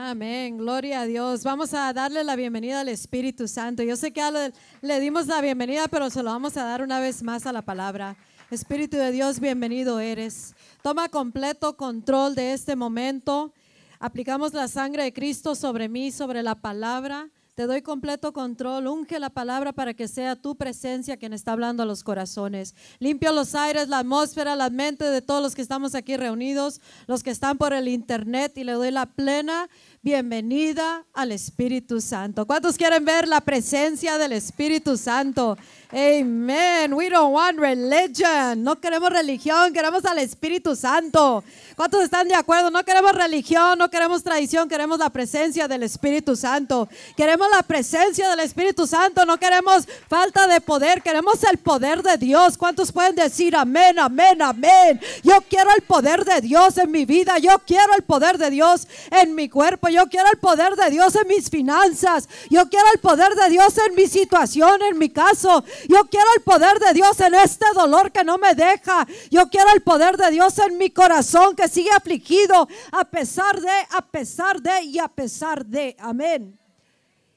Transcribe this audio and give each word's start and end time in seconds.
Amén, 0.00 0.58
gloria 0.58 1.00
a 1.00 1.06
Dios. 1.06 1.42
Vamos 1.42 1.74
a 1.74 1.92
darle 1.92 2.22
la 2.22 2.36
bienvenida 2.36 2.78
al 2.78 2.88
Espíritu 2.88 3.48
Santo. 3.48 3.82
Yo 3.82 3.96
sé 3.96 4.12
que 4.12 4.20
ya 4.20 4.30
le, 4.30 4.52
le 4.80 5.00
dimos 5.00 5.26
la 5.26 5.40
bienvenida, 5.40 5.88
pero 5.88 6.08
se 6.08 6.22
lo 6.22 6.30
vamos 6.30 6.56
a 6.56 6.62
dar 6.62 6.82
una 6.82 7.00
vez 7.00 7.20
más 7.24 7.46
a 7.46 7.52
la 7.52 7.62
palabra. 7.62 8.16
Espíritu 8.48 8.96
de 8.96 9.10
Dios, 9.10 9.40
bienvenido 9.40 9.98
eres. 9.98 10.54
Toma 10.84 11.08
completo 11.08 11.76
control 11.76 12.36
de 12.36 12.52
este 12.52 12.76
momento. 12.76 13.52
Aplicamos 13.98 14.54
la 14.54 14.68
sangre 14.68 15.02
de 15.02 15.12
Cristo 15.12 15.56
sobre 15.56 15.88
mí, 15.88 16.12
sobre 16.12 16.44
la 16.44 16.54
palabra. 16.54 17.28
Te 17.58 17.66
doy 17.66 17.82
completo 17.82 18.32
control. 18.32 18.86
Unge 18.86 19.18
la 19.18 19.30
palabra 19.30 19.72
para 19.72 19.92
que 19.92 20.06
sea 20.06 20.36
tu 20.36 20.54
presencia 20.54 21.16
quien 21.16 21.32
está 21.32 21.50
hablando 21.50 21.82
a 21.82 21.86
los 21.86 22.04
corazones. 22.04 22.76
Limpio 23.00 23.32
los 23.32 23.56
aires, 23.56 23.88
la 23.88 23.98
atmósfera, 23.98 24.54
la 24.54 24.70
mente 24.70 25.04
de 25.04 25.22
todos 25.22 25.42
los 25.42 25.56
que 25.56 25.62
estamos 25.62 25.96
aquí 25.96 26.16
reunidos, 26.16 26.80
los 27.08 27.24
que 27.24 27.30
están 27.30 27.58
por 27.58 27.72
el 27.72 27.88
internet 27.88 28.56
y 28.58 28.62
le 28.62 28.74
doy 28.74 28.92
la 28.92 29.06
plena 29.06 29.68
bienvenida 30.02 31.04
al 31.12 31.32
Espíritu 31.32 32.00
Santo. 32.00 32.46
¿Cuántos 32.46 32.76
quieren 32.76 33.04
ver 33.04 33.26
la 33.26 33.40
presencia 33.40 34.18
del 34.18 34.34
Espíritu 34.34 34.96
Santo? 34.96 35.58
Amen. 35.90 36.92
We 36.92 37.08
don't 37.08 37.32
want 37.32 37.58
religion. 37.58 38.62
No 38.62 38.78
queremos 38.78 39.08
religión, 39.08 39.72
queremos 39.72 40.04
al 40.04 40.18
Espíritu 40.18 40.76
Santo. 40.76 41.42
¿Cuántos 41.76 42.02
están 42.02 42.28
de 42.28 42.34
acuerdo? 42.34 42.70
No 42.70 42.84
queremos 42.84 43.12
religión, 43.12 43.78
no 43.78 43.88
queremos 43.88 44.22
tradición, 44.22 44.68
queremos 44.68 44.98
la 44.98 45.08
presencia 45.08 45.66
del 45.66 45.84
Espíritu 45.84 46.36
Santo. 46.36 46.90
Queremos 47.16 47.48
la 47.50 47.62
presencia 47.62 48.28
del 48.28 48.40
Espíritu 48.40 48.86
Santo, 48.86 49.24
no 49.24 49.38
queremos 49.38 49.88
falta 50.08 50.46
de 50.46 50.60
poder, 50.60 51.00
queremos 51.00 51.42
el 51.44 51.56
poder 51.56 52.02
de 52.02 52.18
Dios. 52.18 52.58
¿Cuántos 52.58 52.92
pueden 52.92 53.14
decir 53.14 53.56
amén, 53.56 53.98
amén, 53.98 54.42
amén? 54.42 55.00
Yo 55.22 55.40
quiero 55.48 55.70
el 55.74 55.80
poder 55.82 56.26
de 56.26 56.42
Dios 56.42 56.76
en 56.76 56.90
mi 56.90 57.06
vida, 57.06 57.38
yo 57.38 57.60
quiero 57.66 57.94
el 57.94 58.02
poder 58.02 58.36
de 58.36 58.50
Dios 58.50 58.86
en 59.10 59.34
mi 59.34 59.48
cuerpo, 59.48 59.88
yo 59.88 60.06
quiero 60.08 60.28
el 60.30 60.38
poder 60.38 60.76
de 60.76 60.90
Dios 60.90 61.16
en 61.16 61.28
mis 61.28 61.48
finanzas, 61.48 62.28
yo 62.50 62.68
quiero 62.68 62.86
el 62.92 63.00
poder 63.00 63.34
de 63.36 63.48
Dios 63.48 63.78
en 63.78 63.94
mi 63.94 64.06
situación, 64.06 64.82
en 64.82 64.98
mi 64.98 65.08
caso. 65.08 65.64
Yo 65.88 66.04
quiero 66.06 66.26
el 66.36 66.42
poder 66.42 66.78
de 66.78 66.92
Dios 66.94 67.20
en 67.20 67.34
este 67.34 67.66
dolor 67.74 68.10
que 68.12 68.24
no 68.24 68.38
me 68.38 68.54
deja. 68.54 69.06
Yo 69.30 69.48
quiero 69.48 69.70
el 69.72 69.82
poder 69.82 70.16
de 70.16 70.30
Dios 70.30 70.58
en 70.58 70.78
mi 70.78 70.90
corazón 70.90 71.54
que 71.54 71.68
sigue 71.68 71.90
afligido 71.90 72.68
a 72.92 73.04
pesar 73.04 73.60
de, 73.60 73.70
a 73.90 74.02
pesar 74.02 74.60
de 74.60 74.82
y 74.82 74.98
a 74.98 75.08
pesar 75.08 75.64
de. 75.64 75.96
Amén. 75.98 76.58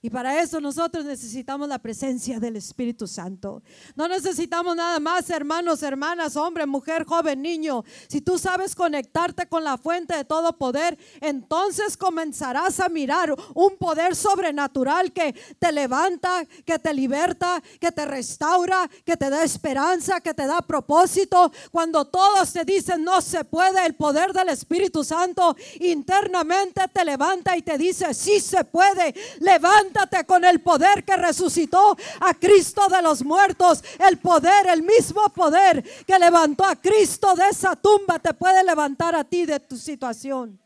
Y 0.04 0.10
para 0.10 0.42
eso 0.42 0.60
nosotros 0.60 1.06
necesitamos 1.06 1.70
la 1.70 1.78
presencia 1.78 2.40
del 2.40 2.56
Espíritu 2.56 3.06
Santo. 3.06 3.62
No 3.96 4.08
necesitamos 4.08 4.76
nada 4.76 5.00
más, 5.00 5.30
hermanos, 5.30 5.84
hermanas, 5.84 6.36
hombre, 6.36 6.66
mujer, 6.66 7.06
joven, 7.06 7.44
niño. 7.44 7.84
Si 8.08 8.20
tú 8.20 8.40
sabes 8.40 8.74
conectarte 8.74 9.46
con 9.46 9.64
la 9.64 9.78
fuente 9.78 10.16
de 10.16 10.26
todo 10.26 10.58
poder, 10.58 10.98
entonces 11.20 11.96
comenzarás 11.98 12.80
a 12.80 12.90
mirar 12.90 13.36
un 13.54 13.78
poder 13.78 14.16
sobrenatural 14.16 15.14
que 15.14 15.36
te 15.60 15.72
levanta, 15.72 16.48
que 16.66 16.80
te 16.80 16.96
liberta, 16.96 17.62
que 17.80 17.92
te 17.92 18.04
restaura, 18.08 18.90
que 19.06 19.16
te 19.16 19.30
da 19.30 19.44
esperanza, 19.44 20.20
que 20.20 20.34
te 20.34 20.48
da 20.48 20.64
propósito. 20.64 21.52
Cuando 21.70 22.06
todos 22.06 22.54
te 22.54 22.66
dicen 22.66 23.04
no 23.04 23.22
se 23.22 23.44
puede, 23.44 23.86
el 23.86 23.94
poder 23.94 24.34
del 24.34 24.50
Espíritu 24.50 25.04
Santo 25.04 25.56
internamente 25.80 26.88
te 26.92 27.06
levanta 27.06 27.56
y 27.56 27.62
te 27.62 27.78
dice 27.78 28.16
sí 28.16 28.40
se 28.40 28.64
puede. 28.64 29.14
Levanta 29.40 29.91
con 30.26 30.46
el 30.46 30.62
poder 30.62 31.04
que 31.04 31.18
resucitó 31.18 31.98
a 32.20 32.34
Cristo 32.34 32.88
de 32.88 33.02
los 33.02 33.24
muertos. 33.24 33.84
El 34.00 34.18
poder, 34.18 34.68
el 34.68 34.84
mismo 34.84 35.28
poder 35.30 35.84
que 36.06 36.20
levantó 36.20 36.66
a 36.66 36.76
Cristo 36.76 37.34
de 37.36 37.50
esa 37.50 37.76
tumba, 37.76 38.20
te 38.20 38.34
puede 38.34 38.64
levantar 38.64 39.16
a 39.16 39.24
ti 39.24 39.46
de 39.46 39.60
tu 39.60 39.78
situación. 39.78 40.61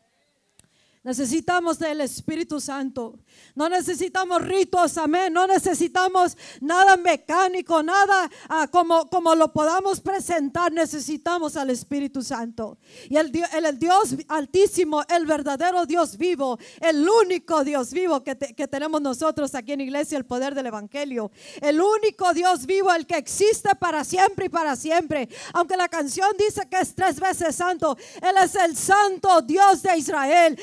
Necesitamos 1.06 1.78
del 1.78 2.00
Espíritu 2.00 2.60
Santo. 2.60 3.20
No 3.54 3.68
necesitamos 3.68 4.42
ritos, 4.42 4.98
amén. 4.98 5.32
No 5.32 5.46
necesitamos 5.46 6.36
nada 6.60 6.96
mecánico, 6.96 7.80
nada 7.80 8.28
ah, 8.48 8.66
como, 8.66 9.08
como 9.08 9.36
lo 9.36 9.52
podamos 9.52 10.00
presentar. 10.00 10.72
Necesitamos 10.72 11.56
al 11.56 11.70
Espíritu 11.70 12.24
Santo. 12.24 12.78
Y 13.08 13.18
el, 13.18 13.30
el, 13.52 13.78
Dios 13.78 14.16
altísimo, 14.26 15.04
el 15.08 15.26
verdadero 15.26 15.86
Dios 15.86 16.16
vivo, 16.16 16.58
el 16.80 17.08
único 17.08 17.62
Dios 17.62 17.92
vivo 17.92 18.24
que, 18.24 18.36
que 18.36 18.66
tenemos 18.66 19.00
nosotros 19.00 19.54
aquí 19.54 19.74
en 19.74 19.82
Iglesia, 19.82 20.18
el 20.18 20.26
poder 20.26 20.56
del 20.56 20.66
Evangelio. 20.66 21.30
El 21.60 21.80
único 21.80 22.34
Dios 22.34 22.66
vivo, 22.66 22.92
el 22.92 23.06
que 23.06 23.16
existe 23.16 23.76
para 23.76 24.02
siempre 24.02 24.46
y 24.46 24.48
para 24.48 24.74
siempre. 24.74 25.28
Aunque 25.52 25.76
la 25.76 25.86
canción 25.86 26.30
dice 26.36 26.68
que 26.68 26.80
es 26.80 26.96
tres 26.96 27.20
veces 27.20 27.54
santo, 27.54 27.96
Él 28.20 28.34
es 28.42 28.56
el 28.56 28.76
santo 28.76 29.40
Dios 29.42 29.82
de 29.82 29.98
Israel. 29.98 30.58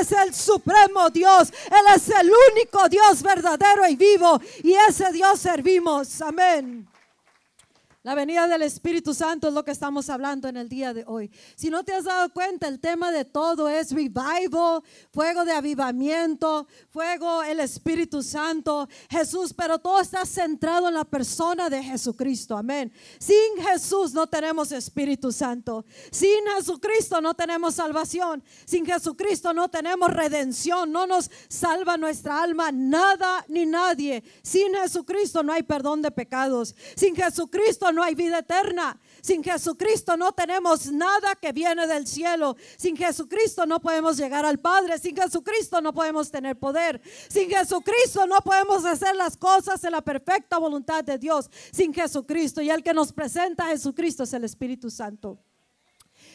Es 0.00 0.12
el 0.12 0.34
supremo 0.34 1.10
Dios. 1.10 1.52
Él 1.66 1.94
es 1.94 2.08
el 2.08 2.30
único 2.52 2.88
Dios 2.88 3.22
verdadero 3.22 3.88
y 3.88 3.96
vivo. 3.96 4.40
Y 4.62 4.74
ese 4.74 5.12
Dios 5.12 5.38
servimos. 5.40 6.20
Amén. 6.22 6.88
La 8.04 8.14
venida 8.14 8.46
del 8.46 8.62
Espíritu 8.62 9.12
Santo 9.12 9.48
es 9.48 9.54
lo 9.54 9.64
que 9.64 9.72
estamos 9.72 10.08
hablando 10.08 10.46
en 10.46 10.56
el 10.56 10.68
día 10.68 10.94
de 10.94 11.02
hoy. 11.04 11.32
Si 11.56 11.68
no 11.68 11.82
te 11.82 11.92
has 11.92 12.04
dado 12.04 12.32
cuenta, 12.32 12.68
el 12.68 12.78
tema 12.78 13.10
de 13.10 13.24
todo 13.24 13.68
es 13.68 13.90
revival, 13.90 14.84
fuego 15.12 15.44
de 15.44 15.50
avivamiento, 15.50 16.68
fuego, 16.90 17.42
el 17.42 17.58
Espíritu 17.58 18.22
Santo, 18.22 18.88
Jesús, 19.10 19.52
pero 19.52 19.80
todo 19.80 20.00
está 20.00 20.24
centrado 20.24 20.86
en 20.86 20.94
la 20.94 21.04
persona 21.04 21.68
de 21.68 21.82
Jesucristo. 21.82 22.56
Amén. 22.56 22.92
Sin 23.18 23.64
Jesús 23.66 24.14
no 24.14 24.28
tenemos 24.28 24.70
Espíritu 24.70 25.32
Santo. 25.32 25.84
Sin 26.12 26.46
Jesucristo 26.56 27.20
no 27.20 27.34
tenemos 27.34 27.74
salvación. 27.74 28.44
Sin 28.64 28.86
Jesucristo 28.86 29.52
no 29.52 29.68
tenemos 29.68 30.08
redención. 30.12 30.92
No 30.92 31.08
nos 31.08 31.28
salva 31.48 31.96
nuestra 31.96 32.40
alma 32.42 32.70
nada 32.70 33.44
ni 33.48 33.66
nadie. 33.66 34.22
Sin 34.42 34.72
Jesucristo 34.72 35.42
no 35.42 35.52
hay 35.52 35.64
perdón 35.64 36.00
de 36.00 36.12
pecados. 36.12 36.76
Sin 36.94 37.16
Jesucristo 37.16 37.87
no 37.92 38.02
hay 38.02 38.14
vida 38.14 38.38
eterna. 38.38 38.98
Sin 39.20 39.42
Jesucristo 39.42 40.16
no 40.16 40.32
tenemos 40.32 40.90
nada 40.92 41.34
que 41.34 41.52
viene 41.52 41.86
del 41.86 42.06
cielo. 42.06 42.56
Sin 42.76 42.96
Jesucristo 42.96 43.66
no 43.66 43.80
podemos 43.80 44.16
llegar 44.16 44.44
al 44.44 44.58
Padre. 44.58 44.98
Sin 44.98 45.16
Jesucristo 45.16 45.80
no 45.80 45.92
podemos 45.92 46.30
tener 46.30 46.58
poder. 46.58 47.00
Sin 47.28 47.50
Jesucristo 47.50 48.26
no 48.26 48.38
podemos 48.38 48.84
hacer 48.84 49.16
las 49.16 49.36
cosas 49.36 49.82
en 49.84 49.92
la 49.92 50.00
perfecta 50.00 50.58
voluntad 50.58 51.04
de 51.04 51.18
Dios. 51.18 51.50
Sin 51.72 51.92
Jesucristo. 51.92 52.62
Y 52.62 52.70
el 52.70 52.82
que 52.82 52.94
nos 52.94 53.12
presenta 53.12 53.66
a 53.66 53.68
Jesucristo 53.68 54.22
es 54.22 54.32
el 54.32 54.44
Espíritu 54.44 54.90
Santo. 54.90 55.38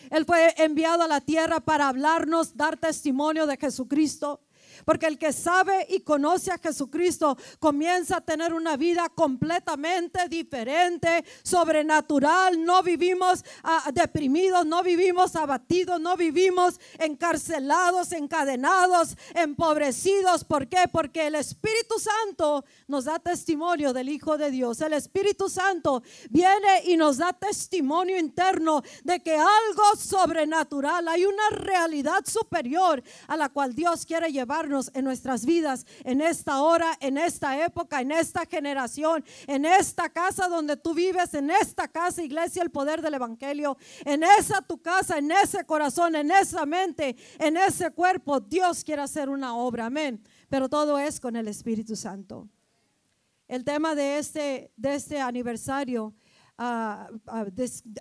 Él 0.10 0.26
fue 0.26 0.54
enviado 0.58 1.04
a 1.04 1.08
la 1.08 1.22
tierra 1.22 1.60
para 1.60 1.88
hablarnos, 1.88 2.56
dar 2.56 2.78
testimonio 2.78 3.48
de 3.48 3.58
Jesucristo. 3.58 4.42
Porque 4.86 5.08
el 5.08 5.18
que 5.18 5.34
sabe 5.34 5.86
y 5.90 6.02
conoce 6.02 6.52
a 6.52 6.58
Jesucristo 6.58 7.38
comienza 7.60 8.18
a 8.18 8.22
tener 8.22 8.54
una 8.54 8.78
vida 8.78 9.10
completamente 9.10 10.28
diferente, 10.28 11.24
sobrenatural. 11.44 12.64
No 12.64 12.84
vivimos 12.84 13.44
ah, 13.64 13.92
deprimidos, 13.94 14.66
no 14.66 14.84
vivimos 14.84 15.36
abatidos, 15.36 16.00
no 16.00 16.16
vivimos 16.18 16.80
encarcelados, 17.00 18.12
encadenados, 18.12 19.16
empobrecidos. 19.36 20.44
¿Por 20.44 20.68
qué? 20.68 20.88
Porque 20.92 21.28
el 21.28 21.36
Espíritu 21.36 22.00
Santo 22.00 22.66
nos 22.88 23.06
da 23.06 23.20
testimonio 23.20 23.94
del 23.94 24.10
Hijo 24.10 24.38
de 24.38 24.52
Dios. 24.52 24.82
El 24.82 24.94
Espíritu 24.94 25.50
Santo 25.50 26.04
viene 26.30 26.84
y 26.86 26.98
nos 26.98 27.18
da 27.18 27.34
testimonio 27.34 28.18
interno 28.18 28.84
de 29.04 29.22
que 29.22 29.36
algo 29.36 29.96
sobrenatural, 29.98 31.08
hay 31.08 31.26
una 31.26 31.50
realidad 31.52 32.26
superior 32.26 33.04
a 33.28 33.38
la 33.38 33.50
cual 33.50 33.74
Dios 33.74 34.06
quiere 34.06 34.32
en 34.66 35.06
nuestras 35.06 35.46
vidas, 35.46 35.86
en 36.04 36.22
esta 36.22 36.62
hora, 36.62 36.98
en 37.00 37.18
esta 37.18 37.64
época, 37.66 38.02
en 38.02 38.12
esta 38.12 38.46
generación, 38.46 39.24
en 39.48 39.66
esta 39.66 40.10
casa 40.10 40.48
donde 40.48 40.78
tú 40.78 40.94
vives, 40.94 41.34
en 41.34 41.52
esta 41.52 41.88
casa, 41.88 42.24
iglesia, 42.24 42.64
el 42.64 42.72
poder 42.72 43.02
del 43.02 43.16
Evangelio, 43.16 43.78
en 44.06 44.24
esa 44.24 44.62
tu 44.62 44.82
casa, 44.82 45.18
en 45.18 45.32
ese 45.32 45.66
corazón, 45.66 46.16
en 46.16 46.32
esa 46.32 46.66
mente, 46.66 47.16
en 47.40 47.58
ese 47.58 47.92
cuerpo, 47.92 48.40
Dios 48.40 48.84
quiere 48.84 49.02
hacer 49.02 49.30
una 49.30 49.56
obra, 49.56 49.88
amén. 49.88 50.22
Pero 50.50 50.70
todo 50.70 51.00
es 51.00 51.20
con 51.20 51.36
el 51.36 51.48
Espíritu 51.48 51.96
Santo. 51.96 52.48
El 53.48 53.64
tema 53.64 53.96
de 53.96 54.18
este, 54.18 54.72
de 54.78 54.96
este 54.96 55.20
aniversario 55.20 56.14
ah, 56.58 57.10
ah, 57.28 57.46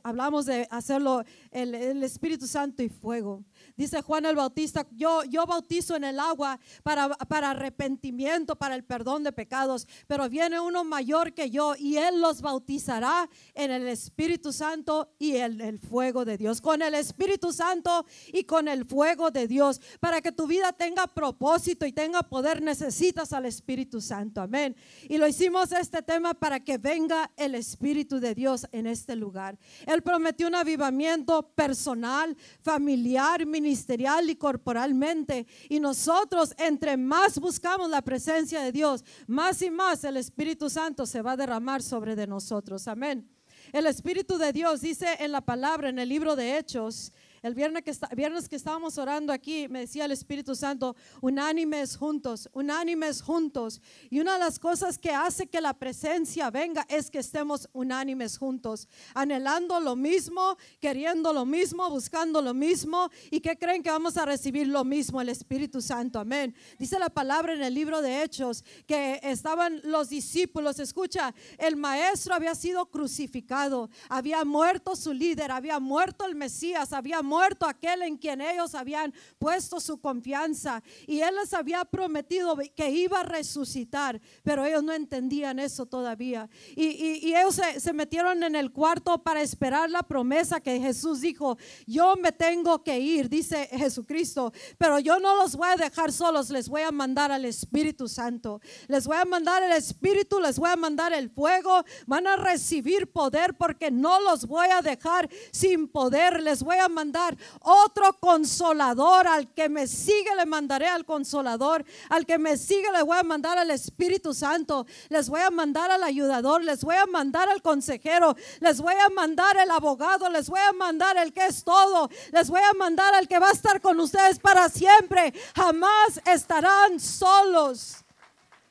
hablamos 0.03 0.47
de 0.47 0.69
hacerlo 0.71 1.25
el, 1.51 2.03
Espíritu 2.03 2.47
Santo 2.47 2.83
y 2.83 2.89
fuego. 2.89 3.45
Dice 3.77 4.03
Juan 4.03 4.27
el 4.27 4.37
Bautista, 4.37 4.87
yo, 4.93 5.25
yo 5.25 5.47
bautizo 5.47 5.97
en 5.97 6.05
el 6.05 6.21
agua 6.21 6.61
para, 6.83 7.09
para 7.09 7.51
arrepentimiento, 7.51 8.57
para 8.57 8.75
el 8.75 8.85
perdón 8.85 9.25
de 9.25 9.33
pecados, 9.33 9.87
pero 10.07 10.29
viene 10.29 10.61
uno 10.61 10.85
mayor 10.85 11.33
que 11.33 11.51
yo 11.51 11.75
y 11.79 11.97
él 11.97 12.21
los 12.21 12.43
bautizará 12.43 13.29
en 13.55 13.71
el 13.71 13.89
Espíritu 13.89 14.53
Santo 14.53 15.15
y 15.19 15.37
el, 15.37 15.61
el 15.61 15.79
fuego 15.79 16.25
de 16.25 16.37
Dios. 16.37 16.61
Con 16.61 16.83
el 16.83 16.95
Espíritu 16.95 17.53
Santo 17.53 18.05
y 18.33 18.45
con 18.45 18.69
el 18.69 18.85
fuego 18.85 19.31
de 19.31 19.49
Dios. 19.49 19.81
Para 20.01 20.21
que 20.21 20.33
tu 20.33 20.47
vida 20.47 20.73
tenga 20.73 21.07
propósito 21.07 21.87
y 21.87 21.93
tenga 21.93 22.23
poder, 22.23 22.63
necesitas 22.63 23.33
al 23.33 23.47
Espíritu 23.47 24.01
Santo. 24.01 24.43
Amén. 24.43 24.77
Y 25.09 25.19
lo 25.19 25.27
hicimos 25.27 25.73
este 25.73 26.03
tema 26.03 26.35
para 26.35 26.61
que 26.61 26.79
venga 26.79 27.31
el 27.37 27.55
Espíritu 27.55 28.21
de 28.21 28.35
Dios 28.35 28.67
en 28.73 28.87
este 28.87 29.17
lugar. 29.17 29.59
Él 29.87 30.03
prometió 30.03 30.47
un 30.47 30.55
avivamiento 30.55 31.43
personal, 31.55 32.37
familiar, 32.61 33.47
ministerial 33.47 33.62
y 33.67 34.37
corporalmente. 34.37 35.47
Y 35.69 35.81
nosotros, 35.81 36.55
entre 36.59 36.97
más 36.97 37.39
buscamos 37.39 37.91
la 37.91 38.03
presencia 38.03 38.61
de 38.63 38.73
Dios, 38.73 39.05
más 39.27 39.63
y 39.63 39.71
más 39.71 40.05
el 40.05 40.17
Espíritu 40.17 40.69
Santo 40.71 41.07
se 41.07 41.23
va 41.23 41.33
a 41.33 41.37
derramar 41.37 41.83
sobre 41.83 42.17
de 42.17 42.27
nosotros. 42.27 42.89
Amén. 42.89 43.29
El 43.73 43.87
Espíritu 43.87 44.39
de 44.39 44.53
Dios 44.53 44.81
dice 44.81 45.17
en 45.21 45.33
la 45.33 45.41
palabra, 45.41 45.89
en 45.89 45.99
el 45.99 46.09
libro 46.09 46.37
de 46.37 46.59
Hechos, 46.59 47.13
el 47.43 47.55
viernes 47.55 47.83
que, 47.83 47.91
está, 47.91 48.07
viernes 48.15 48.49
que 48.49 48.55
estábamos 48.55 48.99
orando 48.99 49.33
aquí, 49.33 49.67
me 49.69 49.81
decía 49.81 50.05
el 50.05 50.13
Espíritu 50.13 50.55
Santo, 50.55 50.95
unánimes 51.21 51.97
juntos, 51.97 52.49
unánimes 52.53 53.21
juntos. 53.21 53.81
Y 54.11 54.21
una 54.21 54.35
de 54.35 54.39
las 54.39 54.61
cosas 54.61 54.97
que 54.97 55.11
hace 55.11 55.49
que 55.49 55.61
la 55.61 55.75
presencia 55.75 56.51
venga 56.51 56.87
es 56.89 57.11
que 57.11 57.19
estemos 57.19 57.69
unánimes 57.73 58.39
juntos, 58.39 58.89
anhelando 59.13 59.81
lo 59.81 59.97
mismo, 59.97 60.57
queriendo 60.81 61.33
lo 61.33 61.45
mismo, 61.45 61.91
buscando 61.91 62.41
lo 62.41 62.55
mismo. 62.55 63.11
¿Y 63.29 63.41
que 63.41 63.59
creen 63.59 63.83
que 63.83 63.91
vamos 63.91 64.17
a 64.17 64.25
recibir 64.25 64.69
lo 64.69 64.85
mismo, 64.85 65.21
el 65.21 65.29
Espíritu 65.29 65.83
Santo? 65.83 66.21
Amén. 66.21 66.55
Dice 66.79 66.97
la 67.01 67.11
palabra 67.11 67.55
en 67.55 67.63
el 67.65 67.75
libro 67.75 68.01
de 68.03 68.23
Hechos 68.23 68.65
que 68.87 69.19
estaban 69.21 69.81
los 69.83 70.11
discípulos, 70.11 70.79
escucha, 70.79 71.35
el 71.59 71.75
maestro 71.75 72.35
había 72.35 72.55
sido 72.55 72.87
crucificado, 72.87 73.91
había 74.09 74.45
muerto 74.45 74.95
su 74.95 75.13
líder, 75.13 75.51
había 75.51 75.81
muerto 75.81 76.25
el 76.25 76.37
Mesías, 76.37 76.93
había 76.93 77.21
muerto 77.21 77.32
muerto 77.33 77.67
aquel 77.67 78.03
en 78.03 78.19
quien 78.19 78.43
ellos 78.43 78.75
habían 78.75 79.15
puesto 79.39 79.81
su 79.81 79.99
confianza. 79.99 80.83
Y 81.07 81.21
él 81.21 81.35
les 81.41 81.55
había 81.55 81.83
prometido 81.87 82.59
que 82.77 82.91
iba 82.91 83.21
a 83.21 83.23
resucitar, 83.23 84.21
pero 84.43 84.67
ellos 84.67 84.83
no 84.83 84.93
entendían 84.93 85.59
eso 85.59 85.87
todavía. 85.87 86.51
Y, 86.77 87.33
ellos 87.33 87.55
se, 87.55 87.81
se 87.81 87.95
metieron 87.95 88.43
en 88.43 88.55
el 88.55 88.71
cuarto 88.71 89.23
para 89.23 89.41
esperar 89.41 89.89
la 89.89 90.03
promesa 90.03 90.61
que 90.61 90.79
Jesús 90.79 91.23
dijo, 91.23 91.57
yo 91.87 92.17
me 92.17 92.33
tengo 92.33 92.83
que 92.85 92.99
ir, 93.01 93.31
dice 93.31 93.67
Jesucristo, 93.73 94.53
pero 94.77 94.99
yo 94.99 95.19
no 95.19 95.35
los 95.37 95.57
voy 95.57 95.69
a 95.69 95.77
dejar 95.77 96.13
solos, 96.13 96.51
les 96.51 96.69
voy 96.69 96.83
a 96.83 96.93
mandar 96.93 97.33
al 97.33 97.47
Espíritu 97.47 98.09
Santo, 98.09 98.61
les 98.89 99.07
voy 99.07 99.17
a 99.17 99.25
mandar 99.25 99.63
el 99.63 99.73
Espíritu, 99.73 100.39
les 100.39 100.59
voy 100.59 100.69
a 100.69 100.77
mandar 100.77 101.15
el 101.15 101.31
fuego, 101.31 101.83
van 102.07 102.27
a 102.27 102.37
recibir 102.37 103.11
poder 103.11 103.55
porque 103.55 103.91
no 103.91 104.21
los 104.21 104.47
voy 104.47 104.69
a 104.69 104.83
dejar 104.83 105.31
sin 105.51 105.89
poder, 105.89 106.43
les 106.43 106.63
voy 106.63 106.77
a 106.77 106.89
mandar 106.91 107.22
otro 107.61 108.13
consolador. 108.21 109.27
Al 109.27 109.53
que 109.53 109.69
me 109.69 109.87
sigue 109.87 110.35
le 110.37 110.47
mandaré 110.47 110.89
al 110.89 111.05
consolador. 111.05 111.85
Al 112.09 112.27
que 112.27 112.39
me 112.39 112.57
sigue 112.57 112.91
le 112.93 113.03
voy 113.03 113.19
a 113.19 113.23
mandar 113.23 113.59
al 113.59 113.71
Espíritu 113.71 114.35
Santo. 114.35 114.87
Les 115.09 115.29
voy 115.29 115.41
a 115.41 115.51
mandar 115.51 115.91
al 115.91 116.03
ayudador. 116.03 116.63
Les 116.63 116.83
voy 116.85 116.97
a 116.97 117.07
mandar 117.07 117.49
al 117.49 117.63
consejero. 117.63 118.37
Les 118.61 118.81
voy 118.81 118.95
a 118.95 119.09
mandar 119.11 119.57
el 119.57 119.71
abogado. 119.71 120.29
Les 120.31 120.49
voy 120.49 120.61
a 120.61 120.73
mandar 120.73 121.17
el 121.17 121.33
que 121.33 121.47
es 121.47 121.65
todo. 121.65 122.09
Les 122.33 122.49
voy 122.49 122.61
a 122.61 122.73
mandar 122.75 123.15
al 123.15 123.29
que 123.29 123.39
va 123.39 123.49
a 123.49 123.53
estar 123.53 123.81
con 123.81 123.99
ustedes 124.01 124.39
para 124.39 124.69
siempre. 124.69 125.33
Jamás 125.55 126.21
estarán 126.27 126.99
solos. 126.99 127.97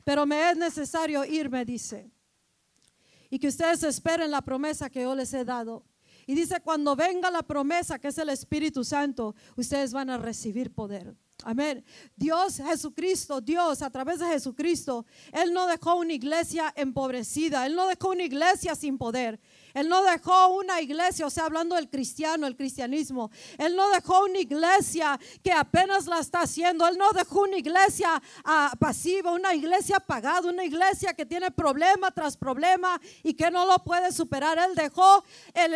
Pero 0.04 0.26
me 0.26 0.52
es 0.52 0.58
necesario 0.58 1.24
irme, 1.26 1.66
dice. 1.66 2.12
Y 3.30 3.40
que 3.40 3.48
ustedes 3.48 3.84
esperen 3.84 4.32
la 4.32 4.42
promesa 4.42 4.90
que 4.90 5.04
yo 5.04 5.16
les 5.16 5.34
he 5.34 5.46
dado. 5.46 5.84
Y 6.32 6.34
dice, 6.34 6.62
cuando 6.62 6.96
venga 6.96 7.30
la 7.30 7.44
promesa, 7.44 8.00
que 8.00 8.08
es 8.08 8.18
el 8.18 8.30
Espíritu 8.30 8.86
Santo, 8.86 9.36
ustedes 9.58 9.92
van 9.92 10.10
a 10.10 10.18
recibir 10.18 10.72
poder. 10.72 11.14
Amén. 11.44 11.84
Dios, 12.16 12.56
Jesucristo, 12.56 13.42
Dios 13.42 13.82
a 13.82 13.90
través 13.90 14.20
de 14.20 14.28
Jesucristo, 14.28 15.06
Él 15.34 15.52
no 15.52 15.68
dejó 15.68 15.96
una 15.96 16.14
iglesia 16.14 16.72
empobrecida, 16.78 17.66
Él 17.66 17.76
no 17.76 17.86
dejó 17.86 18.12
una 18.12 18.24
iglesia 18.24 18.76
sin 18.76 18.98
poder. 18.98 19.42
Él 19.74 19.90
no 19.90 20.04
dejó 20.04 20.50
una 20.50 20.82
iglesia, 20.82 21.26
o 21.26 21.30
sea, 21.30 21.46
hablando 21.46 21.76
del 21.76 21.90
cristiano, 21.90 22.48
el 22.48 22.56
cristianismo. 22.56 23.32
Él 23.58 23.76
no 23.76 23.90
dejó 23.90 24.26
una 24.26 24.40
iglesia 24.40 25.20
que 25.44 25.52
apenas 25.52 26.08
la 26.08 26.20
está 26.20 26.42
haciendo. 26.42 26.88
Él 26.88 26.98
no 26.98 27.12
dejó 27.14 27.42
una 27.42 27.58
iglesia 27.58 28.22
ah, 28.44 28.74
pasiva, 28.80 29.32
una 29.32 29.54
iglesia 29.54 29.98
apagada, 29.98 30.50
una 30.50 30.64
iglesia 30.64 31.14
que 31.14 31.26
tiene 31.26 31.52
problema 31.52 32.12
tras 32.12 32.38
problema 32.38 33.00
y 33.24 33.34
que 33.34 33.52
no 33.52 33.66
lo 33.66 33.80
puede 33.80 34.12
superar. 34.12 34.58
Él 34.60 34.76
dejó 34.76 35.24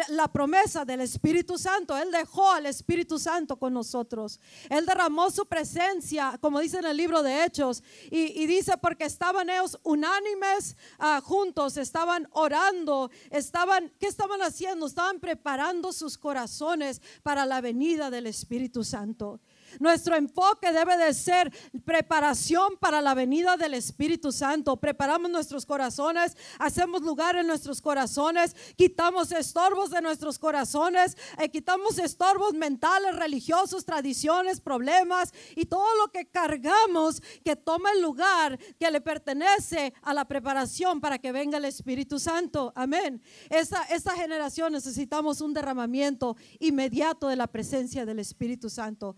la 0.09 0.27
promesa 0.27 0.85
del 0.85 1.01
Espíritu 1.01 1.57
Santo. 1.57 1.97
Él 1.97 2.11
dejó 2.11 2.51
al 2.51 2.65
Espíritu 2.65 3.19
Santo 3.19 3.57
con 3.57 3.73
nosotros. 3.73 4.39
Él 4.69 4.85
derramó 4.85 5.29
su 5.31 5.45
presencia, 5.45 6.37
como 6.41 6.59
dice 6.59 6.79
en 6.79 6.85
el 6.85 6.97
libro 6.97 7.23
de 7.23 7.43
Hechos, 7.43 7.83
y, 8.11 8.45
dice 8.45 8.77
porque 8.77 9.05
estaban 9.05 9.49
ellos 9.49 9.79
unánimes 9.83 10.75
ah, 10.99 11.21
juntos, 11.23 11.77
estaban 11.77 12.27
orando, 12.31 13.09
estaban 13.29 13.84
¿qué 13.99 14.07
estaban 14.07 14.41
haciendo? 14.41 14.85
Estaban 14.85 15.19
preparando 15.19 15.93
sus 15.93 16.17
corazones 16.17 17.01
para 17.23 17.45
la 17.45 17.61
venida 17.61 18.09
del 18.09 18.27
Espíritu 18.27 18.83
Santo. 18.83 19.39
Nuestro 19.79 20.15
enfoque 20.15 20.71
debe 20.71 20.97
de 20.97 21.13
ser 21.13 21.51
preparación 21.85 22.77
para 22.79 23.01
la 23.01 23.13
venida 23.13 23.57
del 23.57 23.73
Espíritu 23.73 24.31
Santo. 24.31 24.77
Preparamos 24.77 25.29
nuestros 25.29 25.65
corazones, 25.65 26.35
hacemos 26.59 27.01
lugar 27.01 27.35
en 27.35 27.47
nuestros 27.47 27.81
corazones, 27.81 28.55
quitamos 28.75 29.31
estorbos 29.31 29.89
de 29.89 30.01
nuestros 30.01 30.39
corazones, 30.39 31.17
eh, 31.39 31.49
quitamos 31.49 31.97
estorbos 31.97 32.53
mentales, 32.53 33.15
religiosos, 33.15 33.85
tradiciones, 33.85 34.61
problemas 34.61 35.33
y 35.55 35.65
todo 35.65 35.87
lo 35.97 36.11
que 36.11 36.25
cargamos 36.25 37.21
que 37.43 37.55
toma 37.55 37.91
el 37.91 38.01
lugar 38.01 38.57
que 38.79 38.91
le 38.91 39.01
pertenece 39.01 39.93
a 40.01 40.13
la 40.13 40.25
preparación 40.25 41.01
para 41.01 41.19
que 41.19 41.31
venga 41.31 41.57
el 41.57 41.65
Espíritu 41.65 42.19
Santo. 42.19 42.71
Amén. 42.75 43.21
Esta 43.49 44.15
generación 44.15 44.73
necesitamos 44.73 45.41
un 45.41 45.53
derramamiento 45.53 46.35
inmediato 46.59 47.27
de 47.27 47.35
la 47.35 47.47
presencia 47.47 48.05
del 48.05 48.19
Espíritu 48.19 48.69
Santo 48.69 49.15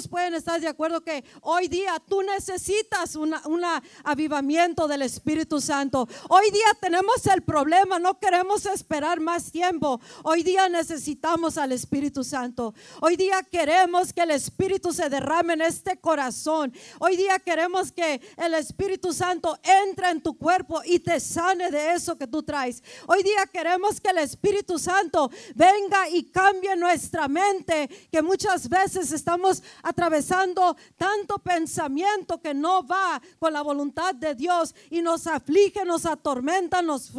pueden 0.00 0.32
estar 0.34 0.58
de 0.58 0.68
acuerdo 0.68 1.02
que 1.02 1.22
hoy 1.42 1.68
día 1.68 2.02
tú 2.08 2.22
necesitas 2.22 3.14
un 3.14 3.34
avivamiento 4.04 4.88
del 4.88 5.02
Espíritu 5.02 5.60
Santo? 5.60 6.08
Hoy 6.30 6.50
día 6.50 6.66
tenemos 6.80 7.26
el 7.26 7.42
problema, 7.42 7.98
no 7.98 8.18
queremos 8.18 8.64
esperar 8.64 9.20
más 9.20 9.52
tiempo. 9.52 10.00
Hoy 10.22 10.42
día 10.42 10.70
necesitamos 10.70 11.58
al 11.58 11.72
Espíritu 11.72 12.24
Santo. 12.24 12.74
Hoy 13.02 13.16
día 13.16 13.42
queremos 13.42 14.14
que 14.14 14.22
el 14.22 14.30
Espíritu 14.30 14.94
se 14.94 15.10
derrame 15.10 15.52
en 15.54 15.62
este 15.62 15.98
corazón. 15.98 16.72
Hoy 16.98 17.16
día 17.16 17.38
queremos 17.38 17.92
que 17.92 18.22
el 18.38 18.54
Espíritu 18.54 19.12
Santo 19.12 19.58
entre 19.62 20.08
en 20.08 20.22
tu 20.22 20.38
cuerpo 20.38 20.80
y 20.86 21.00
te 21.00 21.20
sane 21.20 21.70
de 21.70 21.92
eso 21.92 22.16
que 22.16 22.26
tú 22.26 22.42
traes. 22.42 22.82
Hoy 23.06 23.22
día 23.22 23.46
queremos 23.46 24.00
que 24.00 24.08
el 24.08 24.18
Espíritu 24.18 24.78
Santo 24.78 25.30
venga 25.54 26.08
y 26.08 26.24
cambie 26.30 26.76
nuestra 26.76 27.28
mente, 27.28 27.90
que 28.10 28.22
muchas 28.22 28.70
veces 28.70 29.12
estamos 29.12 29.62
atravesando 29.82 30.76
tanto 30.96 31.38
pensamiento 31.38 32.40
que 32.40 32.54
no 32.54 32.86
va 32.86 33.20
con 33.38 33.52
la 33.52 33.62
voluntad 33.62 34.14
de 34.14 34.34
Dios 34.34 34.74
y 34.90 35.02
nos 35.02 35.26
aflige, 35.26 35.84
nos 35.84 36.06
atormenta, 36.06 36.82
nos, 36.82 37.12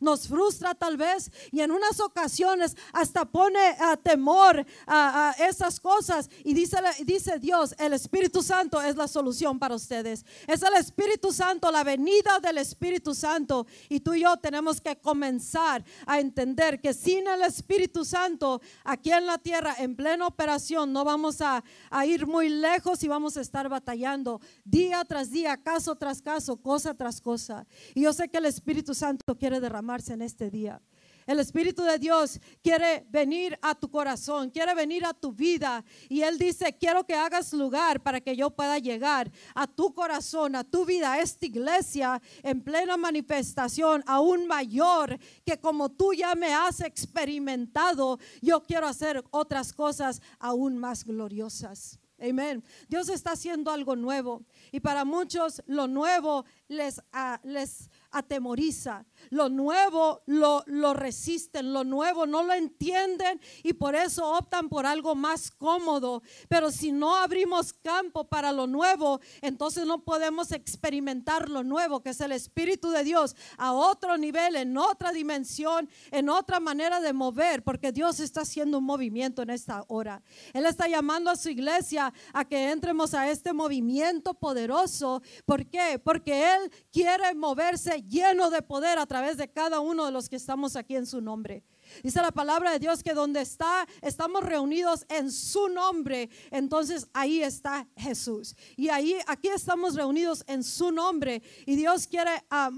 nos 0.00 0.28
frustra 0.28 0.74
tal 0.74 0.96
vez 0.96 1.30
y 1.52 1.60
en 1.60 1.70
unas 1.70 2.00
ocasiones 2.00 2.76
hasta 2.92 3.24
pone 3.24 3.60
a 3.80 3.96
temor 3.96 4.64
a, 4.86 5.34
esas 5.38 5.80
cosas 5.80 6.28
y 6.44 6.54
dice, 6.54 6.78
dice 7.04 7.38
Dios, 7.38 7.74
el 7.78 7.92
Espíritu 7.92 8.42
Santo 8.42 8.80
es 8.80 8.96
la 8.96 9.08
solución 9.08 9.58
para 9.58 9.74
ustedes. 9.74 10.24
Es 10.46 10.62
el 10.62 10.74
Espíritu 10.74 11.32
Santo, 11.32 11.70
la 11.70 11.84
venida 11.84 12.38
del 12.40 12.58
Espíritu 12.58 13.14
Santo 13.14 13.66
y 13.88 14.00
tú 14.00 14.14
y 14.14 14.22
yo 14.22 14.36
tenemos 14.36 14.80
que 14.80 14.96
comenzar 14.96 15.84
a 16.06 16.20
entender 16.20 16.80
que 16.80 16.94
sin 16.94 17.26
el 17.26 17.42
Espíritu 17.42 18.04
Santo 18.04 18.60
aquí 18.84 19.12
en 19.12 19.26
la 19.26 19.38
tierra 19.38 19.74
en 19.78 19.96
plena 19.96 20.26
operación 20.26 20.92
no 20.92 21.04
vamos 21.04 21.40
a, 21.40 21.62
a 21.90 22.06
ir 22.06 22.26
muy 22.26 22.48
lejos 22.48 23.02
y 23.02 23.08
vamos 23.08 23.36
a 23.36 23.40
estar 23.40 23.68
batallando 23.68 24.40
día 24.64 25.04
tras 25.04 25.30
día, 25.30 25.56
caso 25.56 25.96
tras 25.96 26.22
caso, 26.22 26.56
cosa 26.56 26.94
tras 26.94 27.20
cosa. 27.20 27.66
Y 27.94 28.02
yo 28.02 28.12
sé 28.12 28.28
que 28.28 28.38
el 28.38 28.46
Espíritu 28.46 28.94
Santo 28.94 29.36
quiere 29.36 29.60
derramarse 29.60 30.12
en 30.12 30.22
este 30.22 30.50
día. 30.50 30.80
El 31.28 31.40
Espíritu 31.40 31.82
de 31.82 31.98
Dios 31.98 32.40
quiere 32.62 33.06
venir 33.10 33.58
a 33.60 33.74
tu 33.74 33.90
corazón, 33.90 34.48
quiere 34.48 34.74
venir 34.74 35.04
a 35.04 35.12
tu 35.12 35.30
vida. 35.30 35.84
Y 36.08 36.22
Él 36.22 36.38
dice, 36.38 36.74
quiero 36.80 37.04
que 37.04 37.12
hagas 37.12 37.52
lugar 37.52 38.02
para 38.02 38.22
que 38.22 38.34
yo 38.34 38.48
pueda 38.48 38.78
llegar 38.78 39.30
a 39.54 39.66
tu 39.66 39.92
corazón, 39.92 40.56
a 40.56 40.64
tu 40.64 40.86
vida, 40.86 41.12
a 41.12 41.20
esta 41.20 41.44
iglesia 41.44 42.22
en 42.42 42.62
plena 42.62 42.96
manifestación, 42.96 44.02
aún 44.06 44.46
mayor 44.46 45.18
que 45.44 45.60
como 45.60 45.90
tú 45.90 46.14
ya 46.14 46.34
me 46.34 46.54
has 46.54 46.80
experimentado, 46.80 48.18
yo 48.40 48.62
quiero 48.62 48.86
hacer 48.86 49.22
otras 49.30 49.74
cosas 49.74 50.22
aún 50.38 50.78
más 50.78 51.04
gloriosas. 51.04 51.98
Amén. 52.20 52.64
Dios 52.88 53.08
está 53.08 53.32
haciendo 53.32 53.70
algo 53.70 53.94
nuevo. 53.94 54.44
Y 54.72 54.80
para 54.80 55.04
muchos 55.04 55.62
lo 55.66 55.86
nuevo 55.86 56.44
les, 56.66 57.00
ah, 57.12 57.38
les 57.44 57.90
atemoriza. 58.10 59.04
Lo 59.30 59.48
nuevo 59.48 60.22
lo, 60.26 60.62
lo, 60.66 60.94
resisten, 60.94 61.72
lo 61.72 61.84
nuevo 61.84 62.26
no 62.26 62.42
lo 62.42 62.52
entienden 62.52 63.40
y 63.62 63.72
por 63.74 63.94
eso 63.94 64.26
optan 64.32 64.68
por 64.68 64.86
algo 64.86 65.14
más 65.14 65.50
cómodo. 65.50 66.22
Pero 66.48 66.70
si 66.70 66.92
no 66.92 67.16
abrimos 67.16 67.72
campo 67.72 68.24
para 68.28 68.52
lo 68.52 68.66
nuevo, 68.66 69.20
entonces 69.42 69.86
no 69.86 70.04
podemos 70.04 70.52
experimentar 70.52 71.48
lo 71.48 71.62
nuevo, 71.62 72.02
que 72.02 72.10
es 72.10 72.20
el 72.20 72.32
Espíritu 72.32 72.90
de 72.90 73.04
Dios, 73.04 73.36
a 73.56 73.72
otro 73.72 74.16
nivel, 74.16 74.56
en 74.56 74.76
otra 74.76 75.12
dimensión, 75.12 75.88
en 76.10 76.28
otra 76.28 76.60
manera 76.60 77.00
de 77.00 77.12
mover, 77.12 77.62
porque 77.62 77.92
Dios 77.92 78.20
está 78.20 78.42
haciendo 78.42 78.78
un 78.78 78.84
movimiento 78.84 79.42
en 79.42 79.50
esta 79.50 79.84
hora. 79.88 80.22
Él 80.52 80.66
está 80.66 80.88
llamando 80.88 81.30
a 81.30 81.36
su 81.36 81.48
iglesia 81.48 82.12
a 82.32 82.44
que 82.44 82.70
entremos 82.70 83.14
a 83.14 83.30
este 83.30 83.52
movimiento 83.52 84.34
poderoso. 84.34 85.22
¿Por 85.44 85.66
qué? 85.66 86.00
Porque 86.02 86.54
Él 86.54 86.72
quiere 86.92 87.34
moverse 87.34 88.02
lleno 88.02 88.50
de 88.50 88.62
poder 88.62 88.98
través 89.08 89.36
de 89.36 89.50
cada 89.50 89.80
uno 89.80 90.06
de 90.06 90.12
los 90.12 90.28
que 90.28 90.36
estamos 90.36 90.76
aquí 90.76 90.94
en 90.94 91.06
su 91.06 91.20
nombre. 91.20 91.64
Dice 92.02 92.20
la 92.20 92.30
palabra 92.30 92.70
de 92.72 92.78
Dios 92.78 93.02
que 93.02 93.14
donde 93.14 93.40
está, 93.40 93.86
estamos 94.02 94.44
reunidos 94.44 95.06
en 95.08 95.32
su 95.32 95.68
nombre, 95.68 96.28
entonces 96.50 97.08
ahí 97.12 97.42
está 97.42 97.88
Jesús. 97.96 98.54
Y 98.76 98.90
ahí, 98.90 99.16
aquí 99.26 99.48
estamos 99.48 99.94
reunidos 99.94 100.44
en 100.46 100.62
su 100.62 100.92
nombre. 100.92 101.42
Y 101.66 101.76
Dios 101.76 102.06
quiere 102.06 102.30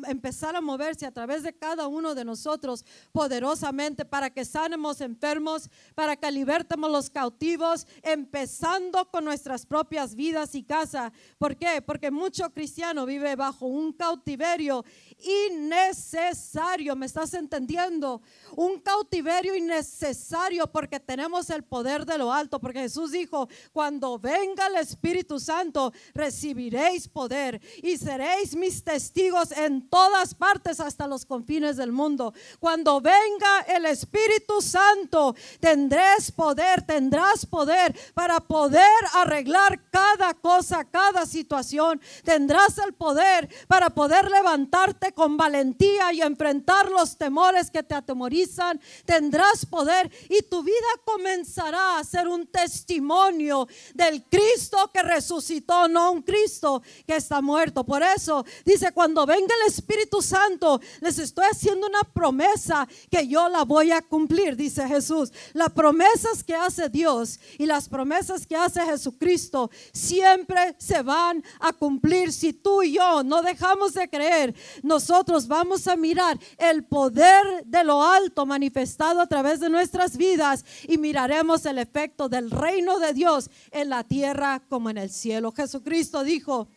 empezar 0.07 0.57
a 0.57 0.61
moverse 0.61 1.07
a 1.07 1.13
través 1.13 1.43
de 1.43 1.53
cada 1.53 1.89
uno 1.89 2.15
de 2.15 2.25
nosotros 2.25 2.85
poderosamente 3.13 4.05
para 4.05 4.31
que 4.31 4.45
sanemos 4.45 5.01
enfermos, 5.01 5.69
para 5.95 6.17
que 6.17 6.31
libertemos 6.31 6.91
los 6.91 7.11
cautivos, 7.11 7.87
empezando 8.03 9.11
con 9.11 9.25
nuestras 9.25 9.67
propias 9.67 10.15
vidas 10.15 10.55
y 10.55 10.63
casa. 10.63 11.13
¿Por 11.39 11.57
qué? 11.57 11.83
Porque 11.83 12.11
mucho 12.11 12.51
cristiano 12.51 13.07
vive 13.07 13.35
bajo 13.37 13.67
un 13.67 13.93
cautiverio 13.93 14.85
innecesario. 15.23 16.97
¿Me 16.97 17.07
estás 17.07 17.35
entendiendo? 17.35 18.23
Un 18.57 18.81
cautiverio 18.81 19.55
innecesario 19.55 20.67
porque 20.67 21.01
tenemos 21.01 21.51
el 21.51 21.63
poder 21.63 22.05
de 22.05 22.19
lo 22.19 22.33
alto. 22.33 22.59
Porque 22.61 22.81
Jesús 22.81 23.13
dijo, 23.13 23.49
cuando 23.73 24.19
venga 24.19 24.67
el 24.67 24.77
Espíritu 24.77 25.39
Santo, 25.39 25.93
recibiréis 26.15 27.09
poder 27.09 27.61
y 27.83 27.97
seréis 27.97 28.55
mis 28.57 28.83
testigos 28.83 29.53
en 29.53 29.89
todas 29.89 30.35
partes 30.35 30.81
hasta 30.81 31.07
los 31.07 31.25
confines 31.25 31.77
del 31.77 31.93
mundo. 31.93 32.35
Cuando 32.59 33.01
venga 33.01 33.61
el 33.69 33.87
Espíritu 33.87 34.61
Santo, 34.61 35.35
tendrás 35.61 36.31
poder, 36.33 36.83
tendrás 36.83 37.47
poder 37.47 37.95
para 38.15 38.41
poder 38.41 38.91
arreglar 39.15 39.81
cada 39.91 40.35
cosa, 40.35 40.85
cada 40.85 41.27
situación. 41.27 42.01
Tendrás 42.25 42.79
el 42.79 42.95
poder 42.95 43.49
para 43.67 43.91
poder 43.91 44.31
levantarte 44.31 45.10
con 45.13 45.37
valentía 45.37 46.13
y 46.13 46.23
enfrentar 46.23 46.91
los 46.91 47.17
temores 47.17 47.71
que 47.71 47.83
te 47.83 47.95
atemorizan, 47.95 48.81
tendrás 49.05 49.67
poder 49.67 50.11
y 50.29 50.43
tu 50.43 50.63
vida 50.63 50.77
comenzará 51.05 51.99
a 51.99 52.05
ser 52.05 52.29
un 52.29 52.47
testimonio 52.47 53.67
del 53.95 54.25
Cristo 54.25 54.91
que 54.93 55.03
resucitó, 55.03 55.89
no 55.89 56.13
un 56.13 56.23
Cristo 56.23 56.83
que 57.07 57.17
está 57.17 57.41
muerto. 57.41 57.85
Por 57.85 58.03
eso 58.03 58.45
dice, 58.65 58.93
cuando 58.93 59.27
venga 59.27 59.55
el 59.63 59.73
Espíritu 59.73 60.23
Santo, 60.23 60.81
les 61.01 61.19
estoy 61.19 61.47
haciendo 61.51 61.87
una 61.87 62.03
promesa 62.03 62.89
que 63.11 63.27
yo 63.27 63.49
la 63.49 63.65
voy 63.65 63.91
a 63.93 64.03
cumplir, 64.03 64.57
dice 64.57 64.87
Jesús. 64.87 65.33
Las 65.53 65.71
promesas 65.71 66.45
que 66.45 66.55
hace 66.55 66.89
Dios 66.89 67.41
y 67.59 67.67
las 67.67 67.89
promesas 67.89 68.47
que 68.47 68.57
hace 68.57 68.85
Jesucristo 68.85 69.71
siempre 69.93 70.75
se 70.79 71.03
van 71.03 71.43
a 71.61 71.73
cumplir 71.73 72.33
si 72.33 72.53
tú 72.53 72.83
y 72.83 72.93
yo 72.93 73.23
no 73.23 73.43
dejamos 73.43 73.95
de 73.95 74.09
creer. 74.09 74.55
Nos 74.83 75.00
nosotros 75.01 75.49
vamos 75.49 75.89
a 75.89 75.97
mirar 75.97 76.39
el 76.59 76.85
poder 76.85 77.65
de 77.65 77.83
lo 77.85 78.05
alto 78.05 78.45
manifestado 78.45 79.23
a 79.23 79.27
través 79.27 79.59
de 79.59 79.71
nuestras 79.71 80.15
vidas 80.15 80.63
y 80.87 80.99
miraremos 80.99 81.65
el 81.65 81.79
efecto 81.79 82.29
del 82.29 82.51
reino 82.51 82.99
de 82.99 83.15
Dios 83.15 83.49
en 83.71 83.89
la 83.89 84.05
tierra 84.05 84.63
como 84.69 84.91
en 84.91 84.99
el 84.99 85.09
cielo. 85.09 85.53
Jesucristo 85.53 86.23
dijo, 86.23 86.69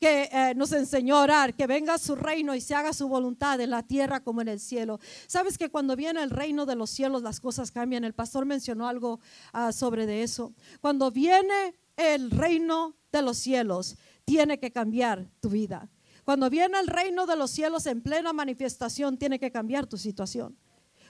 que 0.00 0.28
eh, 0.32 0.54
nos 0.56 0.72
enseñó 0.72 1.18
a 1.18 1.22
orar, 1.22 1.54
que 1.54 1.68
venga 1.68 1.98
su 1.98 2.16
reino 2.16 2.52
y 2.56 2.60
se 2.60 2.74
haga 2.74 2.92
su 2.92 3.06
voluntad 3.06 3.60
en 3.60 3.70
la 3.70 3.84
tierra 3.84 4.24
como 4.24 4.40
en 4.40 4.48
el 4.48 4.58
cielo. 4.58 4.98
Sabes 5.28 5.56
que 5.56 5.70
cuando 5.70 5.94
viene 5.94 6.20
el 6.20 6.30
reino 6.30 6.66
de 6.66 6.74
los 6.74 6.90
cielos 6.90 7.22
las 7.22 7.38
cosas 7.38 7.70
cambian. 7.70 8.02
El 8.02 8.14
pastor 8.14 8.44
mencionó 8.44 8.88
algo 8.88 9.20
ah, 9.52 9.70
sobre 9.70 10.06
de 10.06 10.24
eso. 10.24 10.52
Cuando 10.80 11.12
viene 11.12 11.76
el 11.96 12.32
reino 12.32 12.96
de 13.12 13.22
los 13.22 13.38
cielos, 13.38 13.96
tiene 14.24 14.58
que 14.58 14.72
cambiar 14.72 15.28
tu 15.40 15.50
vida. 15.50 15.88
Cuando 16.28 16.50
viene 16.50 16.78
el 16.78 16.88
reino 16.88 17.24
de 17.24 17.36
los 17.36 17.50
cielos 17.50 17.86
en 17.86 18.02
plena 18.02 18.34
manifestación, 18.34 19.16
tiene 19.16 19.38
que 19.38 19.50
cambiar 19.50 19.86
tu 19.86 19.96
situación. 19.96 20.58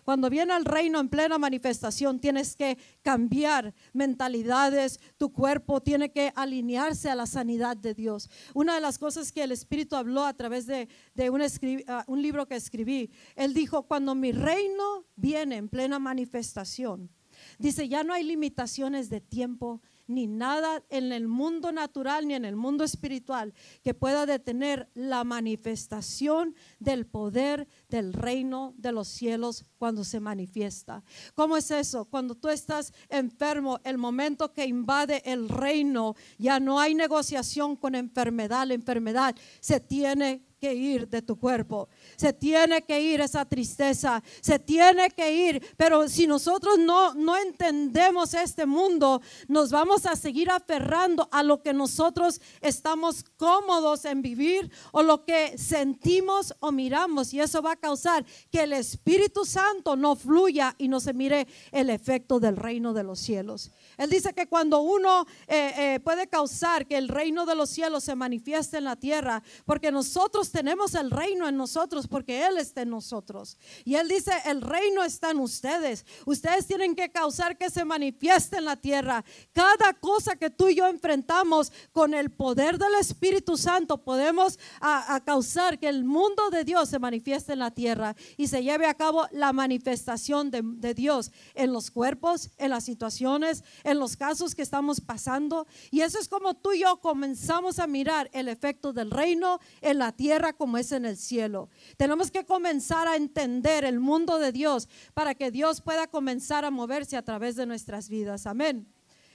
Cuando 0.05 0.31
viene 0.31 0.57
el 0.57 0.65
reino 0.65 1.01
en 1.01 1.09
plena 1.09 1.39
manifestación, 1.39 2.21
tienes 2.21 2.55
que 2.55 2.79
cambiar 3.03 3.75
mentalidades, 3.93 5.01
tu 5.17 5.33
cuerpo 5.33 5.81
tiene 5.81 6.13
que 6.13 6.33
alinearse 6.37 7.11
a 7.11 7.17
la 7.17 7.27
sanidad 7.27 7.77
de 7.77 7.95
Dios. 7.95 8.31
Una 8.55 8.77
de 8.77 8.81
las 8.81 8.97
cosas 8.97 9.33
que 9.33 9.43
el 9.43 9.51
Espíritu 9.51 9.97
habló 9.97 10.25
a 10.25 10.35
través 10.35 10.67
de, 10.67 10.89
un, 11.33 11.43
ah, 11.89 12.05
un 12.07 12.23
libro 12.23 12.47
que 12.47 12.55
escribí, 12.55 13.11
él 13.35 13.55
dijo, 13.55 13.89
cuando 13.89 14.15
mi 14.15 14.31
reino 14.31 15.05
viene 15.17 15.57
en 15.57 15.69
plena 15.69 15.99
manifestación, 15.99 17.11
dice, 17.59 17.89
ya 17.89 18.05
no 18.05 18.13
hay 18.15 18.23
limitaciones 18.23 19.11
de 19.11 19.21
tiempo, 19.21 19.83
ni 20.09 20.27
nada 20.27 20.83
en 20.89 21.13
el 21.13 21.29
mundo 21.29 21.71
natural 21.71 22.27
ni 22.27 22.35
en 22.35 22.45
el 22.45 22.57
mundo 22.57 22.83
espiritual 22.83 23.55
que 23.85 23.95
pueda 23.95 24.27
detener 24.27 24.89
la 24.95 25.23
manifestación 25.23 26.57
del 26.81 27.07
poder 27.07 27.69
del 27.89 28.13
reino 28.13 28.75
de 28.77 28.93
los 28.93 29.09
cielos 29.09 29.65
cuando 29.79 30.03
se 30.05 30.19
manifiesta. 30.19 31.05
¿Cómo 31.35 31.57
es 31.57 31.71
eso? 31.71 32.07
Cuando 32.07 32.35
tú 32.35 32.49
estás 32.49 32.93
enfermo, 33.09 33.79
el 33.85 33.99
momento 33.99 34.53
que 34.53 34.67
invade 34.67 35.23
el 35.25 35.49
reino, 35.49 36.17
ya 36.39 36.59
no 36.59 36.81
hay 36.81 36.95
negociación 36.95 37.77
con 37.77 37.95
enfermedad, 37.95 38.67
la 38.67 38.75
enfermedad 38.75 39.37
se 39.61 39.79
tiene 39.79 40.48
que 40.59 40.75
ir 40.75 41.09
de 41.09 41.23
tu 41.23 41.39
cuerpo. 41.39 41.89
Se 42.17 42.33
tiene 42.33 42.83
que 42.83 43.01
ir 43.01 43.21
esa 43.21 43.45
tristeza, 43.45 44.23
se 44.41 44.59
tiene 44.59 45.11
que 45.11 45.33
ir. 45.33 45.75
Pero 45.77 46.09
si 46.09 46.27
nosotros 46.27 46.79
no, 46.79 47.15
no 47.15 47.37
entendemos 47.37 48.35
este 48.35 48.67
mundo, 48.67 49.23
nos 49.47 49.71
vamos 49.71 50.07
a 50.07 50.17
seguir 50.17 50.51
aferrando 50.51 51.29
a 51.31 51.43
lo 51.43 51.63
que 51.63 51.73
nosotros 51.73 52.41
estamos 52.61 53.25
cómodos 53.37 54.05
en 54.05 54.23
vivir 54.23 54.71
o 54.93 55.03
lo 55.03 55.25
que 55.25 55.57
sentimos 55.59 56.55
o 56.61 56.73
miramos. 56.73 57.33
Y 57.33 57.41
eso 57.41 57.63
va 57.63 57.73
a 57.73 57.77
causar 57.77 58.25
que 58.51 58.63
el 58.63 58.73
Espíritu 58.73 59.45
Santo 59.45 59.97
no 59.97 60.17
fluya 60.17 60.75
y 60.79 60.89
no 60.89 61.01
se 61.01 61.13
mire 61.13 61.47
el 61.73 61.91
efecto 61.91 62.41
del 62.41 62.57
reino 62.57 62.93
de 62.93 63.05
los 63.05 63.19
cielos. 63.19 63.71
Él 63.97 64.11
dice 64.11 64.33
que 64.33 64.47
cuando 64.47 64.81
uno 64.81 65.27
eh, 65.47 65.73
eh, 65.77 66.01
puede 66.01 66.29
causar 66.29 66.87
que 66.87 66.97
el 66.97 67.09
reino 67.09 67.47
de 67.47 67.55
los 67.55 67.71
cielos 67.71 68.05
se 68.05 68.15
manifieste 68.15 68.79
en 68.79 68.85
la 68.85 68.97
tierra, 68.97 69.43
porque 69.65 69.91
nosotros 69.91 70.48
tenemos 70.51 70.95
el 70.95 71.11
reino 71.11 71.49
en 71.49 71.57
nosotros, 71.57 72.07
porque 72.07 72.47
Él 72.47 72.59
está 72.59 72.83
en 72.83 72.91
nosotros. 72.91 73.59
Y 73.85 73.95
Él 73.97 74.09
dice, 74.09 74.33
el 74.45 74.63
reino 74.63 75.03
está 75.03 75.31
en 75.31 75.39
ustedes. 75.39 76.05
Ustedes 76.27 76.67
tienen 76.67 76.95
que 76.95 77.11
causar 77.11 77.57
que 77.57 77.71
se 77.71 77.85
manifieste 77.85 78.57
en 78.59 78.65
la 78.65 78.77
tierra. 78.77 79.25
Cada 79.53 79.95
cosa 79.95 80.37
que 80.37 80.51
tú 80.51 80.69
y 80.69 80.77
yo 80.77 80.87
enfrentamos 80.87 81.73
con 81.93 82.15
el 82.15 82.31
poder 82.31 82.79
del 82.79 82.95
Espíritu 83.01 83.57
Santo, 83.57 83.99
podemos 83.99 84.59
a, 84.81 85.21
causar 85.25 85.79
que 85.79 85.89
el 85.89 86.05
mundo 86.05 86.51
de 86.51 86.65
Dios 86.65 86.89
se 86.89 86.99
manifieste 86.99 87.53
en 87.53 87.59
la 87.59 87.71
tierra 87.71 88.15
y 88.37 88.49
se 88.49 88.63
lleve 88.63 88.87
a 88.87 88.95
cabo 88.95 89.27
la 89.33 89.53
manifestación 89.53 90.51
de, 90.51 90.63
de 90.63 90.95
Dios 90.95 91.33
en 91.55 91.73
los 91.73 91.91
cuerpos, 91.91 92.51
en 92.59 92.71
las 92.71 92.85
situaciones, 92.85 93.65
en 93.85 93.99
los 93.99 94.17
casos 94.17 94.55
que 94.55 94.63
estamos 94.63 95.01
pasando. 95.01 95.67
Y 95.91 96.01
eso 96.01 96.19
es 96.19 96.29
como 96.29 96.55
tú 96.55 96.73
y 96.73 96.81
yo 96.81 97.01
comenzamos 97.01 97.79
a 97.79 97.87
mirar 97.87 98.31
el 98.33 98.49
efecto 98.49 98.93
del 98.93 99.11
reino 99.11 99.61
en 99.81 99.99
la 99.99 100.13
tierra 100.13 100.38
como 100.57 100.79
es 100.79 100.93
en 100.93 101.05
el 101.05 101.17
cielo. 101.17 101.69
Tenemos 101.97 102.31
que 102.31 102.45
comenzar 102.45 103.09
a 103.09 103.17
entender 103.17 103.85
el 103.85 104.01
mundo 104.01 104.39
de 104.39 104.53
Dios 104.53 104.89
para 105.15 105.35
que 105.35 105.51
Dios 105.51 105.81
pueda 105.81 106.07
comenzar 106.07 106.65
a 106.65 106.71
moverse 106.71 107.17
a 107.17 107.23
través 107.23 107.57
de 107.57 107.67
nuestras 107.67 108.09
vidas. 108.09 108.47
Amén. 108.47 108.87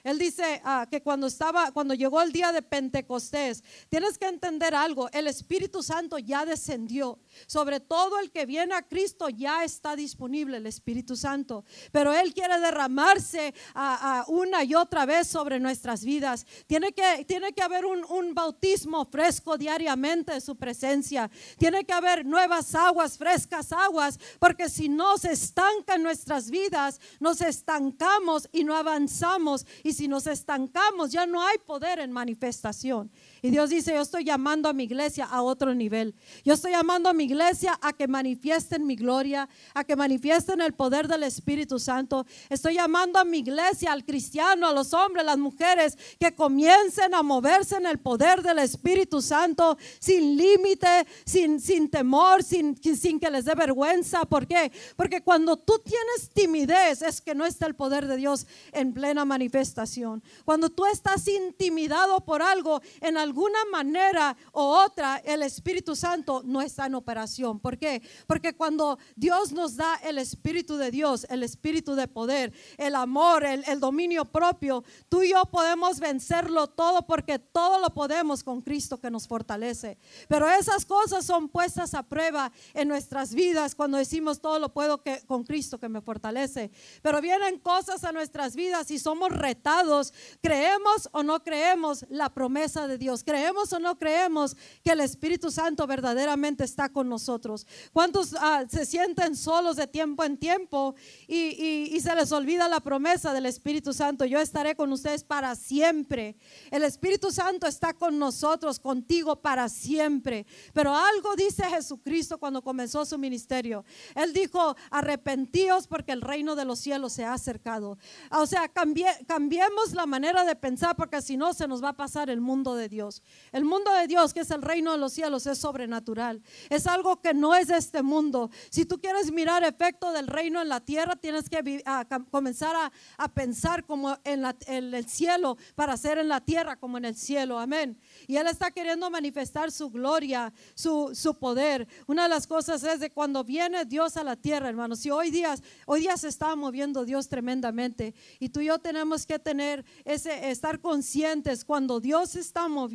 Él 0.04 0.18
dice 0.18 0.60
ah, 0.64 0.86
que 0.90 1.02
cuando 1.02 1.26
estaba, 1.26 1.72
cuando 1.72 1.94
llegó 1.94 2.20
el 2.20 2.30
día 2.30 2.52
de 2.52 2.60
Pentecostés, 2.60 3.64
tienes 3.88 4.18
que 4.18 4.26
entender 4.26 4.74
algo, 4.74 5.08
el 5.12 5.26
Espíritu 5.26 5.82
Santo 5.82 6.18
ya 6.18 6.44
descendió. 6.44 7.18
Sobre 7.46 7.80
todo 7.80 8.18
el 8.20 8.30
que 8.30 8.44
viene 8.44 8.74
a 8.74 8.82
Cristo 8.82 9.30
ya 9.30 9.64
está 9.64 9.96
disponible 9.96 10.58
el 10.58 10.66
Espíritu 10.66 11.16
Santo, 11.16 11.64
pero 11.90 12.12
Él 12.12 12.34
quiere 12.34 12.60
derramarse 12.60 13.54
a, 13.74 14.24
una 14.28 14.62
y 14.62 14.74
otra 14.74 15.06
vez 15.06 15.26
sobre 15.26 15.58
nuestras 15.58 16.04
vidas. 16.04 16.46
Tiene 16.66 16.92
que, 16.92 17.24
tiene 17.24 17.54
que 17.54 17.62
haber 17.62 17.86
un, 17.86 18.04
bautismo 18.34 19.06
fresco 19.06 19.56
diariamente 19.56 20.32
de 20.32 20.40
su 20.40 20.56
presencia. 20.56 21.30
Tiene 21.56 21.84
que 21.84 21.92
haber 21.92 22.26
nuevas 22.26 22.74
aguas, 22.74 23.16
frescas 23.16 23.72
aguas, 23.72 24.18
porque 24.38 24.68
si 24.68 24.88
no 24.88 25.16
se 25.16 25.32
estancan 25.32 26.02
nuestras 26.02 26.50
vidas, 26.50 27.00
nos 27.20 27.40
estancamos 27.40 28.48
y 28.52 28.64
no 28.64 28.76
avanzamos. 28.76 29.64
Y 29.82 29.93
si 29.94 30.08
nos 30.08 30.26
estancamos, 30.26 31.12
ya 31.12 31.24
no 31.26 31.42
hay 31.42 31.56
poder 31.58 31.98
en 32.00 32.12
manifestación. 32.12 33.10
Y 33.44 33.50
Dios 33.50 33.68
dice, 33.68 33.92
yo 33.92 34.00
estoy 34.00 34.24
llamando 34.24 34.70
a 34.70 34.72
mi 34.72 34.84
iglesia 34.84 35.26
a 35.26 35.42
otro 35.42 35.74
nivel. 35.74 36.14
Yo 36.46 36.54
estoy 36.54 36.70
llamando 36.70 37.10
a 37.10 37.12
mi 37.12 37.24
iglesia 37.24 37.78
a 37.82 37.92
que 37.92 38.08
manifiesten 38.08 38.86
mi 38.86 38.96
gloria, 38.96 39.50
a 39.74 39.84
que 39.84 39.96
manifiesten 39.96 40.62
el 40.62 40.72
poder 40.72 41.08
del 41.08 41.24
Espíritu 41.24 41.78
Santo. 41.78 42.24
Estoy 42.48 42.76
llamando 42.76 43.18
a 43.18 43.24
mi 43.24 43.40
iglesia, 43.40 43.92
al 43.92 44.06
cristiano, 44.06 44.66
a 44.66 44.72
los 44.72 44.94
hombres, 44.94 45.26
las 45.26 45.36
mujeres, 45.36 45.98
que 46.18 46.34
comiencen 46.34 47.14
a 47.14 47.22
moverse 47.22 47.76
en 47.76 47.84
el 47.84 47.98
poder 47.98 48.40
del 48.40 48.60
Espíritu 48.60 49.20
Santo 49.20 49.76
sin 49.98 50.38
límite, 50.38 51.06
sin, 51.26 51.60
sin 51.60 51.90
temor, 51.90 52.42
sin, 52.42 52.74
sin 52.96 53.20
que 53.20 53.30
les 53.30 53.44
dé 53.44 53.54
vergüenza. 53.54 54.24
¿Por 54.24 54.46
qué? 54.46 54.72
Porque 54.96 55.22
cuando 55.22 55.58
tú 55.58 55.82
tienes 55.84 56.30
timidez 56.32 57.02
es 57.02 57.20
que 57.20 57.34
no 57.34 57.44
está 57.44 57.66
el 57.66 57.74
poder 57.74 58.06
de 58.06 58.16
Dios 58.16 58.46
en 58.72 58.94
plena 58.94 59.26
manifestación. 59.26 60.22
Cuando 60.46 60.70
tú 60.70 60.86
estás 60.86 61.28
intimidado 61.28 62.24
por 62.24 62.40
algo, 62.40 62.80
en 63.02 63.18
alguna 63.34 63.64
manera 63.64 64.36
u 64.52 64.60
otra, 64.60 65.16
el 65.24 65.42
Espíritu 65.42 65.96
Santo 65.96 66.42
no 66.44 66.62
está 66.62 66.86
en 66.86 66.94
operación. 66.94 67.58
¿Por 67.58 67.76
qué? 67.76 68.00
Porque 68.28 68.54
cuando 68.54 68.96
Dios 69.16 69.50
nos 69.50 69.74
da 69.74 69.96
el 70.04 70.18
Espíritu 70.18 70.76
de 70.76 70.92
Dios, 70.92 71.26
el 71.28 71.42
Espíritu 71.42 71.96
de 71.96 72.06
poder, 72.06 72.52
el 72.78 72.94
amor, 72.94 73.44
el, 73.44 73.64
el 73.66 73.80
dominio 73.80 74.24
propio, 74.24 74.84
tú 75.08 75.22
y 75.22 75.30
yo 75.30 75.44
podemos 75.46 75.98
vencerlo 75.98 76.68
todo 76.68 77.08
porque 77.08 77.40
todo 77.40 77.80
lo 77.80 77.90
podemos 77.92 78.44
con 78.44 78.60
Cristo 78.60 79.00
que 79.00 79.10
nos 79.10 79.26
fortalece. 79.26 79.98
Pero 80.28 80.48
esas 80.48 80.86
cosas 80.86 81.26
son 81.26 81.48
puestas 81.48 81.94
a 81.94 82.04
prueba 82.04 82.52
en 82.72 82.86
nuestras 82.86 83.34
vidas 83.34 83.74
cuando 83.74 83.98
decimos 83.98 84.40
todo 84.40 84.60
lo 84.60 84.72
puedo 84.72 85.02
que, 85.02 85.22
con 85.26 85.42
Cristo 85.42 85.80
que 85.80 85.88
me 85.88 86.00
fortalece. 86.00 86.70
Pero 87.02 87.20
vienen 87.20 87.58
cosas 87.58 88.04
a 88.04 88.12
nuestras 88.12 88.54
vidas 88.54 88.92
y 88.92 89.00
somos 89.00 89.32
retados. 89.32 90.14
Creemos 90.40 91.08
o 91.10 91.24
no 91.24 91.42
creemos 91.42 92.06
la 92.10 92.32
promesa 92.32 92.86
de 92.86 92.96
Dios. 92.96 93.23
Creemos 93.24 93.72
o 93.72 93.78
no 93.78 93.98
creemos 93.98 94.56
que 94.82 94.90
el 94.90 95.00
Espíritu 95.00 95.50
Santo 95.50 95.86
verdaderamente 95.86 96.64
está 96.64 96.88
con 96.88 97.08
nosotros. 97.08 97.66
¿Cuántos 97.92 98.34
ah, 98.38 98.64
se 98.68 98.86
sienten 98.86 99.36
solos 99.36 99.76
de 99.76 99.86
tiempo 99.86 100.24
en 100.24 100.36
tiempo 100.36 100.94
y, 101.26 101.94
y 101.94 102.00
se 102.00 102.14
les 102.14 102.32
olvida 102.32 102.68
la 102.68 102.80
promesa 102.80 103.32
del 103.32 103.46
Espíritu 103.46 103.92
Santo? 103.92 104.24
Yo 104.24 104.38
estaré 104.40 104.76
con 104.76 104.92
ustedes 104.92 105.24
para 105.24 105.54
siempre. 105.56 106.36
El 106.70 106.84
Espíritu 106.84 107.30
Santo 107.30 107.66
está 107.66 107.94
con 107.94 108.18
nosotros, 108.18 108.78
contigo 108.78 109.36
para 109.36 109.68
siempre. 109.68 110.46
Pero 110.72 110.94
algo 110.94 111.34
dice 111.36 111.64
Jesucristo 111.64 112.38
cuando 112.38 112.62
comenzó 112.62 113.04
su 113.04 113.18
ministerio. 113.18 113.84
Él 114.14 114.32
dijo, 114.32 114.76
arrepentíos 114.90 115.86
porque 115.86 116.12
el 116.12 116.20
reino 116.20 116.56
de 116.56 116.64
los 116.64 116.78
cielos 116.78 117.12
se 117.12 117.24
ha 117.24 117.32
acercado. 117.32 117.98
O 118.30 118.46
sea, 118.46 118.68
cambiemos 118.68 119.92
la 119.92 120.06
manera 120.06 120.44
de 120.44 120.56
pensar 120.56 120.96
porque 120.96 121.22
si 121.22 121.36
no 121.36 121.54
se 121.54 121.68
nos 121.68 121.82
va 121.82 121.90
a 121.90 121.96
pasar 121.96 122.30
el 122.30 122.40
mundo 122.40 122.74
de 122.74 122.88
Dios. 122.88 123.03
El 123.52 123.64
mundo 123.64 123.92
de 123.92 124.06
Dios, 124.06 124.32
que 124.32 124.40
es 124.40 124.50
el 124.50 124.62
reino 124.62 124.92
de 124.92 124.98
los 124.98 125.12
cielos, 125.12 125.46
es 125.46 125.58
sobrenatural. 125.58 126.42
Es 126.70 126.86
algo 126.86 127.20
que 127.20 127.34
no 127.34 127.54
es 127.54 127.70
este 127.70 128.02
mundo. 128.02 128.50
Si 128.70 128.84
tú 128.84 129.00
quieres 129.00 129.32
mirar 129.32 129.64
efecto 129.64 130.12
del 130.12 130.26
reino 130.26 130.60
en 130.60 130.68
la 130.68 130.80
tierra, 130.80 131.16
tienes 131.16 131.48
que 131.48 131.82
comenzar 132.30 132.90
a, 133.18 133.28
pensar 133.28 133.84
como 133.84 134.16
en, 134.24 134.44
el 134.66 135.08
cielo 135.08 135.56
para 135.74 135.94
hacer 135.94 136.18
en 136.18 136.28
la 136.28 136.40
tierra 136.40 136.76
como 136.76 136.98
en 136.98 137.04
el 137.04 137.16
cielo. 137.16 137.58
Amén. 137.58 137.98
Y 138.26 138.36
Él 138.36 138.46
está 138.46 138.70
queriendo 138.70 139.10
manifestar 139.10 139.70
su 139.70 139.90
gloria, 139.90 140.52
su, 140.74 141.36
poder. 141.40 141.86
Una 142.06 142.24
de 142.24 142.28
las 142.28 142.46
cosas 142.46 142.82
es 142.84 143.00
de 143.00 143.10
cuando 143.10 143.44
viene 143.44 143.84
Dios 143.84 144.16
a 144.16 144.24
la 144.24 144.36
tierra, 144.36 144.68
hermanos. 144.68 145.00
Si 145.00 145.10
hoy 145.10 145.30
día, 145.30 145.54
hoy 145.86 146.00
día 146.00 146.16
se 146.16 146.28
está 146.28 146.54
moviendo 146.54 147.04
Dios 147.04 147.28
tremendamente 147.28 148.14
y 148.38 148.48
tú 148.48 148.60
y 148.60 148.66
yo 148.66 148.78
tenemos 148.78 149.26
que 149.26 149.38
tener 149.38 149.84
ese, 150.04 150.50
estar 150.50 150.80
conscientes 150.80 151.64
cuando 151.64 152.00
Dios 152.00 152.36
está 152.36 152.68
moviendo 152.68 152.93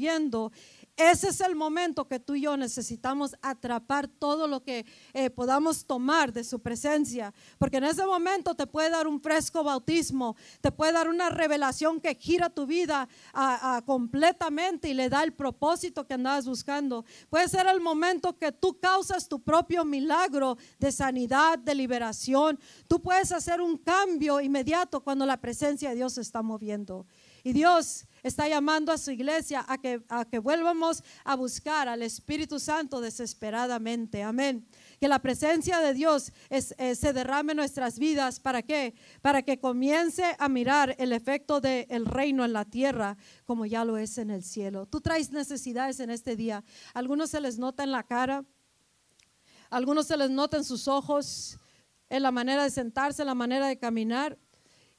ese 1.00 1.29
es 1.29 1.39
el 1.39 1.56
momento 1.56 2.10
que 2.10 2.20
tú 2.20 2.36
y 2.36 2.41
yo 2.41 2.58
necesitamos 2.58 3.34
atrapar 3.41 4.10
todo 4.10 4.48
lo 4.48 4.63
que 4.63 4.86
eh, 5.13 5.29
podamos 5.29 5.86
tomar 5.86 6.34
de 6.34 6.44
su 6.44 6.60
presencia, 6.60 7.34
porque 7.58 7.77
en 7.77 7.86
ese 7.86 8.06
momento 8.06 8.53
te 8.53 8.68
puede 8.68 8.89
dar 8.89 9.08
un 9.08 9.22
fresco 9.22 9.63
bautismo, 9.63 10.36
te 10.60 10.74
puede 10.74 10.91
dar 10.91 11.08
una 11.08 11.29
revelación 11.29 12.01
que 12.01 12.15
gira 12.15 12.50
tu 12.50 12.65
vida 12.65 13.08
completamente 13.86 14.89
y 14.89 14.94
le 14.94 15.08
da 15.08 15.24
el 15.24 15.32
propósito 15.32 16.06
que 16.06 16.15
andabas 16.15 16.46
buscando. 16.46 17.06
Puede 17.29 17.48
ser 17.48 17.68
el 17.68 17.79
momento 17.79 18.38
que 18.38 18.51
tú 18.51 18.77
causas 18.79 19.29
tu 19.29 19.39
propio 19.41 19.86
milagro 19.86 20.58
de 20.79 20.91
sanidad, 20.91 21.58
de 21.60 21.75
liberación. 21.75 22.60
Tú 22.88 23.01
puedes 23.01 23.32
hacer 23.32 23.62
un 23.62 23.77
cambio 23.77 24.41
inmediato 24.41 25.01
cuando 25.01 25.25
la 25.25 25.38
presencia 25.38 25.89
de 25.89 25.96
Dios 25.96 26.13
se 26.13 26.22
está 26.22 26.41
moviendo. 26.41 27.06
Y 27.43 27.53
Dios 27.53 28.05
está 28.24 28.48
llamando 28.48 28.91
a 28.91 28.98
su 28.98 29.12
iglesia 29.12 29.65
a 29.67 29.77
que, 29.77 30.03
a 30.10 30.25
que 30.25 30.39
vuelvamos 30.39 31.03
a 31.24 31.36
buscar 31.36 31.88
al 31.88 32.01
Espíritu 32.01 32.60
Santo 32.60 33.01
desesperadamente. 33.01 34.24
Amén. 34.24 34.67
Que 34.99 35.08
la 35.08 35.19
presencia 35.19 35.80
de 35.80 35.93
Dios 35.93 36.32
eh, 36.49 36.95
se 36.95 37.13
derrame 37.13 37.54
en 37.54 37.58
nuestras 37.58 37.99
vidas. 37.99 38.39
¿Para 38.39 38.62
qué? 38.62 38.93
Para 39.21 39.41
que 39.43 39.60
comience 39.60 40.36
a 40.38 40.49
mirar 40.49 40.95
el 40.99 41.13
efecto 41.13 41.62
del 41.62 42.06
reino 42.06 42.43
en 42.43 42.54
la 42.54 42.65
tierra 42.65 43.17
como 43.45 43.65
ya 43.65 43.86
lo 43.86 43.97
es 43.97 44.17
en 44.17 44.30
el 44.30 44.43
cielo. 44.43 44.86
Tú 44.86 45.02
traes 45.02 45.32
necesidades 45.32 45.99
en 45.99 46.10
este 46.10 46.36
día. 46.36 46.63
Algunos 46.93 47.30
se 47.30 47.41
les 47.41 47.58
nota 47.58 47.84
en 47.84 47.91
la 47.91 48.04
cara, 48.04 48.43
algunos 49.69 50.08
se 50.08 50.17
les 50.17 50.30
nota 50.30 50.58
en 50.58 50.63
sus 50.63 50.88
ojos, 50.88 51.60
en 52.10 52.23
la 52.23 52.32
manera 52.32 52.63
de 52.63 52.71
sentarse, 52.71 53.21
en 53.21 53.28
la 53.28 53.36
manera 53.36 53.67
de 53.67 53.78
caminar. 53.78 54.38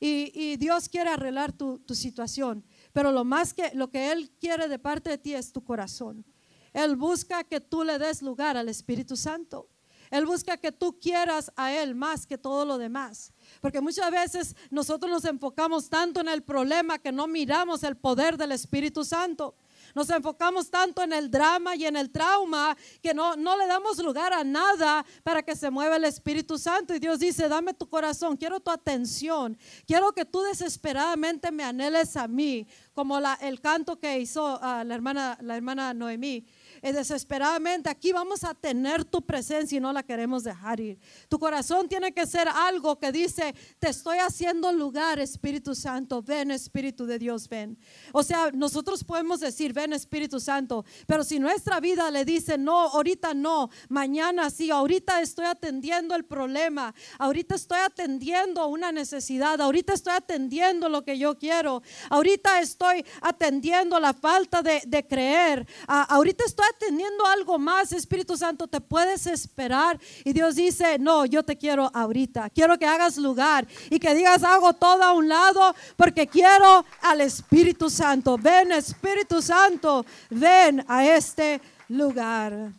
Y, 0.02 0.56
Dios 0.56 0.88
quiere 0.88 1.10
arreglar 1.10 1.52
tu, 1.52 1.78
tu 1.78 1.94
situación. 1.94 2.64
Pero 2.92 3.12
lo 3.12 3.22
más 3.22 3.52
que 3.52 3.70
lo 3.74 3.90
que 3.90 4.10
Él 4.10 4.30
quiere 4.40 4.66
de 4.66 4.78
parte 4.78 5.10
de 5.10 5.18
ti 5.18 5.34
es 5.34 5.52
tu 5.52 5.62
corazón. 5.62 6.24
Él 6.72 6.96
busca 6.96 7.44
que 7.44 7.60
tú 7.60 7.84
le 7.84 7.98
des 7.98 8.22
lugar 8.22 8.56
al 8.56 8.68
Espíritu 8.68 9.16
Santo. 9.16 9.68
Él 10.10 10.26
busca 10.26 10.56
que 10.56 10.72
tú 10.72 10.98
quieras 10.98 11.52
a 11.54 11.72
Él 11.72 11.94
más 11.94 12.26
que 12.26 12.36
todo 12.36 12.64
lo 12.64 12.78
demás. 12.78 13.32
Porque 13.60 13.80
muchas 13.80 14.10
veces 14.10 14.56
nosotros 14.70 15.10
nos 15.10 15.24
enfocamos 15.24 15.88
tanto 15.88 16.20
en 16.20 16.28
el 16.28 16.42
problema 16.42 16.98
que 16.98 17.12
no 17.12 17.28
miramos 17.28 17.84
el 17.84 17.96
poder 17.96 18.36
del 18.36 18.52
Espíritu 18.52 19.04
Santo. 19.04 19.54
Nos 19.94 20.10
enfocamos 20.10 20.70
tanto 20.70 21.02
en 21.02 21.12
el 21.12 21.30
drama 21.30 21.76
y 21.76 21.86
en 21.86 21.96
el 21.96 22.10
trauma 22.10 22.76
que 23.02 23.14
no, 23.14 23.36
no 23.36 23.56
le 23.56 23.66
damos 23.66 23.98
lugar 23.98 24.32
a 24.32 24.44
nada 24.44 25.04
para 25.22 25.42
que 25.42 25.56
se 25.56 25.70
mueva 25.70 25.96
el 25.96 26.04
Espíritu 26.04 26.58
Santo. 26.58 26.94
Y 26.94 26.98
Dios 26.98 27.18
dice, 27.18 27.48
dame 27.48 27.74
tu 27.74 27.88
corazón, 27.88 28.36
quiero 28.36 28.60
tu 28.60 28.70
atención, 28.70 29.58
quiero 29.86 30.12
que 30.12 30.24
tú 30.24 30.42
desesperadamente 30.42 31.50
me 31.50 31.64
anheles 31.64 32.16
a 32.16 32.28
mí, 32.28 32.66
como 32.94 33.20
la, 33.20 33.34
el 33.34 33.60
canto 33.60 33.98
que 33.98 34.18
hizo 34.18 34.58
ah, 34.62 34.84
la, 34.84 34.94
hermana, 34.94 35.38
la 35.40 35.56
hermana 35.56 35.94
Noemí 35.94 36.46
desesperadamente, 36.82 37.90
aquí 37.90 38.12
vamos 38.12 38.44
a 38.44 38.54
tener 38.54 39.04
tu 39.04 39.22
presencia 39.22 39.76
y 39.76 39.80
no 39.80 39.92
la 39.92 40.02
queremos 40.02 40.44
dejar 40.44 40.80
ir. 40.80 40.98
Tu 41.28 41.38
corazón 41.38 41.88
tiene 41.88 42.12
que 42.12 42.26
ser 42.26 42.48
algo 42.48 42.98
que 42.98 43.12
dice, 43.12 43.54
te 43.78 43.90
estoy 43.90 44.18
haciendo 44.18 44.72
lugar, 44.72 45.18
Espíritu 45.18 45.74
Santo, 45.74 46.22
ven 46.22 46.50
Espíritu 46.50 47.06
de 47.06 47.18
Dios, 47.18 47.48
ven. 47.48 47.78
O 48.12 48.22
sea, 48.22 48.50
nosotros 48.52 49.04
podemos 49.04 49.40
decir, 49.40 49.72
ven 49.72 49.92
Espíritu 49.92 50.40
Santo, 50.40 50.84
pero 51.06 51.24
si 51.24 51.38
nuestra 51.38 51.80
vida 51.80 52.10
le 52.10 52.24
dice, 52.24 52.56
no, 52.58 52.88
ahorita 52.88 53.34
no, 53.34 53.70
mañana 53.88 54.50
sí, 54.50 54.70
ahorita 54.70 55.20
estoy 55.20 55.46
atendiendo 55.46 56.14
el 56.14 56.24
problema, 56.24 56.94
ahorita 57.18 57.54
estoy 57.54 57.80
atendiendo 57.80 58.66
una 58.66 58.92
necesidad, 58.92 59.60
ahorita 59.60 59.92
estoy 59.92 60.14
atendiendo 60.14 60.88
lo 60.88 61.04
que 61.04 61.18
yo 61.18 61.38
quiero, 61.38 61.82
ahorita 62.08 62.60
estoy 62.60 63.04
atendiendo 63.20 63.98
la 64.00 64.14
falta 64.14 64.62
de, 64.62 65.06
creer, 65.08 65.66
ahorita 65.86 66.44
estoy 66.44 66.66
teniendo 66.78 67.26
algo 67.26 67.58
más, 67.58 67.92
Espíritu 67.92 68.36
Santo, 68.36 68.66
te 68.66 68.80
puedes 68.80 69.26
esperar. 69.26 69.98
Y 70.24 70.32
Dios 70.32 70.54
dice, 70.56 70.98
no, 70.98 71.26
yo 71.26 71.42
te 71.42 71.56
quiero 71.56 71.90
ahorita. 71.94 72.50
Quiero 72.50 72.78
que 72.78 72.86
hagas 72.86 73.16
lugar 73.16 73.66
y 73.90 73.98
que 73.98 74.14
digas, 74.14 74.42
hago 74.42 74.72
todo 74.72 75.02
a 75.02 75.12
un 75.12 75.28
lado 75.28 75.74
porque 75.96 76.26
quiero 76.26 76.84
al 77.02 77.20
Espíritu 77.20 77.90
Santo. 77.90 78.36
Ven, 78.38 78.72
Espíritu 78.72 79.42
Santo, 79.42 80.04
ven 80.30 80.84
a 80.88 81.06
este 81.06 81.60
lugar. 81.88 82.72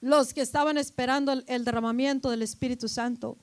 Los 0.00 0.32
que 0.32 0.40
estaban 0.40 0.78
esperando 0.78 1.32
el, 1.46 1.64
derramamiento 1.64 2.30
del 2.30 2.42
Espíritu 2.42 2.88
Santo. 2.88 3.36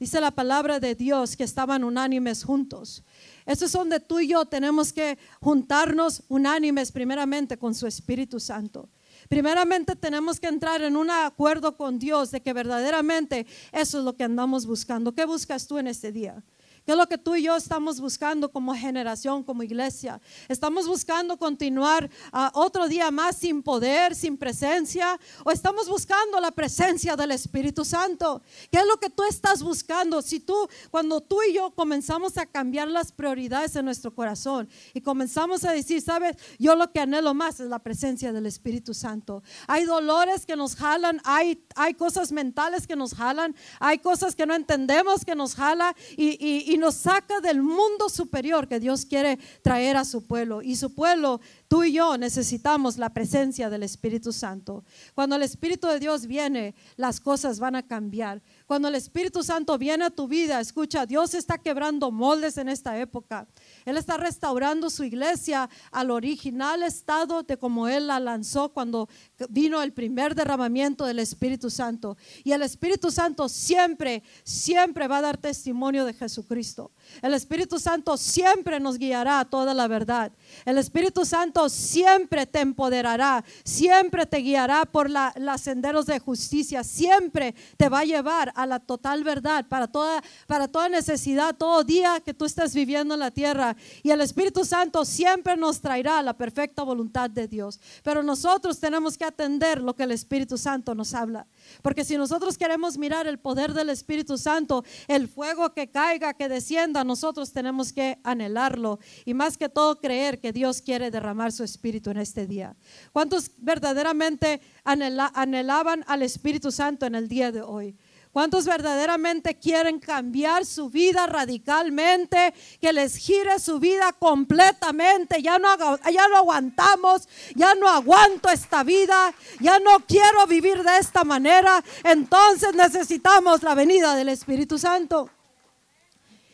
Dice 0.00 0.20
la 0.20 0.32
palabra 0.32 0.80
de 0.80 0.96
Dios 0.96 1.36
que 1.36 1.44
estaban 1.44 1.84
unánimes 1.84 2.42
juntos. 2.42 3.04
Eso 3.46 3.66
es 3.66 3.72
donde 3.72 4.00
tú 4.00 4.18
y 4.18 4.28
yo 4.28 4.44
tenemos 4.44 4.92
que 4.92 5.16
juntarnos 5.40 6.22
unánimes 6.28 6.90
primeramente 6.90 7.56
con 7.56 7.74
su 7.74 7.86
Espíritu 7.86 8.40
Santo. 8.40 8.88
Primeramente 9.32 9.96
tenemos 9.96 10.38
que 10.38 10.46
entrar 10.46 10.82
en 10.82 10.94
un 10.94 11.10
acuerdo 11.10 11.74
con 11.74 11.98
Dios 11.98 12.30
de 12.32 12.42
que 12.42 12.52
verdaderamente 12.52 13.46
eso 13.72 13.98
es 13.98 14.04
lo 14.04 14.14
que 14.14 14.24
andamos 14.24 14.66
buscando. 14.66 15.14
¿Qué 15.14 15.24
buscas 15.24 15.66
tú 15.66 15.78
en 15.78 15.86
este 15.86 16.12
día? 16.12 16.44
¿Qué 16.84 16.92
es 16.92 16.98
lo 16.98 17.06
que 17.06 17.18
tú 17.18 17.36
y 17.36 17.44
yo 17.44 17.56
estamos 17.56 18.00
buscando 18.00 18.50
como 18.50 18.74
generación, 18.74 19.44
como 19.44 19.62
iglesia? 19.62 20.20
¿Estamos 20.48 20.88
buscando 20.88 21.36
continuar 21.36 22.10
uh, 22.32 22.48
otro 22.54 22.88
día 22.88 23.10
más 23.10 23.36
sin 23.36 23.62
poder, 23.62 24.14
sin 24.16 24.36
presencia? 24.36 25.18
¿O 25.44 25.50
estamos 25.50 25.88
buscando 25.88 26.40
la 26.40 26.50
presencia 26.50 27.14
del 27.14 27.30
Espíritu 27.30 27.84
Santo? 27.84 28.42
¿Qué 28.70 28.78
es 28.78 28.86
lo 28.86 28.98
que 28.98 29.10
tú 29.10 29.22
estás 29.22 29.62
buscando? 29.62 30.22
Si 30.22 30.40
tú, 30.40 30.68
cuando 30.90 31.20
tú 31.20 31.38
y 31.48 31.54
yo 31.54 31.70
comenzamos 31.70 32.36
a 32.36 32.46
cambiar 32.46 32.88
las 32.88 33.12
prioridades 33.12 33.76
en 33.76 33.84
nuestro 33.84 34.12
corazón 34.12 34.68
y 34.92 35.00
comenzamos 35.00 35.64
a 35.64 35.72
decir, 35.72 36.02
sabes, 36.02 36.36
yo 36.58 36.74
lo 36.74 36.90
que 36.90 37.00
anhelo 37.00 37.32
más 37.32 37.60
es 37.60 37.68
la 37.68 37.78
presencia 37.78 38.32
del 38.32 38.46
Espíritu 38.46 38.92
Santo. 38.92 39.44
Hay 39.68 39.84
dolores 39.84 40.46
que 40.46 40.56
nos 40.56 40.74
jalan, 40.74 41.20
hay, 41.24 41.64
hay 41.76 41.94
cosas 41.94 42.32
mentales 42.32 42.86
que 42.88 42.96
nos 42.96 43.14
jalan, 43.14 43.54
hay 43.78 43.98
cosas 43.98 44.34
que 44.34 44.46
no 44.46 44.54
entendemos 44.54 45.24
que 45.24 45.34
nos 45.34 45.54
jala 45.54 45.94
y, 46.16 46.36
y, 46.44 46.71
y 46.72 46.78
nos 46.78 46.94
saca 46.94 47.40
del 47.40 47.62
mundo 47.62 48.08
superior 48.08 48.66
que 48.66 48.80
Dios 48.80 49.04
quiere 49.04 49.38
traer 49.60 49.98
a 49.98 50.06
su 50.06 50.22
pueblo. 50.26 50.62
Y 50.62 50.76
su 50.76 50.94
pueblo 50.94 51.40
Tú 51.72 51.84
y 51.84 51.92
yo 51.94 52.18
necesitamos 52.18 52.98
la 52.98 53.14
presencia 53.14 53.70
del 53.70 53.82
Espíritu 53.82 54.30
Santo. 54.30 54.84
Cuando 55.14 55.36
el 55.36 55.42
Espíritu 55.42 55.86
de 55.86 55.98
Dios 55.98 56.26
viene, 56.26 56.74
las 56.96 57.18
cosas 57.18 57.60
van 57.60 57.76
a 57.76 57.82
cambiar. 57.82 58.42
Cuando 58.72 58.88
el 58.88 58.94
Espíritu 58.94 59.42
Santo 59.42 59.76
viene 59.76 60.06
a 60.06 60.10
tu 60.10 60.26
vida, 60.26 60.58
escucha, 60.58 61.04
Dios 61.04 61.34
está 61.34 61.58
quebrando 61.58 62.10
moldes 62.10 62.56
en 62.56 62.70
esta 62.70 62.98
época. 62.98 63.46
Él 63.84 63.98
está 63.98 64.16
restaurando 64.16 64.88
su 64.88 65.04
iglesia 65.04 65.68
al 65.90 66.10
original 66.10 66.82
estado 66.82 67.42
de 67.42 67.58
como 67.58 67.86
Él 67.86 68.06
la 68.06 68.18
lanzó 68.18 68.70
cuando 68.70 69.10
vino 69.50 69.82
el 69.82 69.92
primer 69.92 70.34
derramamiento 70.34 71.04
del 71.04 71.18
Espíritu 71.18 71.68
Santo. 71.68 72.16
Y 72.44 72.52
el 72.52 72.62
Espíritu 72.62 73.10
Santo 73.10 73.50
siempre, 73.50 74.22
siempre 74.42 75.06
va 75.06 75.18
a 75.18 75.20
dar 75.20 75.36
testimonio 75.36 76.06
de 76.06 76.14
Jesucristo. 76.14 76.92
El 77.20 77.34
Espíritu 77.34 77.78
Santo 77.78 78.16
siempre 78.16 78.80
nos 78.80 78.98
guiará 78.98 79.40
a 79.40 79.44
toda 79.44 79.74
la 79.74 79.88
verdad. 79.88 80.32
El 80.64 80.78
Espíritu 80.78 81.24
Santo 81.24 81.68
siempre 81.68 82.46
te 82.46 82.60
empoderará, 82.60 83.44
siempre 83.64 84.26
te 84.26 84.38
guiará 84.38 84.84
por 84.84 85.10
los 85.10 85.60
senderos 85.60 86.06
de 86.06 86.18
justicia, 86.18 86.84
siempre 86.84 87.54
te 87.76 87.88
va 87.88 88.00
a 88.00 88.04
llevar 88.04 88.52
a 88.54 88.66
la 88.66 88.78
total 88.80 89.24
verdad 89.24 89.66
para 89.68 89.88
toda, 89.88 90.22
para 90.46 90.68
toda 90.68 90.88
necesidad, 90.88 91.54
todo 91.56 91.84
día 91.84 92.20
que 92.20 92.34
tú 92.34 92.44
estés 92.44 92.74
viviendo 92.74 93.14
en 93.14 93.20
la 93.20 93.30
tierra. 93.30 93.76
Y 94.02 94.10
el 94.10 94.20
Espíritu 94.20 94.64
Santo 94.64 95.04
siempre 95.04 95.56
nos 95.56 95.80
traerá 95.80 96.22
la 96.22 96.36
perfecta 96.36 96.82
voluntad 96.82 97.28
de 97.28 97.48
Dios. 97.48 97.80
Pero 98.02 98.22
nosotros 98.22 98.78
tenemos 98.78 99.18
que 99.18 99.24
atender 99.24 99.80
lo 99.80 99.94
que 99.94 100.04
el 100.04 100.12
Espíritu 100.12 100.56
Santo 100.58 100.94
nos 100.94 101.14
habla. 101.14 101.46
Porque 101.82 102.04
si 102.04 102.16
nosotros 102.16 102.58
queremos 102.58 102.98
mirar 102.98 103.26
el 103.26 103.38
poder 103.38 103.72
del 103.72 103.90
Espíritu 103.90 104.38
Santo, 104.38 104.84
el 105.08 105.28
fuego 105.28 105.72
que 105.72 105.88
caiga, 105.90 106.34
que 106.34 106.48
descienda, 106.48 107.01
nosotros 107.04 107.52
tenemos 107.52 107.92
que 107.92 108.18
anhelarlo 108.24 108.98
y 109.24 109.34
más 109.34 109.56
que 109.56 109.68
todo 109.68 110.00
creer 110.00 110.40
que 110.40 110.52
Dios 110.52 110.82
quiere 110.82 111.10
derramar 111.10 111.52
su 111.52 111.64
Espíritu 111.64 112.10
en 112.10 112.18
este 112.18 112.46
día. 112.46 112.76
¿Cuántos 113.12 113.50
verdaderamente 113.58 114.60
anhelaban 114.84 116.04
al 116.06 116.22
Espíritu 116.22 116.70
Santo 116.70 117.06
en 117.06 117.14
el 117.14 117.28
día 117.28 117.52
de 117.52 117.62
hoy? 117.62 117.96
¿Cuántos 118.32 118.64
verdaderamente 118.64 119.58
quieren 119.58 120.00
cambiar 120.00 120.64
su 120.64 120.88
vida 120.88 121.26
radicalmente? 121.26 122.54
Que 122.80 122.90
les 122.90 123.16
gire 123.16 123.58
su 123.58 123.78
vida 123.78 124.10
completamente. 124.14 125.42
Ya 125.42 125.58
no, 125.58 125.68
ya 126.10 126.28
no 126.28 126.36
aguantamos, 126.38 127.28
ya 127.54 127.74
no 127.74 127.90
aguanto 127.90 128.48
esta 128.48 128.84
vida, 128.84 129.34
ya 129.60 129.78
no 129.80 130.00
quiero 130.06 130.46
vivir 130.46 130.82
de 130.82 130.96
esta 130.96 131.24
manera. 131.24 131.84
Entonces 132.04 132.74
necesitamos 132.74 133.62
la 133.62 133.74
venida 133.74 134.14
del 134.14 134.30
Espíritu 134.30 134.78
Santo. 134.78 135.28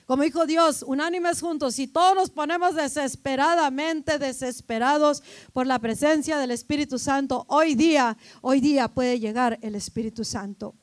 Como 0.09 0.23
dijo 0.23 0.47
Dios, 0.47 0.83
unánimes 0.87 1.43
juntos, 1.43 1.75
si 1.75 1.87
todos 1.87 2.15
nos 2.15 2.31
ponemos 2.31 2.75
desesperadamente 2.75 4.19
desesperados 4.19 5.23
por 5.53 5.67
la 5.67 5.79
presencia 5.79 6.39
del 6.39 6.51
Espíritu 6.51 6.99
Santo, 6.99 7.45
hoy 7.47 7.75
día, 7.75 8.17
hoy 8.41 8.63
día 8.63 8.89
puede 8.89 9.21
llegar 9.21 9.59
el 9.61 9.75
Espíritu 9.75 10.25
Santo. 10.25 10.75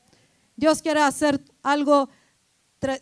Dios 0.54 0.80
quiere 0.80 1.00
hacer 1.00 1.42
algo 1.64 2.08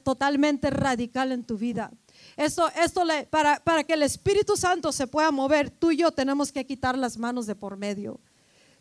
totalmente 0.02 0.70
radical 0.70 1.30
en 1.30 1.44
tu 1.44 1.58
vida. 1.58 1.90
Esto, 2.38 2.70
esto 2.74 3.04
le, 3.04 3.26
para, 3.26 3.62
para 3.62 3.84
que 3.84 3.92
el 3.92 4.02
Espíritu 4.02 4.56
Santo 4.56 4.92
se 4.92 5.06
pueda 5.06 5.30
mover, 5.30 5.68
tú 5.68 5.90
y 5.90 5.98
yo 5.98 6.10
tenemos 6.10 6.50
que 6.50 6.64
quitar 6.64 6.96
las 6.96 7.18
manos 7.18 7.44
de 7.44 7.54
por 7.54 7.76
medio. 7.76 8.18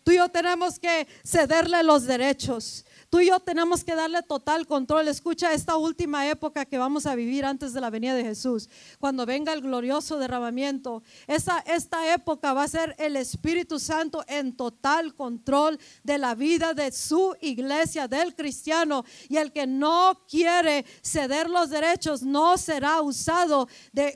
Tú 0.05 0.11
y 0.11 0.15
yo 0.15 0.29
tenemos 0.29 0.79
que 0.79 1.07
cederle 1.25 1.83
los 1.83 2.03
derechos. 2.03 2.85
Tú 3.13 3.19
y 3.19 3.27
yo 3.27 3.39
tenemos 3.39 3.83
que 3.83 3.93
darle 3.93 4.23
total 4.23 4.65
control. 4.65 5.07
Escucha 5.07 5.53
esta 5.53 5.77
última 5.77 6.27
época 6.27 6.65
que 6.65 6.79
vamos 6.79 7.05
a 7.05 7.13
vivir 7.13 7.45
antes 7.45 7.71
de 7.71 7.79
la 7.79 7.91
venida 7.91 8.15
de 8.15 8.23
Jesús, 8.23 8.71
cuando 8.99 9.27
venga 9.27 9.53
el 9.53 9.61
glorioso 9.61 10.17
derramamiento. 10.17 11.03
Esta, 11.27 11.59
esta 11.59 12.11
época 12.11 12.53
va 12.53 12.63
a 12.63 12.67
ser 12.67 12.95
el 12.97 13.15
Espíritu 13.15 13.77
Santo 13.77 14.25
en 14.27 14.57
total 14.57 15.13
control 15.13 15.79
de 16.03 16.17
la 16.17 16.33
vida 16.33 16.73
de 16.73 16.91
su 16.91 17.35
iglesia, 17.39 18.07
del 18.07 18.33
cristiano. 18.33 19.05
Y 19.29 19.37
el 19.37 19.51
que 19.51 19.67
no 19.67 20.19
quiere 20.27 20.83
ceder 21.03 21.51
los 21.51 21.69
derechos 21.69 22.23
no 22.23 22.57
será 22.57 22.99
usado 23.03 23.67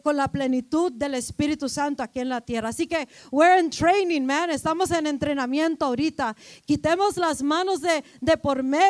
con 0.01 0.17
la 0.17 0.27
plenitud 0.31 0.91
del 0.91 1.13
Espíritu 1.13 1.69
Santo 1.69 2.01
aquí 2.01 2.19
en 2.19 2.29
la 2.29 2.41
tierra. 2.41 2.69
Así 2.69 2.87
que 2.87 3.07
we're 3.29 3.59
in 3.59 3.69
training, 3.69 4.25
man. 4.25 4.49
Estamos 4.49 4.89
en 4.89 5.05
entrenamiento 5.05 5.85
ahorita. 5.85 6.35
Quitemos 6.65 7.15
las 7.15 7.43
manos 7.43 7.79
de, 7.81 8.03
de 8.21 8.37
por 8.37 8.63
medio 8.63 8.86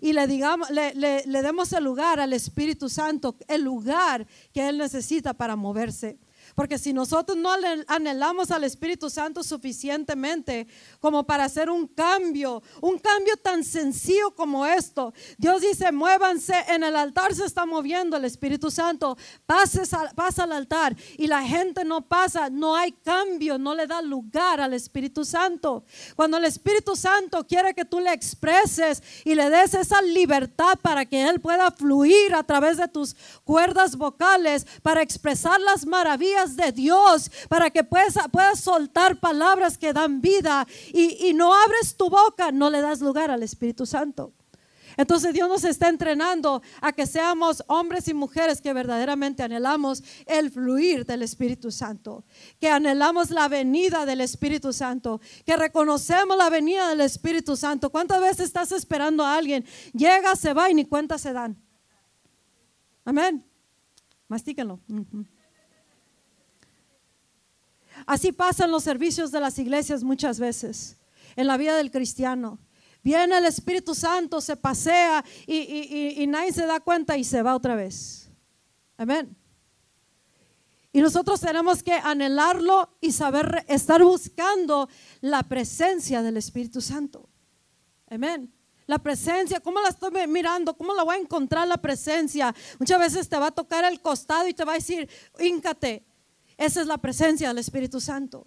y 0.00 0.12
le, 0.12 0.26
digamos, 0.26 0.70
le, 0.70 0.94
le 0.94 1.42
demos 1.42 1.72
el 1.72 1.84
lugar 1.84 2.20
al 2.20 2.32
Espíritu 2.32 2.88
Santo, 2.88 3.36
el 3.48 3.62
lugar 3.62 4.26
que 4.52 4.68
Él 4.68 4.78
necesita 4.78 5.34
para 5.34 5.56
moverse. 5.56 6.18
Porque 6.56 6.78
si 6.78 6.94
nosotros 6.94 7.36
no 7.36 7.50
anhelamos 7.86 8.50
al 8.50 8.64
Espíritu 8.64 9.10
Santo 9.10 9.44
suficientemente 9.44 10.66
como 11.00 11.26
para 11.26 11.44
hacer 11.44 11.68
un 11.68 11.86
cambio, 11.86 12.62
un 12.80 12.98
cambio 12.98 13.36
tan 13.36 13.62
sencillo 13.62 14.34
como 14.34 14.64
esto, 14.64 15.12
Dios 15.36 15.60
dice, 15.60 15.92
muévanse, 15.92 16.54
en 16.68 16.82
el 16.82 16.96
altar 16.96 17.34
se 17.34 17.44
está 17.44 17.66
moviendo 17.66 18.16
el 18.16 18.24
Espíritu 18.24 18.70
Santo, 18.70 19.18
pasa 19.44 20.44
al 20.44 20.52
altar 20.52 20.96
y 21.18 21.26
la 21.26 21.42
gente 21.42 21.84
no 21.84 22.00
pasa, 22.00 22.48
no 22.48 22.74
hay 22.74 22.92
cambio, 22.92 23.58
no 23.58 23.74
le 23.74 23.86
da 23.86 24.00
lugar 24.00 24.58
al 24.62 24.72
Espíritu 24.72 25.26
Santo. 25.26 25.84
Cuando 26.14 26.38
el 26.38 26.46
Espíritu 26.46 26.96
Santo 26.96 27.46
quiere 27.46 27.74
que 27.74 27.84
tú 27.84 28.00
le 28.00 28.14
expreses 28.14 29.02
y 29.26 29.34
le 29.34 29.50
des 29.50 29.74
esa 29.74 30.00
libertad 30.00 30.78
para 30.80 31.04
que 31.04 31.28
Él 31.28 31.38
pueda 31.38 31.70
fluir 31.70 32.34
a 32.34 32.44
través 32.44 32.78
de 32.78 32.88
tus 32.88 33.14
cuerdas 33.44 33.96
vocales, 33.96 34.66
para 34.82 35.02
expresar 35.02 35.60
las 35.60 35.84
maravillas 35.84 36.45
de 36.54 36.70
Dios 36.70 37.30
para 37.48 37.70
que 37.70 37.82
puedas, 37.82 38.14
puedas 38.30 38.60
soltar 38.60 39.18
palabras 39.18 39.78
que 39.78 39.92
dan 39.92 40.20
vida 40.20 40.66
y, 40.92 41.26
y 41.26 41.34
no 41.34 41.54
abres 41.54 41.96
tu 41.96 42.08
boca, 42.08 42.52
no 42.52 42.70
le 42.70 42.80
das 42.80 43.00
lugar 43.00 43.30
al 43.30 43.42
Espíritu 43.42 43.86
Santo. 43.86 44.32
Entonces 44.96 45.34
Dios 45.34 45.48
nos 45.48 45.64
está 45.64 45.88
entrenando 45.88 46.62
a 46.80 46.92
que 46.92 47.06
seamos 47.06 47.62
hombres 47.66 48.08
y 48.08 48.14
mujeres 48.14 48.60
que 48.62 48.72
verdaderamente 48.72 49.42
anhelamos 49.42 50.02
el 50.24 50.50
fluir 50.50 51.04
del 51.04 51.22
Espíritu 51.22 51.70
Santo, 51.70 52.24
que 52.58 52.70
anhelamos 52.70 53.30
la 53.30 53.48
venida 53.48 54.06
del 54.06 54.22
Espíritu 54.22 54.72
Santo, 54.72 55.20
que 55.44 55.56
reconocemos 55.56 56.36
la 56.36 56.48
venida 56.48 56.88
del 56.88 57.02
Espíritu 57.02 57.56
Santo. 57.56 57.90
¿Cuántas 57.90 58.20
veces 58.20 58.46
estás 58.46 58.72
esperando 58.72 59.24
a 59.24 59.36
alguien? 59.36 59.66
Llega, 59.92 60.34
se 60.34 60.54
va 60.54 60.70
y 60.70 60.74
ni 60.74 60.86
cuenta 60.86 61.18
se 61.18 61.32
dan. 61.32 61.62
Amén. 63.04 63.44
Mastíquenlo. 64.28 64.80
Así 68.06 68.30
pasan 68.30 68.70
los 68.70 68.84
servicios 68.84 69.32
de 69.32 69.40
las 69.40 69.58
iglesias 69.58 70.04
muchas 70.04 70.38
veces 70.38 70.96
en 71.34 71.48
la 71.48 71.56
vida 71.56 71.76
del 71.76 71.90
cristiano. 71.90 72.58
Viene 73.02 73.36
el 73.36 73.44
Espíritu 73.44 73.94
Santo, 73.94 74.40
se 74.40 74.56
pasea 74.56 75.24
y, 75.46 76.24
nadie 76.28 76.52
se 76.52 76.66
da 76.66 76.80
cuenta 76.80 77.16
y 77.16 77.24
se 77.24 77.42
va 77.42 77.54
otra 77.54 77.74
vez. 77.74 78.30
Amén. 78.96 79.36
Y 80.92 81.00
nosotros 81.00 81.40
tenemos 81.40 81.82
que 81.82 81.92
anhelarlo 81.92 82.96
y 83.00 83.12
saber 83.12 83.64
estar 83.68 84.02
buscando 84.02 84.88
la 85.20 85.42
presencia 85.42 86.22
del 86.22 86.36
Espíritu 86.36 86.80
Santo. 86.80 87.28
Amén. 88.08 88.52
La 88.86 88.98
presencia, 88.98 89.58
¿cómo 89.60 89.80
la 89.80 89.88
estoy 89.88 90.26
mirando? 90.28 90.76
¿Cómo 90.76 90.94
la 90.94 91.02
voy 91.02 91.16
a 91.16 91.20
encontrar 91.20 91.66
la 91.66 91.76
presencia? 91.76 92.54
Muchas 92.78 93.00
veces 93.00 93.28
te 93.28 93.36
va 93.36 93.48
a 93.48 93.50
tocar 93.50 93.84
el 93.84 94.00
costado 94.00 94.46
y 94.46 94.54
te 94.54 94.64
va 94.64 94.72
a 94.72 94.76
decir, 94.76 95.08
íncate, 95.40 96.05
esa 96.58 96.80
es 96.80 96.86
la 96.86 96.98
presencia 96.98 97.48
del 97.48 97.58
Espíritu 97.58 98.00
Santo. 98.00 98.46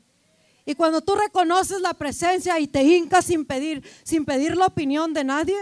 Y 0.66 0.76
cuando 0.76 1.02
tú 1.02 1.16
reconoces 1.16 1.82
la 1.82 1.94
presencia 1.94 2.60
y 2.60 2.68
te 2.68 2.84
hincas 2.84 3.26
sin 3.26 3.46
pedir, 3.46 3.84
sin 4.04 4.26
pedir 4.26 4.56
la 4.56 4.68
opinión 4.68 5.14
de 5.14 5.24
nadie, 5.24 5.58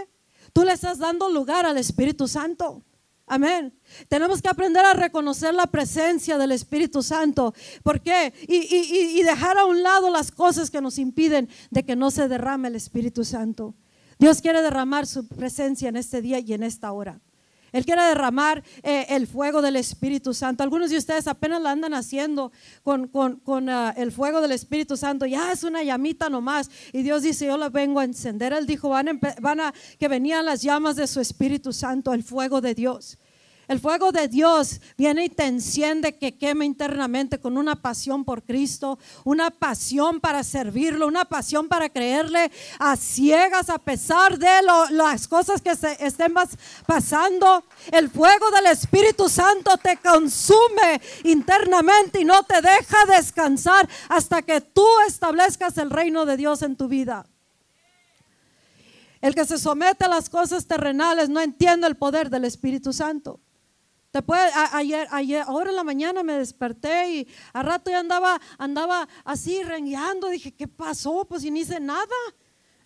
tú 0.52 0.64
le 0.64 0.72
estás 0.72 0.98
dando 0.98 1.28
lugar 1.30 1.66
al 1.66 1.78
Espíritu 1.78 2.28
Santo. 2.28 2.82
Amén. 3.26 3.74
Tenemos 4.08 4.40
que 4.40 4.48
aprender 4.48 4.84
a 4.84 4.94
reconocer 4.94 5.54
la 5.54 5.66
presencia 5.66 6.38
del 6.38 6.52
Espíritu 6.52 7.02
Santo. 7.02 7.54
¿Por 7.82 8.00
qué? 8.00 8.32
Y, 8.48 9.18
y, 9.18 9.22
dejar 9.22 9.58
a 9.58 9.66
un 9.66 9.82
lado 9.82 10.10
las 10.10 10.30
cosas 10.30 10.70
que 10.70 10.80
nos 10.80 10.98
impiden 10.98 11.48
de 11.70 11.84
que 11.84 11.94
no 11.94 12.10
se 12.10 12.28
derrame 12.28 12.68
el 12.68 12.76
Espíritu 12.76 13.24
Santo. 13.24 13.74
Dios 14.18 14.40
quiere 14.40 14.62
derramar 14.62 15.06
su 15.06 15.28
presencia 15.28 15.90
en 15.90 15.96
este 15.96 16.22
día 16.22 16.38
y 16.38 16.54
en 16.54 16.62
esta 16.62 16.90
hora. 16.92 17.20
Él 17.72 17.84
quiere 17.84 18.02
derramar 18.02 18.62
eh, 18.82 19.06
el 19.10 19.26
fuego 19.26 19.62
del 19.62 19.76
Espíritu 19.76 20.34
Santo. 20.34 20.62
Algunos 20.62 20.90
de 20.90 20.96
ustedes 20.96 21.26
apenas 21.26 21.60
la 21.60 21.70
andan 21.70 21.94
haciendo 21.94 22.52
con, 22.82 23.68
ah, 23.68 23.94
el 23.96 24.12
fuego 24.12 24.40
del 24.40 24.52
Espíritu 24.52 24.96
Santo. 24.96 25.26
Ya 25.26 25.52
es 25.52 25.62
una 25.64 25.82
llamita 25.82 26.28
nomás. 26.28 26.70
Y 26.92 27.02
Dios 27.02 27.22
dice, 27.22 27.46
yo 27.46 27.56
la 27.56 27.68
vengo 27.68 28.00
a 28.00 28.04
encender. 28.04 28.52
Él 28.52 28.66
dijo, 28.66 28.88
van 28.88 29.20
van 29.40 29.60
a 29.60 29.74
que 29.98 30.08
venían 30.08 30.44
las 30.44 30.62
llamas 30.62 30.96
de 30.96 31.06
su 31.06 31.20
Espíritu 31.20 31.72
Santo, 31.72 32.12
el 32.12 32.22
fuego 32.22 32.60
de 32.60 32.74
Dios. 32.74 33.18
El 33.68 33.80
fuego 33.80 34.12
de 34.12 34.28
Dios 34.28 34.80
viene 34.96 35.26
y 35.26 35.28
te 35.28 35.44
enciende 35.44 36.16
que 36.16 36.38
quema 36.38 36.64
internamente 36.64 37.38
con 37.38 37.58
una 37.58 37.76
pasión 37.76 38.24
por 38.24 38.42
Cristo, 38.42 38.98
una 39.24 39.50
pasión 39.50 40.20
para 40.20 40.42
servirlo, 40.42 41.06
una 41.06 41.26
pasión 41.26 41.68
para 41.68 41.90
creerle 41.90 42.50
a 42.78 42.96
ciegas 42.96 43.68
a 43.68 43.78
pesar 43.78 44.38
de 44.38 44.62
las 44.90 45.28
cosas 45.28 45.60
que 45.60 45.76
se 45.76 46.02
estén 46.02 46.32
pasando. 46.86 47.62
El 47.92 48.08
fuego 48.08 48.50
del 48.52 48.66
Espíritu 48.72 49.28
Santo 49.28 49.76
te 49.76 49.98
consume 49.98 51.02
internamente 51.24 52.22
y 52.22 52.24
no 52.24 52.42
te 52.44 52.62
deja 52.62 53.04
descansar 53.18 53.86
hasta 54.08 54.40
que 54.40 54.62
tú 54.62 54.86
establezcas 55.06 55.76
el 55.76 55.90
reino 55.90 56.24
de 56.24 56.38
Dios 56.38 56.62
en 56.62 56.74
tu 56.74 56.88
vida. 56.88 57.26
El 59.20 59.34
que 59.34 59.44
se 59.44 59.58
somete 59.58 60.06
a 60.06 60.08
las 60.08 60.30
cosas 60.30 60.66
terrenales 60.66 61.28
no 61.28 61.40
entiende 61.40 61.86
el 61.86 61.96
poder 61.96 62.30
del 62.30 62.46
Espíritu 62.46 62.94
Santo. 62.94 63.40
Te 64.10 64.24
ayer, 64.72 65.06
ayer, 65.10 65.44
ahora 65.46 65.68
en 65.68 65.76
la 65.76 65.84
mañana 65.84 66.22
me 66.22 66.32
desperté 66.38 67.10
y 67.10 67.28
a 67.52 67.62
rato 67.62 67.90
ya 67.90 67.98
andaba, 67.98 68.40
andaba 68.56 69.06
así 69.24 69.62
rengueando. 69.62 70.28
Dije, 70.28 70.54
¿qué 70.54 70.66
pasó? 70.66 71.26
Pues 71.28 71.44
y 71.44 71.50
ni 71.50 71.60
hice 71.60 71.78
nada. 71.78 72.06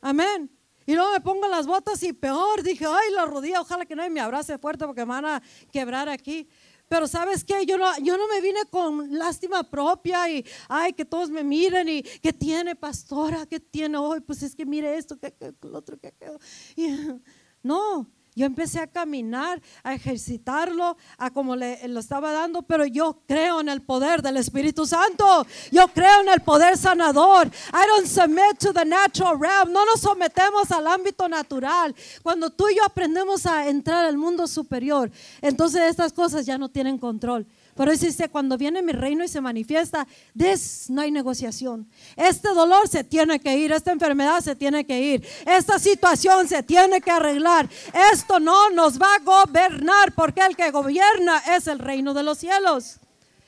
Amén. 0.00 0.50
Y 0.84 0.94
luego 0.94 1.12
me 1.12 1.20
pongo 1.20 1.46
las 1.46 1.66
botas 1.68 2.02
y 2.02 2.12
peor. 2.12 2.64
Dije, 2.64 2.86
ay, 2.86 3.12
la 3.14 3.24
rodilla, 3.26 3.60
ojalá 3.60 3.86
que 3.86 3.94
nadie 3.94 4.10
me 4.10 4.20
abrace 4.20 4.58
fuerte 4.58 4.84
porque 4.84 5.02
me 5.02 5.12
van 5.12 5.26
a 5.26 5.42
quebrar 5.70 6.08
aquí. 6.08 6.48
Pero 6.88 7.06
sabes 7.06 7.44
qué, 7.44 7.64
yo 7.64 7.78
no, 7.78 7.86
yo 8.00 8.18
no 8.18 8.26
me 8.26 8.40
vine 8.40 8.66
con 8.68 9.16
lástima 9.16 9.62
propia 9.62 10.28
y, 10.28 10.44
ay, 10.68 10.92
que 10.92 11.04
todos 11.04 11.30
me 11.30 11.44
miren 11.44 11.88
y, 11.88 12.02
¿qué 12.02 12.32
tiene 12.32 12.74
pastora? 12.74 13.46
¿Qué 13.46 13.60
tiene 13.60 13.96
hoy? 13.96 14.20
Pues 14.20 14.42
es 14.42 14.54
que 14.54 14.66
mire 14.66 14.98
esto, 14.98 15.16
que, 15.16 15.32
que, 15.32 15.54
lo 15.62 15.78
otro, 15.78 15.98
que, 15.98 16.12
que. 16.12 16.36
no, 17.62 18.10
yo 18.34 18.46
empecé 18.46 18.80
a 18.80 18.86
caminar, 18.86 19.60
a 19.82 19.94
ejercitarlo, 19.94 20.96
a 21.18 21.30
como 21.30 21.54
le 21.54 21.86
lo 21.88 22.00
estaba 22.00 22.32
dando, 22.32 22.62
pero 22.62 22.86
yo 22.86 23.22
creo 23.26 23.60
en 23.60 23.68
el 23.68 23.82
poder 23.82 24.22
del 24.22 24.38
Espíritu 24.38 24.86
Santo. 24.86 25.46
Yo 25.70 25.88
creo 25.88 26.22
en 26.22 26.28
el 26.30 26.40
poder 26.40 26.78
sanador. 26.78 27.46
I 27.46 27.86
don't 27.88 28.06
submit 28.06 28.58
to 28.58 28.72
the 28.72 28.84
natural 28.84 29.38
realm. 29.38 29.72
No 29.72 29.84
nos 29.84 30.00
sometemos 30.00 30.70
al 30.70 30.86
ámbito 30.86 31.28
natural. 31.28 31.94
Cuando 32.22 32.48
tú 32.50 32.68
y 32.68 32.76
yo 32.76 32.84
aprendemos 32.84 33.44
a 33.44 33.68
entrar 33.68 34.04
al 34.06 34.16
mundo 34.16 34.46
superior, 34.46 35.10
entonces 35.42 35.82
estas 35.82 36.12
cosas 36.12 36.46
ya 36.46 36.56
no 36.56 36.70
tienen 36.70 36.98
control. 36.98 37.46
Pero 37.74 37.90
dice, 37.90 38.28
cuando 38.28 38.58
viene 38.58 38.82
mi 38.82 38.92
reino 38.92 39.24
y 39.24 39.28
se 39.28 39.40
manifiesta, 39.40 40.06
this, 40.36 40.90
no 40.90 41.00
hay 41.00 41.10
negociación. 41.10 41.88
Este 42.16 42.50
dolor 42.50 42.86
se 42.86 43.02
tiene 43.02 43.40
que 43.40 43.56
ir, 43.56 43.72
esta 43.72 43.92
enfermedad 43.92 44.40
se 44.40 44.54
tiene 44.54 44.84
que 44.84 45.00
ir, 45.00 45.26
esta 45.46 45.78
situación 45.78 46.48
se 46.48 46.62
tiene 46.62 47.00
que 47.00 47.10
arreglar. 47.10 47.68
Esto 48.12 48.38
no 48.40 48.70
nos 48.70 49.00
va 49.00 49.14
a 49.14 49.18
gobernar 49.20 50.12
porque 50.14 50.42
el 50.42 50.54
que 50.54 50.70
gobierna 50.70 51.38
es 51.56 51.66
el 51.66 51.78
reino 51.78 52.12
de 52.12 52.22
los 52.22 52.38
cielos. 52.38 52.98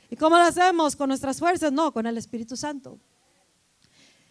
¿Y 0.09 0.17
cómo 0.17 0.39
lo 0.39 0.45
hacemos? 0.45 0.97
¿Con 0.97 1.09
nuestras 1.09 1.39
fuerzas? 1.39 1.71
No, 1.73 1.93
con 1.93 2.07
el 2.07 2.17
Espíritu 2.17 2.57
Santo. 2.57 2.99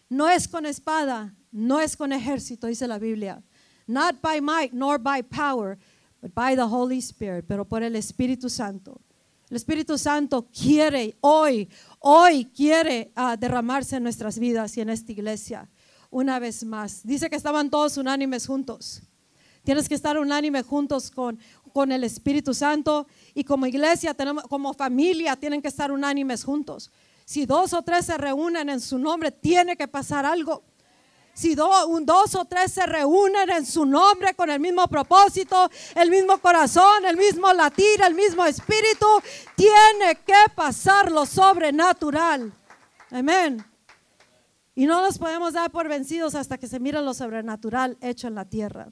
No 0.08 0.28
es 0.28 0.48
con 0.48 0.66
espada, 0.66 1.34
no 1.52 1.80
es 1.80 1.96
con 1.96 2.12
ejército, 2.12 2.66
dice 2.66 2.88
la 2.88 2.98
Biblia. 2.98 3.42
Not 3.86 4.20
by 4.20 4.40
might 4.40 4.72
nor 4.72 4.98
by 4.98 5.22
power, 5.22 5.78
but 6.20 6.34
by 6.34 6.56
the 6.56 6.62
Holy 6.62 6.98
Spirit, 6.98 7.44
pero 7.46 7.64
por 7.64 7.82
el 7.82 7.94
Espíritu 7.94 8.48
Santo. 8.48 9.00
El 9.50 9.56
Espíritu 9.56 9.98
Santo 9.98 10.48
quiere 10.50 11.16
hoy, 11.20 11.68
hoy 12.00 12.46
quiere 12.46 13.12
ah, 13.14 13.36
derramarse 13.36 13.96
en 13.96 14.02
nuestras 14.02 14.38
vidas 14.38 14.76
y 14.76 14.80
en 14.80 14.90
esta 14.90 15.12
iglesia 15.12 15.68
una 16.10 16.38
vez 16.38 16.64
más. 16.64 17.00
Dice 17.04 17.28
que 17.28 17.36
estaban 17.36 17.70
todos 17.70 17.96
unánimes 17.96 18.46
juntos. 18.46 19.02
Tienes 19.64 19.88
que 19.88 19.94
estar 19.94 20.16
unánime 20.16 20.62
juntos 20.62 21.10
con, 21.10 21.38
con 21.72 21.90
el 21.90 22.04
Espíritu 22.04 22.54
Santo 22.54 23.06
y 23.34 23.44
como 23.44 23.66
iglesia, 23.66 24.14
tenemos, 24.14 24.44
como 24.44 24.72
familia, 24.74 25.36
tienen 25.36 25.60
que 25.60 25.68
estar 25.68 25.90
unánimes 25.90 26.44
juntos. 26.44 26.90
Si 27.24 27.46
dos 27.46 27.72
o 27.72 27.82
tres 27.82 28.06
se 28.06 28.16
reúnen 28.16 28.68
en 28.68 28.80
su 28.80 28.98
nombre, 28.98 29.32
tiene 29.32 29.76
que 29.76 29.88
pasar 29.88 30.24
algo. 30.24 30.62
Si 31.34 31.56
dos 31.56 32.34
o 32.36 32.44
tres 32.44 32.72
se 32.72 32.86
reúnen 32.86 33.50
en 33.50 33.66
su 33.66 33.84
nombre 33.84 34.34
con 34.34 34.50
el 34.50 34.60
mismo 34.60 34.86
propósito, 34.86 35.68
el 35.96 36.08
mismo 36.08 36.38
corazón, 36.38 37.04
el 37.04 37.16
mismo 37.16 37.52
latir, 37.52 38.00
el 38.06 38.14
mismo 38.14 38.44
espíritu, 38.46 39.06
tiene 39.56 40.20
que 40.24 40.50
pasar 40.54 41.10
lo 41.10 41.26
sobrenatural. 41.26 42.52
Amén. 43.10 43.64
Y 44.76 44.86
no 44.86 45.02
nos 45.02 45.18
podemos 45.18 45.52
dar 45.52 45.70
por 45.70 45.88
vencidos 45.88 46.36
hasta 46.36 46.56
que 46.56 46.68
se 46.68 46.78
mire 46.80 47.02
lo 47.02 47.14
sobrenatural 47.14 47.96
hecho 48.00 48.28
en 48.28 48.36
la 48.36 48.44
tierra. 48.44 48.88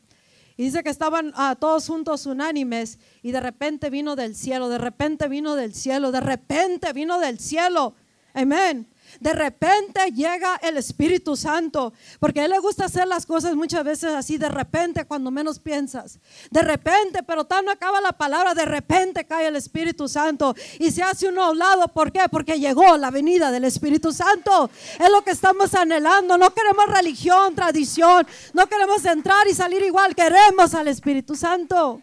Y 0.57 0.64
dice 0.64 0.83
que 0.83 0.90
estaban 0.90 1.33
ah, 1.35 1.57
todos 1.59 1.87
juntos 1.87 2.26
unánimes 2.26 2.98
y 3.22 3.33
de 3.33 3.40
repente 3.40 3.88
vino 3.88 4.16
del 4.16 4.35
cielo, 4.35 4.68
de 4.68 4.78
repente 4.78 5.28
vino 5.28 5.55
del 5.55 5.74
cielo, 5.74 6.12
de 6.12 6.20
repente 6.20 6.92
vino 6.92 7.18
del 7.18 7.38
cielo. 7.38 7.94
Amén. 8.35 8.91
De 9.20 9.33
repente 9.33 10.11
llega 10.12 10.57
el 10.62 10.77
Espíritu 10.77 11.37
Santo, 11.37 11.92
porque 12.18 12.40
a 12.40 12.44
Él 12.46 12.51
le 12.51 12.59
gusta 12.59 12.87
hacer 12.87 13.07
las 13.07 13.27
cosas 13.27 13.55
muchas 13.55 13.85
veces 13.85 14.12
así, 14.12 14.38
de 14.38 14.48
repente, 14.48 15.05
cuando 15.05 15.31
menos 15.31 15.59
piensas. 15.59 16.18
De 16.51 16.62
repente, 16.62 17.22
pero 17.22 17.44
tal 17.44 17.64
no 17.64 17.70
acaba 17.70 18.01
la 18.01 18.12
palabra, 18.12 18.55
de 18.55 18.64
repente 18.64 19.25
cae 19.25 19.48
el 19.48 19.57
Espíritu 19.57 20.09
Santo 20.09 20.55
y 20.79 20.90
se 20.90 21.03
hace 21.03 21.29
uno 21.29 21.42
a 21.42 21.51
un 21.51 21.59
lado. 21.59 21.88
¿Por 21.88 22.12
qué? 22.12 22.20
Porque 22.31 22.59
llegó 22.59 22.96
la 22.96 23.11
venida 23.11 23.51
del 23.51 23.64
Espíritu 23.64 24.12
Santo. 24.12 24.70
Es 24.98 25.11
lo 25.11 25.22
que 25.22 25.31
estamos 25.31 25.75
anhelando. 25.75 26.38
No 26.38 26.53
queremos 26.53 26.87
religión, 26.87 27.55
tradición. 27.55 28.27
No 28.53 28.66
queremos 28.66 29.05
entrar 29.05 29.46
y 29.48 29.55
salir 29.55 29.83
igual. 29.83 30.14
Queremos 30.14 30.75
al 30.75 30.88
Espíritu 30.88 31.35
Santo. 31.35 32.01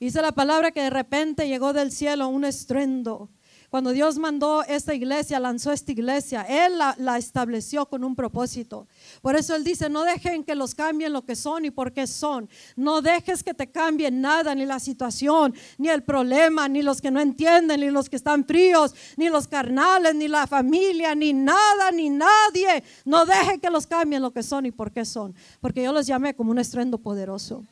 Dice 0.00 0.20
la 0.20 0.32
palabra 0.32 0.72
que 0.72 0.82
de 0.82 0.90
repente 0.90 1.46
llegó 1.46 1.72
del 1.72 1.92
cielo 1.92 2.26
un 2.26 2.44
estruendo 2.44 3.30
cuando 3.72 3.92
Dios 3.92 4.18
mandó 4.18 4.62
esta 4.64 4.92
iglesia, 4.92 5.40
lanzó 5.40 5.72
esta 5.72 5.92
iglesia, 5.92 6.42
Él 6.42 6.76
la, 6.76 7.16
estableció 7.16 7.86
con 7.86 8.04
un 8.04 8.14
propósito. 8.14 8.86
Por 9.22 9.34
eso 9.34 9.56
Él 9.56 9.64
dice, 9.64 9.88
no 9.88 10.02
dejen 10.04 10.44
que 10.44 10.54
los 10.54 10.74
cambien 10.74 11.10
lo 11.14 11.24
que 11.24 11.34
son 11.34 11.64
y 11.64 11.70
por 11.70 11.94
qué 11.94 12.06
son. 12.06 12.50
No 12.76 13.00
dejes 13.00 13.42
que 13.42 13.54
te 13.54 13.70
cambien 13.70 14.20
nada, 14.20 14.54
ni 14.54 14.66
la 14.66 14.78
situación, 14.78 15.54
ni 15.78 15.88
el 15.88 16.02
problema, 16.02 16.68
ni 16.68 16.82
los 16.82 17.00
que 17.00 17.10
no 17.10 17.18
entienden, 17.18 17.80
ni 17.80 17.90
los 17.90 18.10
que 18.10 18.16
están 18.16 18.44
fríos, 18.44 18.94
ni 19.16 19.30
los 19.30 19.48
carnales, 19.48 20.14
ni 20.16 20.28
la 20.28 20.46
familia, 20.46 21.14
ni 21.14 21.32
nada, 21.32 21.90
ni 21.92 22.10
nadie. 22.10 22.84
No 23.06 23.24
dejen 23.24 23.58
que 23.58 23.70
los 23.70 23.86
cambien 23.86 24.20
lo 24.20 24.32
que 24.32 24.42
son 24.42 24.66
y 24.66 24.70
por 24.70 24.92
qué 24.92 25.06
son. 25.06 25.34
Porque 25.62 25.82
yo 25.82 25.94
los 25.94 26.06
llamé 26.06 26.36
como 26.36 26.50
un 26.50 26.58
estruendo 26.58 26.98
poderoso. 26.98 27.64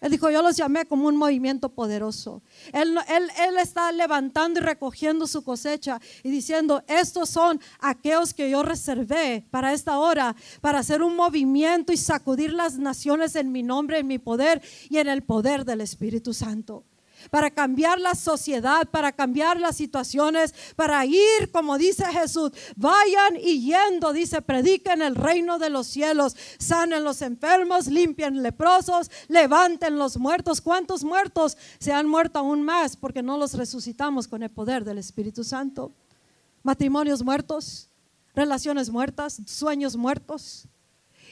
Él 0.00 0.12
dijo, 0.12 0.30
yo 0.30 0.42
los 0.42 0.56
llamé 0.56 0.86
como 0.86 1.08
un 1.08 1.16
movimiento 1.16 1.68
poderoso. 1.68 2.42
Él, 2.72 2.96
él, 3.08 3.56
está 3.58 3.90
levantando 3.90 4.60
y 4.60 4.62
recogiendo 4.62 5.26
su 5.26 5.42
cosecha 5.42 6.00
y 6.22 6.30
diciendo, 6.30 6.82
estos 6.86 7.30
son 7.30 7.60
aquellos 7.80 8.32
que 8.32 8.48
yo 8.48 8.62
reservé 8.62 9.44
para 9.50 9.72
esta 9.72 9.98
hora, 9.98 10.36
para 10.60 10.78
hacer 10.78 11.02
un 11.02 11.16
movimiento 11.16 11.92
y 11.92 11.96
sacudir 11.96 12.52
las 12.52 12.78
naciones 12.78 13.34
en 13.34 13.50
mi 13.50 13.62
nombre, 13.62 13.98
en 13.98 14.06
mi 14.06 14.18
poder 14.18 14.62
y 14.88 14.98
en 14.98 15.08
el 15.08 15.22
poder 15.22 15.64
del 15.64 15.80
Espíritu 15.80 16.32
Santo 16.32 16.84
para 17.30 17.50
cambiar 17.50 18.00
la 18.00 18.14
sociedad, 18.14 18.88
para 18.88 19.12
cambiar 19.12 19.60
las 19.60 19.76
situaciones, 19.76 20.54
para 20.76 21.04
ir, 21.04 21.50
como 21.52 21.78
dice 21.78 22.04
Jesús, 22.06 22.52
vayan 22.76 23.36
y 23.40 23.60
yendo, 23.60 24.12
dice, 24.12 24.42
prediquen 24.42 25.02
el 25.02 25.14
reino 25.14 25.58
de 25.58 25.70
los 25.70 25.86
cielos, 25.86 26.36
sanen 26.58 27.04
los 27.04 27.22
enfermos, 27.22 27.86
limpien 27.86 28.42
leprosos, 28.42 29.10
levanten 29.28 29.98
los 29.98 30.16
muertos. 30.18 30.60
¿Cuántos 30.60 31.04
muertos 31.04 31.56
se 31.78 31.92
han 31.92 32.06
muerto 32.06 32.38
aún 32.38 32.62
más 32.62 32.96
porque 32.96 33.22
no 33.22 33.36
los 33.36 33.54
resucitamos 33.54 34.28
con 34.28 34.42
el 34.42 34.50
poder 34.50 34.84
del 34.84 34.98
Espíritu 34.98 35.44
Santo? 35.44 35.92
Matrimonios 36.62 37.22
muertos, 37.22 37.88
relaciones 38.34 38.90
muertas, 38.90 39.40
sueños 39.46 39.96
muertos. 39.96 40.68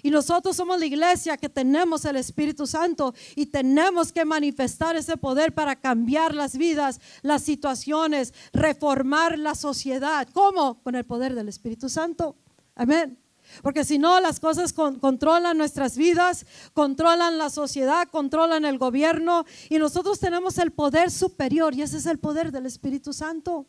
Y 0.06 0.10
nosotros 0.12 0.54
somos 0.54 0.78
la 0.78 0.86
iglesia 0.86 1.36
que 1.36 1.48
tenemos 1.48 2.04
el 2.04 2.14
Espíritu 2.14 2.64
Santo 2.64 3.12
y 3.34 3.46
tenemos 3.46 4.12
que 4.12 4.24
manifestar 4.24 4.94
ese 4.94 5.16
poder 5.16 5.52
para 5.52 5.74
cambiar 5.74 6.32
las 6.32 6.56
vidas, 6.56 7.00
las 7.22 7.42
situaciones, 7.42 8.32
reformar 8.52 9.36
la 9.36 9.56
sociedad. 9.56 10.28
¿Cómo? 10.32 10.80
Con 10.84 10.94
el 10.94 11.04
poder 11.04 11.34
del 11.34 11.48
Espíritu 11.48 11.88
Santo. 11.88 12.36
Amén. 12.76 13.18
Porque 13.64 13.84
si 13.84 13.98
no, 13.98 14.20
las 14.20 14.38
cosas 14.38 14.72
controlan 14.72 15.58
nuestras 15.58 15.96
vidas, 15.96 16.46
controlan 16.72 17.36
la 17.36 17.50
sociedad, 17.50 18.06
controlan 18.08 18.64
el 18.64 18.78
gobierno 18.78 19.44
y 19.68 19.78
nosotros 19.78 20.20
tenemos 20.20 20.58
el 20.58 20.70
poder 20.70 21.10
superior 21.10 21.74
y 21.74 21.82
ese 21.82 21.96
es 21.96 22.06
el 22.06 22.20
poder 22.20 22.52
del 22.52 22.66
Espíritu 22.66 23.12
Santo. 23.12 23.66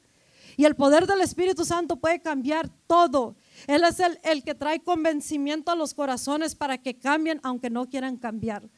Y 0.55 0.65
el 0.65 0.75
poder 0.75 1.07
del 1.07 1.21
Espíritu 1.21 1.65
Santo 1.65 1.95
puede 1.95 2.21
cambiar 2.21 2.69
todo. 2.85 3.35
Él 3.65 3.83
es 3.83 3.99
el, 3.99 4.43
que 4.43 4.53
trae 4.53 4.81
convencimiento 4.81 5.71
a 5.71 5.75
los 5.75 5.93
corazones 5.93 6.53
para 6.53 6.77
que 6.77 6.97
cambien 6.99 7.39
aunque 7.43 7.69
no 7.69 7.89
quieran 7.89 8.17
cambiar. 8.17 8.69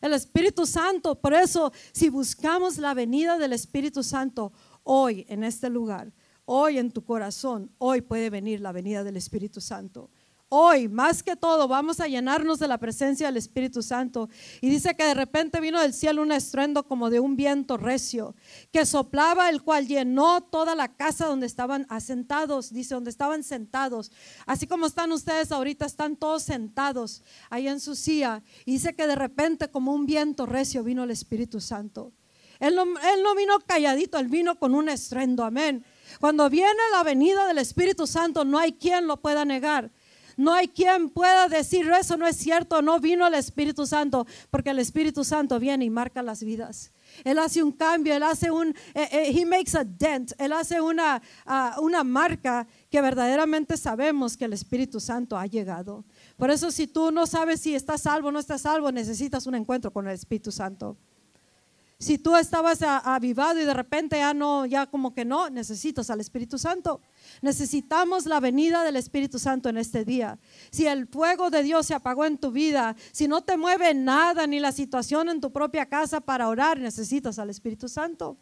El 0.00 0.12
Espíritu 0.12 0.66
Santo, 0.66 1.16
por 1.16 1.34
eso 1.34 1.72
si 1.92 2.08
buscamos 2.08 2.78
la 2.78 2.94
venida 2.94 3.38
del 3.38 3.52
Espíritu 3.52 4.02
Santo 4.02 4.52
hoy 4.84 5.24
en 5.28 5.42
este 5.42 5.70
lugar, 5.70 6.12
hoy 6.44 6.78
en 6.78 6.90
tu 6.90 7.04
corazón, 7.04 7.70
hoy 7.78 8.00
puede 8.00 8.30
venir 8.30 8.60
la 8.60 8.72
venida 8.72 9.02
del 9.02 9.16
Espíritu 9.16 9.60
Santo. 9.60 10.10
Hoy, 10.50 10.88
más 10.88 11.22
que 11.22 11.36
todo, 11.36 11.68
vamos 11.68 12.00
a 12.00 12.08
llenarnos 12.08 12.58
de 12.58 12.68
la 12.68 12.78
presencia 12.78 13.26
del 13.26 13.36
Espíritu 13.36 13.82
Santo. 13.82 14.30
Y 14.62 14.70
dice 14.70 14.96
que 14.96 15.04
de 15.04 15.12
repente 15.12 15.60
vino 15.60 15.78
del 15.78 15.92
cielo 15.92 16.22
un 16.22 16.32
estruendo 16.32 16.84
como 16.84 17.10
de 17.10 17.20
un 17.20 17.36
viento 17.36 17.76
recio, 17.76 18.34
que 18.72 18.86
soplaba, 18.86 19.50
el 19.50 19.62
cual 19.62 19.86
llenó 19.86 20.40
toda 20.40 20.74
la 20.74 20.88
casa 20.96 21.26
donde 21.26 21.46
estaban 21.46 21.84
asentados, 21.90 22.72
dice, 22.72 22.94
donde 22.94 23.10
estaban 23.10 23.44
sentados. 23.44 24.10
Así 24.46 24.66
como 24.66 24.86
están 24.86 25.12
ustedes 25.12 25.52
ahorita, 25.52 25.84
están 25.84 26.16
todos 26.16 26.44
sentados 26.44 27.22
ahí 27.50 27.68
en 27.68 27.78
su 27.78 27.94
silla. 27.94 28.42
Y 28.64 28.72
dice 28.72 28.94
que 28.94 29.06
de 29.06 29.16
repente 29.16 29.68
como 29.68 29.92
un 29.92 30.06
viento 30.06 30.46
recio 30.46 30.82
vino 30.82 31.04
el 31.04 31.10
Espíritu 31.10 31.60
Santo. 31.60 32.12
Él 32.58 32.74
no, 32.74 32.84
él 32.84 33.22
no 33.22 33.34
vino 33.34 33.58
calladito, 33.60 34.18
él 34.18 34.28
vino 34.28 34.58
con 34.58 34.74
un 34.74 34.88
estruendo, 34.88 35.44
amén. 35.44 35.84
Cuando 36.20 36.48
viene 36.48 36.80
la 36.92 37.02
venida 37.02 37.46
del 37.46 37.58
Espíritu 37.58 38.06
Santo, 38.06 38.46
no 38.46 38.58
hay 38.58 38.72
quien 38.72 39.06
lo 39.06 39.18
pueda 39.18 39.44
negar. 39.44 39.92
No 40.38 40.54
hay 40.54 40.68
quien 40.68 41.10
pueda 41.10 41.48
decir 41.48 41.90
eso 41.90 42.16
no 42.16 42.24
es 42.24 42.36
cierto, 42.36 42.80
no 42.80 43.00
vino 43.00 43.26
el 43.26 43.34
Espíritu 43.34 43.86
Santo, 43.86 44.24
porque 44.50 44.70
el 44.70 44.78
Espíritu 44.78 45.24
Santo 45.24 45.58
viene 45.58 45.84
y 45.84 45.90
marca 45.90 46.22
las 46.22 46.44
vidas. 46.44 46.92
Él 47.24 47.40
hace 47.40 47.60
un 47.60 47.72
cambio, 47.72 48.14
él 48.14 48.22
hace 48.22 48.48
un, 48.48 48.68
eh, 48.94 49.08
eh, 49.10 49.32
he 49.34 49.44
makes 49.44 49.76
a 49.76 49.82
dent, 49.82 50.30
él 50.38 50.52
hace 50.52 50.80
una, 50.80 51.20
ah, 51.44 51.76
una 51.80 52.04
marca 52.04 52.68
que 52.88 53.00
verdaderamente 53.00 53.76
sabemos 53.76 54.36
que 54.36 54.44
el 54.44 54.52
Espíritu 54.52 55.00
Santo 55.00 55.36
ha 55.36 55.46
llegado. 55.46 56.04
Por 56.36 56.52
eso 56.52 56.70
si 56.70 56.86
tú 56.86 57.10
no 57.10 57.26
sabes 57.26 57.60
si 57.60 57.74
estás 57.74 58.02
salvo 58.02 58.28
o 58.28 58.32
no 58.32 58.38
estás 58.38 58.60
salvo, 58.60 58.92
necesitas 58.92 59.44
un 59.48 59.56
encuentro 59.56 59.90
con 59.90 60.06
el 60.06 60.14
Espíritu 60.14 60.52
Santo. 60.52 60.96
Si 62.00 62.16
tú 62.16 62.36
estabas 62.36 62.80
avivado 62.82 63.60
y 63.60 63.64
de 63.64 63.74
repente 63.74 64.18
ya 64.18 64.32
no, 64.32 64.66
ya 64.66 64.86
como 64.86 65.12
que 65.14 65.24
no, 65.24 65.50
necesitas 65.50 66.08
al 66.10 66.20
Espíritu 66.20 66.56
Santo. 66.56 67.00
Necesitamos 67.42 68.24
la 68.26 68.38
venida 68.38 68.84
del 68.84 68.94
Espíritu 68.94 69.40
Santo 69.40 69.68
en 69.68 69.78
este 69.78 70.04
día. 70.04 70.38
Si 70.70 70.86
el 70.86 71.08
fuego 71.08 71.50
de 71.50 71.64
Dios 71.64 71.86
se 71.86 71.94
apagó 71.94 72.24
en 72.24 72.38
tu 72.38 72.52
vida, 72.52 72.94
si 73.10 73.26
no 73.26 73.42
te 73.42 73.56
mueve 73.56 73.94
nada 73.94 74.46
ni 74.46 74.60
la 74.60 74.70
situación 74.70 75.28
en 75.28 75.40
tu 75.40 75.50
propia 75.50 75.86
casa 75.86 76.20
para 76.20 76.48
orar, 76.48 76.78
necesitas 76.78 77.40
al 77.40 77.50
Espíritu 77.50 77.88
Santo. 77.88 78.36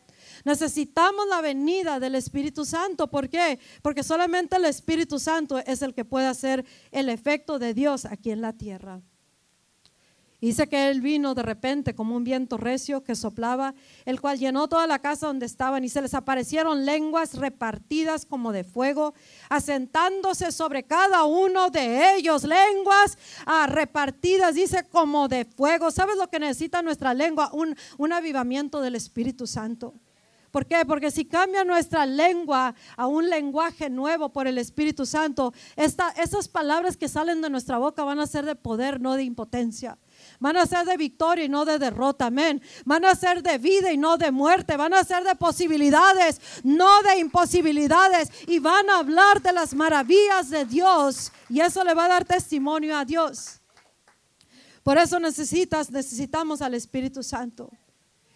Necesitamos 0.44 1.26
la 1.26 1.40
venida 1.40 1.98
del 1.98 2.14
Espíritu 2.14 2.66
Santo. 2.66 3.08
¿Por 3.08 3.30
qué? 3.30 3.58
Porque 3.80 4.02
solamente 4.02 4.56
el 4.56 4.66
Espíritu 4.66 5.18
Santo 5.18 5.56
es 5.60 5.80
el 5.80 5.94
que 5.94 6.04
puede 6.04 6.26
hacer 6.26 6.66
el 6.90 7.08
efecto 7.08 7.58
de 7.58 7.72
Dios 7.72 8.04
aquí 8.04 8.32
en 8.32 8.42
la 8.42 8.52
tierra. 8.52 9.00
Dice 10.40 10.68
que 10.68 10.90
él 10.90 11.00
vino 11.00 11.34
de 11.34 11.42
repente 11.42 11.94
como 11.94 12.14
un 12.14 12.22
viento 12.22 12.58
recio 12.58 13.02
que 13.02 13.14
soplaba, 13.14 13.74
el 14.04 14.20
cual 14.20 14.38
llenó 14.38 14.68
toda 14.68 14.86
la 14.86 14.98
casa 14.98 15.28
donde 15.28 15.46
estaban 15.46 15.82
y 15.82 15.88
se 15.88 16.02
les 16.02 16.12
aparecieron 16.12 16.84
lenguas 16.84 17.34
repartidas 17.34 18.26
como 18.26 18.52
de 18.52 18.62
fuego, 18.62 19.14
asentándose 19.48 20.52
sobre 20.52 20.82
cada 20.82 21.24
uno 21.24 21.70
de 21.70 22.16
ellos, 22.16 22.44
lenguas 22.44 23.16
ah, 23.46 23.66
repartidas, 23.66 24.54
dice 24.54 24.84
como 24.90 25.28
de 25.28 25.46
fuego. 25.46 25.90
¿Sabes 25.90 26.16
lo 26.18 26.28
que 26.28 26.38
necesita 26.38 26.82
nuestra 26.82 27.14
lengua? 27.14 27.50
Un, 27.54 27.74
un 27.96 28.12
avivamiento 28.12 28.82
del 28.82 28.94
Espíritu 28.94 29.46
Santo. 29.46 29.94
¿Por 30.50 30.64
qué? 30.64 30.86
Porque 30.86 31.10
si 31.10 31.26
cambia 31.26 31.64
nuestra 31.64 32.06
lengua 32.06 32.74
a 32.96 33.06
un 33.06 33.28
lenguaje 33.28 33.90
nuevo 33.90 34.30
por 34.30 34.46
el 34.46 34.56
Espíritu 34.58 35.04
Santo, 35.04 35.52
esas 35.76 36.48
palabras 36.48 36.96
que 36.96 37.08
salen 37.08 37.42
de 37.42 37.50
nuestra 37.50 37.76
boca 37.76 38.04
van 38.04 38.20
a 38.20 38.26
ser 38.26 38.46
de 38.46 38.54
poder, 38.54 38.98
no 38.98 39.16
de 39.16 39.24
impotencia. 39.24 39.98
Van 40.40 40.56
a 40.56 40.66
ser 40.66 40.84
de 40.84 40.96
victoria 40.96 41.44
y 41.44 41.48
no 41.48 41.64
de 41.64 41.78
derrota. 41.78 42.26
Amén. 42.26 42.62
Van 42.84 43.04
a 43.04 43.14
ser 43.14 43.42
de 43.42 43.58
vida 43.58 43.92
y 43.92 43.96
no 43.96 44.16
de 44.16 44.30
muerte. 44.30 44.76
Van 44.76 44.94
a 44.94 45.04
ser 45.04 45.24
de 45.24 45.34
posibilidades, 45.34 46.40
no 46.62 47.02
de 47.02 47.18
imposibilidades. 47.18 48.30
Y 48.46 48.58
van 48.58 48.88
a 48.90 48.98
hablar 48.98 49.40
de 49.42 49.52
las 49.52 49.74
maravillas 49.74 50.50
de 50.50 50.64
Dios. 50.64 51.32
Y 51.48 51.60
eso 51.60 51.84
le 51.84 51.94
va 51.94 52.06
a 52.06 52.08
dar 52.08 52.24
testimonio 52.24 52.96
a 52.96 53.04
Dios. 53.04 53.60
Por 54.82 54.98
eso 54.98 55.18
necesitas, 55.18 55.90
necesitamos 55.90 56.62
al 56.62 56.74
Espíritu 56.74 57.22
Santo. 57.22 57.70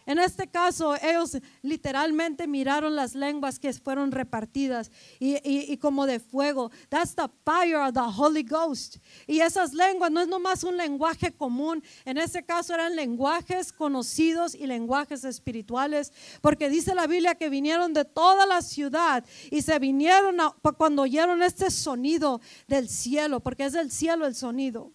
En 0.07 0.19
este 0.19 0.49
caso, 0.49 0.97
ellos 0.97 1.37
literalmente 1.63 2.47
miraron 2.47 2.97
las 2.97 3.15
lenguas 3.15 3.59
que 3.59 3.73
fueron 3.73 4.11
repartidas 4.11 4.91
y, 5.19 5.77
como 5.77 6.07
de 6.07 6.19
fuego. 6.19 6.71
That's 6.89 7.15
the 7.15 7.29
fire 7.45 7.77
of 7.77 7.93
the 7.93 8.01
Holy 8.01 8.43
Ghost. 8.43 8.97
Y 9.27 9.41
esas 9.41 9.75
lenguas 9.75 10.11
no 10.11 10.21
es 10.21 10.29
nomás 10.29 10.65
un 10.65 10.77
lenguaje 10.77 11.33
común. 11.33 11.83
En 12.05 12.19
este 12.19 12.43
caso 12.43 12.75
eran 12.75 12.97
lenguajes 12.97 13.73
conocidos 13.73 14.55
y 14.55 14.67
lenguajes 14.67 15.25
espirituales. 15.25 16.13
Porque 16.41 16.71
dice 16.71 16.95
la 16.95 17.07
Biblia 17.07 17.35
que 17.35 17.51
vinieron 17.51 17.93
de 17.93 18.05
toda 18.05 18.47
la 18.47 18.63
ciudad 18.63 19.25
y 19.51 19.63
se 19.63 19.79
vinieron 19.79 20.37
cuando 20.77 21.03
oyeron 21.03 21.43
este 21.43 21.71
sonido 21.71 22.41
del 22.67 22.89
cielo, 22.89 23.41
porque 23.41 23.67
es 23.67 23.75
del 23.75 23.91
cielo 23.91 24.27
el 24.27 24.35
sonido. 24.35 24.93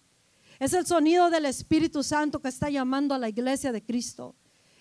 Es 0.58 0.72
el 0.72 0.86
sonido 0.86 1.30
del 1.30 1.44
Espíritu 1.44 2.02
Santo 2.02 2.40
que 2.40 2.48
está 2.48 2.70
llamando 2.70 3.14
a 3.14 3.18
la 3.18 3.28
iglesia 3.28 3.72
de 3.72 3.82
Cristo. 3.82 4.34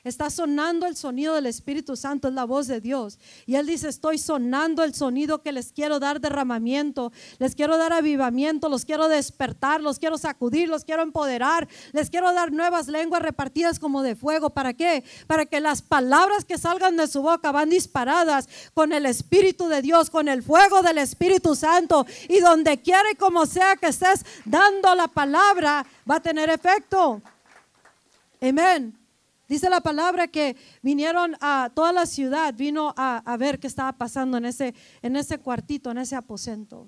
Está 0.05 0.29
sonando 0.29 0.85
el 0.85 0.95
sonido 0.95 1.33
del 1.33 1.47
Espíritu 1.47 1.95
Santo, 1.95 2.27
es 2.27 2.35
la 2.35 2.43
voz 2.43 2.67
de 2.67 2.79
Dios. 2.79 3.17
Y 3.47 3.55
Él 3.55 3.65
dice, 3.65 3.89
estoy 3.89 4.19
sonando 4.19 4.83
el 4.83 4.93
sonido 4.93 5.41
que 5.41 5.51
les 5.51 5.71
quiero 5.71 5.99
dar 5.99 6.21
derramamiento, 6.21 7.11
les 7.39 7.55
quiero 7.55 7.75
dar 7.79 7.91
avivamiento, 7.91 8.69
los 8.69 8.85
quiero 8.85 9.07
despertar, 9.07 9.81
los 9.81 9.97
quiero 9.97 10.19
sacudir, 10.19 10.69
los 10.69 10.85
quiero 10.85 11.01
empoderar, 11.01 11.67
les 11.91 12.11
quiero 12.11 12.31
dar 12.33 12.51
nuevas 12.51 12.87
lenguas 12.87 13.23
repartidas 13.23 13.79
como 13.79 14.03
de 14.03 14.15
fuego. 14.15 14.51
¿Para 14.51 14.75
qué? 14.75 15.03
Para 15.25 15.47
que 15.47 15.59
las 15.59 15.81
palabras 15.81 16.45
que 16.45 16.59
salgan 16.59 16.97
de 16.97 17.07
su 17.07 17.23
boca 17.23 17.51
van 17.51 17.71
disparadas 17.71 18.47
con 18.75 18.93
el 18.93 19.07
Espíritu 19.07 19.67
de 19.69 19.81
Dios, 19.81 20.11
con 20.11 20.27
el 20.27 20.43
fuego 20.43 20.83
del 20.83 20.99
Espíritu 20.99 21.55
Santo. 21.55 22.05
Y 22.29 22.41
donde 22.41 22.79
quiera 22.79 23.09
y 23.11 23.15
como 23.15 23.47
sea 23.47 23.75
que 23.75 23.87
estés 23.87 24.23
dando 24.45 24.93
la 24.93 25.07
palabra, 25.07 25.83
va 26.07 26.17
a 26.17 26.21
tener 26.21 26.51
efecto. 26.51 27.23
Amén. 28.39 29.04
Dice 29.47 29.69
la 29.69 29.81
palabra 29.81 30.27
que 30.27 30.55
vinieron 30.81 31.35
a 31.39 31.71
toda 31.73 31.93
la 31.93 32.05
ciudad, 32.05 32.53
vino 32.55 32.93
a, 32.97 33.35
ver 33.37 33.59
qué 33.59 33.67
estaba 33.67 33.93
pasando 33.93 34.37
en 34.37 34.45
ese, 34.45 34.73
en 35.01 35.15
ese 35.15 35.37
cuartito, 35.37 35.91
en 35.91 35.99
ese 35.99 36.15
aposento. 36.15 36.87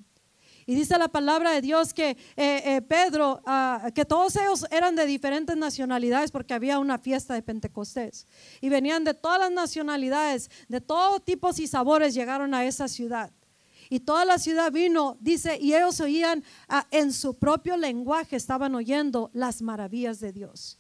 Y 0.66 0.76
dice 0.76 0.98
la 0.98 1.08
palabra 1.08 1.52
de 1.52 1.62
Dios 1.62 1.94
que 1.94 2.10
eh, 2.10 2.18
eh, 2.36 2.82
Pedro, 2.82 3.42
ah, 3.46 3.90
que 3.96 4.04
todos 4.04 4.36
ellos 4.36 4.66
eran 4.70 4.98
de 4.98 5.06
diferentes 5.06 5.56
nacionalidades 5.56 6.30
porque 6.30 6.54
había 6.54 6.80
una 6.80 6.98
fiesta 6.98 7.34
de 7.36 7.42
Pentecostés. 7.42 8.28
Y 8.60 8.68
venían 8.68 9.06
de 9.06 9.14
todas 9.14 9.40
las 9.40 9.52
nacionalidades, 9.52 10.52
de 10.68 10.82
todo 10.82 11.22
tipos 11.22 11.60
y 11.60 11.68
sabores 11.68 12.14
llegaron 12.14 12.54
a 12.54 12.66
esa 12.66 12.90
ciudad. 12.90 13.32
Y 13.90 14.02
toda 14.02 14.26
la 14.26 14.40
ciudad 14.40 14.72
vino, 14.72 15.16
dice, 15.22 15.58
y 15.58 15.74
ellos 15.74 16.02
oían 16.02 16.44
ah, 16.68 16.86
en 16.92 17.14
su 17.14 17.36
propio 17.36 17.78
lenguaje, 17.78 18.36
estaban 18.36 18.76
oyendo 18.76 19.30
las 19.34 19.62
maravillas 19.62 20.20
de 20.20 20.34
Dios. 20.34 20.78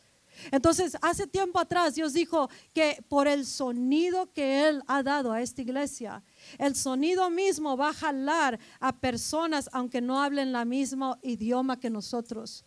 Entonces, 0.51 0.97
hace 1.01 1.27
tiempo 1.27 1.59
atrás 1.59 1.95
Dios 1.95 2.13
dijo 2.13 2.49
que 2.73 3.03
por 3.07 3.27
el 3.27 3.45
sonido 3.45 4.31
que 4.33 4.67
Él 4.67 4.83
ha 4.87 5.03
dado 5.03 5.31
a 5.31 5.41
esta 5.41 5.61
iglesia, 5.61 6.23
el 6.57 6.75
sonido 6.75 7.29
mismo 7.29 7.77
va 7.77 7.89
a 7.89 7.93
jalar 7.93 8.59
a 8.79 8.95
personas 8.95 9.69
aunque 9.73 10.01
no 10.01 10.21
hablen 10.21 10.51
la 10.51 10.65
mismo 10.65 11.17
idioma 11.21 11.79
que 11.79 11.89
nosotros. 11.89 12.63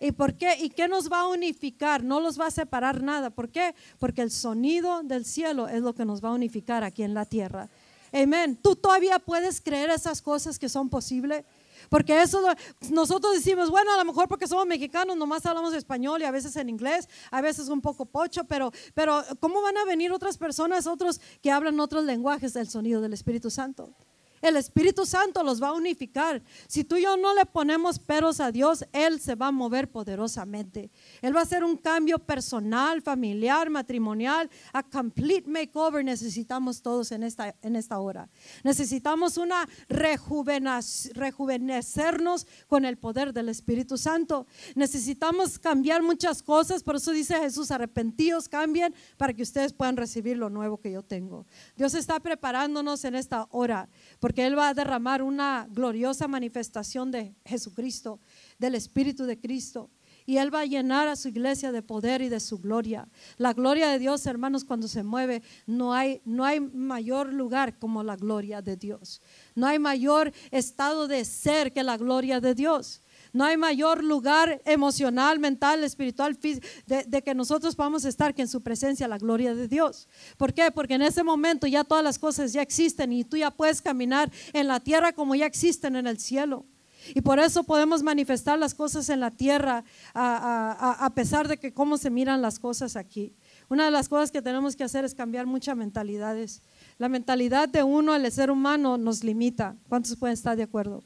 ¿Y 0.00 0.12
por 0.12 0.34
qué? 0.34 0.56
¿Y 0.60 0.70
qué 0.70 0.88
nos 0.88 1.10
va 1.10 1.20
a 1.20 1.28
unificar? 1.28 2.02
No 2.02 2.20
los 2.20 2.40
va 2.40 2.46
a 2.46 2.50
separar 2.50 3.02
nada. 3.02 3.30
¿Por 3.30 3.50
qué? 3.50 3.74
Porque 3.98 4.22
el 4.22 4.30
sonido 4.30 5.02
del 5.02 5.24
cielo 5.24 5.68
es 5.68 5.82
lo 5.82 5.94
que 5.94 6.04
nos 6.04 6.24
va 6.24 6.30
a 6.30 6.32
unificar 6.32 6.84
aquí 6.84 7.02
en 7.02 7.14
la 7.14 7.26
tierra. 7.26 7.68
Amén. 8.12 8.58
¿Tú 8.60 8.76
todavía 8.76 9.18
puedes 9.18 9.60
creer 9.60 9.90
esas 9.90 10.20
cosas 10.20 10.58
que 10.58 10.68
son 10.68 10.88
posibles? 10.88 11.44
Porque 11.92 12.22
eso 12.22 12.40
nosotros 12.88 13.34
decimos, 13.34 13.68
bueno, 13.68 13.92
a 13.92 13.98
lo 13.98 14.06
mejor 14.06 14.26
porque 14.26 14.48
somos 14.48 14.64
mexicanos, 14.64 15.14
nomás 15.14 15.44
hablamos 15.44 15.74
español 15.74 16.22
y 16.22 16.24
a 16.24 16.30
veces 16.30 16.56
en 16.56 16.70
inglés, 16.70 17.06
a 17.30 17.42
veces 17.42 17.68
un 17.68 17.82
poco 17.82 18.06
pocho, 18.06 18.44
pero, 18.44 18.72
pero 18.94 19.22
¿cómo 19.40 19.60
van 19.60 19.76
a 19.76 19.84
venir 19.84 20.10
otras 20.10 20.38
personas, 20.38 20.86
otros 20.86 21.20
que 21.42 21.50
hablan 21.50 21.78
otros 21.80 22.04
lenguajes 22.04 22.54
del 22.54 22.66
sonido 22.66 23.02
del 23.02 23.12
Espíritu 23.12 23.50
Santo? 23.50 23.94
El 24.42 24.56
Espíritu 24.56 25.06
Santo 25.06 25.44
los 25.44 25.62
va 25.62 25.68
a 25.68 25.72
unificar. 25.72 26.42
Si 26.66 26.82
tú 26.82 26.96
y 26.96 27.04
yo 27.04 27.16
no 27.16 27.32
le 27.34 27.46
ponemos 27.46 28.00
peros 28.00 28.40
a 28.40 28.50
Dios, 28.50 28.84
Él 28.92 29.20
se 29.20 29.36
va 29.36 29.46
a 29.46 29.52
mover 29.52 29.88
poderosamente. 29.88 30.90
Él 31.22 31.34
va 31.34 31.40
a 31.40 31.44
hacer 31.44 31.62
un 31.62 31.76
cambio 31.76 32.18
personal, 32.18 33.02
familiar, 33.02 33.70
matrimonial, 33.70 34.50
a 34.72 34.82
complete 34.82 35.48
makeover 35.48 36.04
necesitamos 36.04 36.82
todos 36.82 37.12
en 37.12 37.22
esta, 37.22 37.54
en 37.62 37.76
esta 37.76 38.00
hora. 38.00 38.28
Necesitamos 38.64 39.36
una 39.36 39.68
rejuvenecernos 39.88 42.48
con 42.66 42.84
el 42.84 42.98
poder 42.98 43.32
del 43.32 43.48
Espíritu 43.48 43.96
Santo. 43.96 44.48
Necesitamos 44.74 45.60
cambiar 45.60 46.02
muchas 46.02 46.42
cosas, 46.42 46.82
por 46.82 46.96
eso 46.96 47.12
dice 47.12 47.38
Jesús, 47.38 47.70
arrepentíos, 47.70 48.48
cambien 48.48 48.92
para 49.16 49.34
que 49.34 49.44
ustedes 49.44 49.72
puedan 49.72 49.96
recibir 49.96 50.36
lo 50.36 50.50
nuevo 50.50 50.78
que 50.78 50.90
yo 50.90 51.04
tengo. 51.04 51.46
Dios 51.76 51.94
está 51.94 52.18
preparándonos 52.18 53.04
en 53.04 53.14
esta 53.14 53.46
hora 53.50 53.88
porque 54.18 54.31
Él 54.36 54.58
va 54.58 54.68
a 54.68 54.74
derramar 54.74 55.22
una 55.22 55.68
gloriosa 55.70 56.26
manifestación 56.28 57.10
de 57.10 57.34
Jesucristo, 57.44 58.20
del 58.58 58.74
Espíritu 58.74 59.24
de 59.24 59.38
Cristo. 59.38 59.90
y 60.24 60.36
Él 60.36 60.54
va 60.54 60.60
a 60.60 60.66
llenar 60.66 61.08
a 61.08 61.16
su 61.16 61.28
iglesia 61.28 61.72
de 61.72 61.82
poder 61.82 62.22
y 62.22 62.28
de 62.28 62.38
su 62.38 62.58
gloria. 62.58 63.08
La 63.38 63.52
gloria 63.52 63.88
de 63.88 63.98
Dios, 63.98 64.24
hermanos, 64.26 64.64
cuando 64.64 64.86
se 64.86 65.02
mueve, 65.02 65.42
no 65.66 65.92
hay, 65.94 66.20
no 66.24 66.44
hay 66.44 66.60
mayor 66.60 67.32
lugar 67.32 67.76
como 67.78 68.04
la 68.04 68.14
gloria 68.14 68.62
de 68.62 68.76
Dios. 68.76 69.20
No 69.56 69.66
hay 69.66 69.80
mayor 69.80 70.32
estado 70.52 71.08
de 71.08 71.24
ser 71.24 71.72
que 71.72 71.82
la 71.82 71.96
gloria 71.96 72.40
de 72.40 72.54
Dios. 72.54 73.02
No 73.32 73.44
hay 73.44 73.56
mayor 73.56 74.04
lugar 74.04 74.60
emocional, 74.64 75.38
mental, 75.38 75.84
espiritual, 75.84 76.38
de, 76.86 77.04
de, 77.04 77.22
que 77.22 77.34
nosotros 77.34 77.76
a 77.78 78.08
estar 78.08 78.34
que 78.34 78.42
en 78.42 78.48
su 78.48 78.62
presencia 78.62 79.08
la 79.08 79.18
gloria 79.18 79.54
de 79.54 79.68
Dios. 79.68 80.08
¿Por 80.36 80.52
qué? 80.52 80.70
Porque 80.70 80.94
en 80.94 81.02
ese 81.02 81.22
momento 81.22 81.66
ya 81.66 81.84
todas 81.84 82.04
las 82.04 82.18
cosas 82.18 82.52
ya 82.52 82.60
existen 82.62 83.12
y 83.12 83.24
tú 83.24 83.36
ya 83.36 83.50
puedes 83.50 83.80
caminar 83.80 84.30
en 84.52 84.68
la 84.68 84.80
tierra 84.80 85.12
como 85.12 85.34
ya 85.34 85.46
existen 85.46 85.96
en 85.96 86.06
el 86.06 86.18
cielo. 86.18 86.66
Y 87.14 87.20
por 87.22 87.38
eso 87.38 87.64
podemos 87.64 88.02
manifestar 88.02 88.58
las 88.58 88.74
cosas 88.74 89.08
en 89.08 89.20
la 89.20 89.30
tierra 89.30 89.84
a, 90.14 91.10
pesar 91.14 91.48
de 91.48 91.58
que 91.58 91.72
cómo 91.72 91.98
se 91.98 92.10
miran 92.10 92.42
las 92.42 92.58
cosas 92.58 92.96
aquí. 92.96 93.34
Una 93.68 93.86
de 93.86 93.90
las 93.90 94.08
cosas 94.08 94.30
que 94.30 94.42
tenemos 94.42 94.76
que 94.76 94.84
hacer 94.84 95.04
es 95.04 95.14
cambiar 95.14 95.46
muchas 95.46 95.76
mentalidades. 95.76 96.62
La 96.98 97.08
mentalidad 97.08 97.68
de 97.68 97.82
uno, 97.82 98.14
el 98.14 98.30
ser 98.30 98.50
humano, 98.50 98.98
nos 98.98 99.24
limita. 99.24 99.76
¿Cuántos 99.88 100.16
pueden 100.16 100.34
estar 100.34 100.56
de 100.56 100.62
acuerdo? 100.62 101.02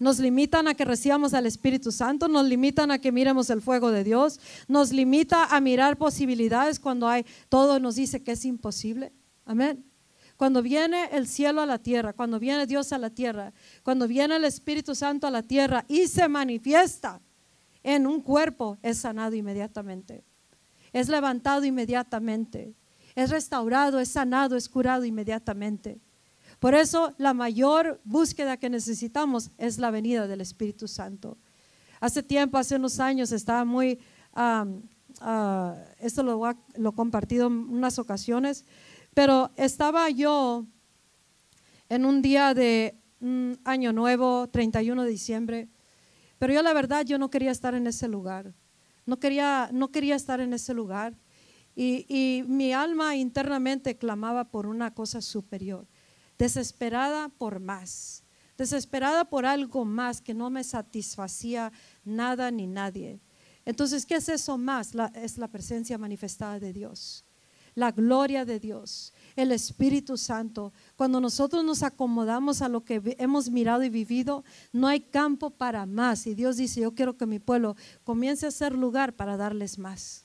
Nos 0.00 0.18
limitan 0.18 0.66
a 0.66 0.74
que 0.74 0.84
recibamos 0.84 1.34
al 1.34 1.46
Espíritu 1.46 1.92
Santo, 1.92 2.26
nos 2.26 2.46
limitan 2.46 2.90
a 2.90 2.98
que 2.98 3.12
miremos 3.12 3.50
el 3.50 3.60
fuego 3.60 3.92
de 3.92 4.02
Dios, 4.02 4.40
nos 4.66 4.92
limita 4.92 5.44
a 5.44 5.60
mirar 5.60 5.98
posibilidades 5.98 6.80
cuando 6.80 7.06
hay, 7.06 7.24
todo 7.48 7.78
nos 7.78 7.94
dice 7.94 8.22
que 8.22 8.32
es 8.32 8.44
imposible. 8.44 9.12
Amén. 9.44 9.84
Cuando 10.38 10.62
viene 10.62 11.10
el 11.12 11.28
cielo 11.28 11.60
a 11.60 11.66
la 11.66 11.78
tierra, 11.78 12.14
cuando 12.14 12.40
viene 12.40 12.66
Dios 12.66 12.94
a 12.94 12.98
la 12.98 13.10
tierra, 13.10 13.52
cuando 13.82 14.08
viene 14.08 14.36
el 14.36 14.44
Espíritu 14.46 14.94
Santo 14.94 15.26
a 15.26 15.30
la 15.30 15.42
tierra 15.42 15.84
y 15.86 16.08
se 16.08 16.26
manifiesta 16.28 17.20
en 17.82 18.06
un 18.06 18.22
cuerpo, 18.22 18.78
es 18.82 18.96
sanado 18.98 19.36
inmediatamente. 19.36 20.24
Es 20.94 21.10
levantado 21.10 21.66
inmediatamente. 21.66 22.74
Es 23.14 23.28
restaurado, 23.28 24.00
es 24.00 24.08
sanado, 24.08 24.56
es 24.56 24.68
curado 24.68 25.04
inmediatamente. 25.04 26.00
Por 26.60 26.74
eso 26.74 27.14
la 27.16 27.32
mayor 27.32 28.00
búsqueda 28.04 28.58
que 28.58 28.68
necesitamos 28.70 29.50
es 29.56 29.78
la 29.78 29.90
venida 29.90 30.28
del 30.28 30.42
Espíritu 30.42 30.86
Santo. 30.86 31.38
Hace 32.00 32.22
tiempo, 32.22 32.58
hace 32.58 32.76
unos 32.76 33.00
años, 33.00 33.32
estaba 33.32 33.64
muy, 33.64 33.98
ah, 34.34 34.66
esto 35.98 36.22
lo, 36.22 36.48
he 36.48 36.92
compartido 36.94 37.46
en 37.46 37.52
unas 37.52 37.98
ocasiones, 37.98 38.66
pero 39.14 39.50
estaba 39.56 40.08
yo 40.10 40.66
en 41.88 42.04
un 42.04 42.22
día 42.22 42.54
de 42.54 42.94
año 43.64 43.92
nuevo, 43.92 44.48
31 44.48 45.02
de 45.02 45.10
diciembre, 45.10 45.68
pero 46.38 46.52
yo 46.52 46.62
la 46.62 46.72
verdad 46.72 47.04
yo 47.04 47.18
no 47.18 47.30
quería 47.30 47.50
estar 47.50 47.74
en 47.74 47.86
ese 47.86 48.06
lugar. 48.06 48.54
No 49.06 49.18
quería, 49.18 49.70
no 49.72 49.90
quería 49.90 50.14
estar 50.14 50.40
en 50.40 50.52
ese 50.52 50.72
lugar. 50.72 51.14
Y, 51.74 52.06
y 52.08 52.44
mi 52.46 52.72
alma 52.72 53.16
internamente 53.16 53.96
clamaba 53.96 54.44
por 54.44 54.66
una 54.66 54.94
cosa 54.94 55.20
superior, 55.20 55.86
desesperada 56.40 57.28
por 57.28 57.60
más, 57.60 58.24
desesperada 58.56 59.26
por 59.26 59.44
algo 59.44 59.84
más 59.84 60.22
que 60.22 60.32
no 60.32 60.48
me 60.48 60.64
satisfacía 60.64 61.70
nada 62.02 62.50
ni 62.50 62.66
nadie. 62.66 63.20
Entonces, 63.66 64.06
¿qué 64.06 64.14
es 64.14 64.30
eso 64.30 64.56
más? 64.56 64.92
es 65.14 65.36
la 65.36 65.48
presencia 65.48 65.98
manifestada 65.98 66.58
de 66.58 66.72
Dios 66.72 67.26
la 67.76 67.92
gloria 67.92 68.44
de 68.44 68.58
Dios, 68.58 69.14
el 69.36 69.52
Espíritu 69.52 70.16
Santo. 70.16 70.72
Cuando 70.96 71.20
nosotros 71.20 71.64
nos 71.64 71.84
acomodamos 71.84 72.62
a 72.62 72.68
lo 72.68 72.84
que 72.84 73.16
hemos 73.16 73.48
mirado 73.48 73.84
y 73.84 73.88
vivido, 73.88 74.44
no 74.72 74.88
hay 74.88 75.00
campo 75.00 75.50
para 75.50 75.86
más. 75.86 76.26
Y 76.26 76.34
Dios 76.34 76.56
dice, 76.56 76.80
yo 76.80 76.96
quiero 76.96 77.16
que 77.16 77.26
mi 77.26 77.38
pueblo 77.38 77.76
comience 78.02 78.44
a 78.44 78.50
ser 78.50 78.74
lugar 78.74 79.14
para 79.14 79.36
darles 79.36 79.78
más. 79.78 80.24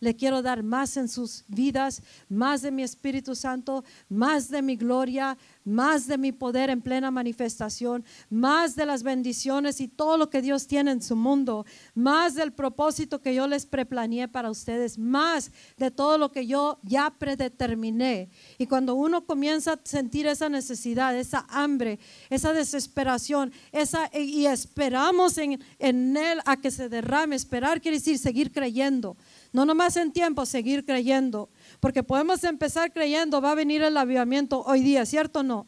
Le 0.00 0.14
quiero 0.14 0.42
dar 0.42 0.62
más 0.62 0.96
en 0.96 1.08
sus 1.08 1.44
vidas, 1.48 2.02
más 2.28 2.62
de 2.62 2.70
mi 2.70 2.82
Espíritu 2.82 3.34
Santo, 3.34 3.84
más 4.08 4.50
de 4.50 4.60
mi 4.60 4.76
gloria, 4.76 5.38
más 5.64 6.06
de 6.06 6.18
mi 6.18 6.32
poder 6.32 6.70
en 6.70 6.82
plena 6.82 7.10
manifestación, 7.10 8.04
más 8.28 8.76
de 8.76 8.86
las 8.86 9.02
bendiciones 9.02 9.80
y 9.80 9.88
todo 9.88 10.16
lo 10.16 10.30
que 10.30 10.42
Dios 10.42 10.66
tiene 10.66 10.90
en 10.90 11.02
su 11.02 11.16
mundo, 11.16 11.64
más 11.94 12.34
del 12.34 12.52
propósito 12.52 13.20
que 13.20 13.34
yo 13.34 13.46
les 13.46 13.66
preplaneé 13.66 14.28
para 14.28 14.50
ustedes, 14.50 14.98
más 14.98 15.50
de 15.76 15.90
todo 15.90 16.18
lo 16.18 16.30
que 16.30 16.46
yo 16.46 16.78
ya 16.82 17.10
predeterminé. 17.10 18.30
Y 18.58 18.66
cuando 18.66 18.94
uno 18.94 19.24
comienza 19.24 19.72
a 19.72 19.80
sentir 19.82 20.26
esa 20.26 20.48
necesidad, 20.48 21.16
esa 21.16 21.46
hambre, 21.48 21.98
esa 22.30 22.52
desesperación, 22.52 23.52
esa, 23.72 24.10
y 24.14 24.46
esperamos 24.46 25.38
en, 25.38 25.60
en 25.78 26.16
Él 26.16 26.40
a 26.44 26.58
que 26.58 26.70
se 26.70 26.88
derrame, 26.88 27.34
esperar 27.34 27.80
quiere 27.80 27.96
decir 27.96 28.18
seguir 28.18 28.52
creyendo 28.52 29.16
no 29.56 29.64
nomás 29.64 29.96
en 29.96 30.12
tiempo, 30.12 30.44
seguir 30.44 30.84
creyendo. 30.84 31.48
Porque 31.80 32.02
podemos 32.02 32.44
empezar 32.44 32.92
creyendo, 32.92 33.40
va 33.40 33.52
a 33.52 33.54
venir 33.54 33.82
el 33.82 33.96
avivamiento 33.96 34.62
hoy 34.66 34.82
día, 34.82 35.06
¿cierto 35.06 35.38
o 35.38 35.42
no? 35.42 35.66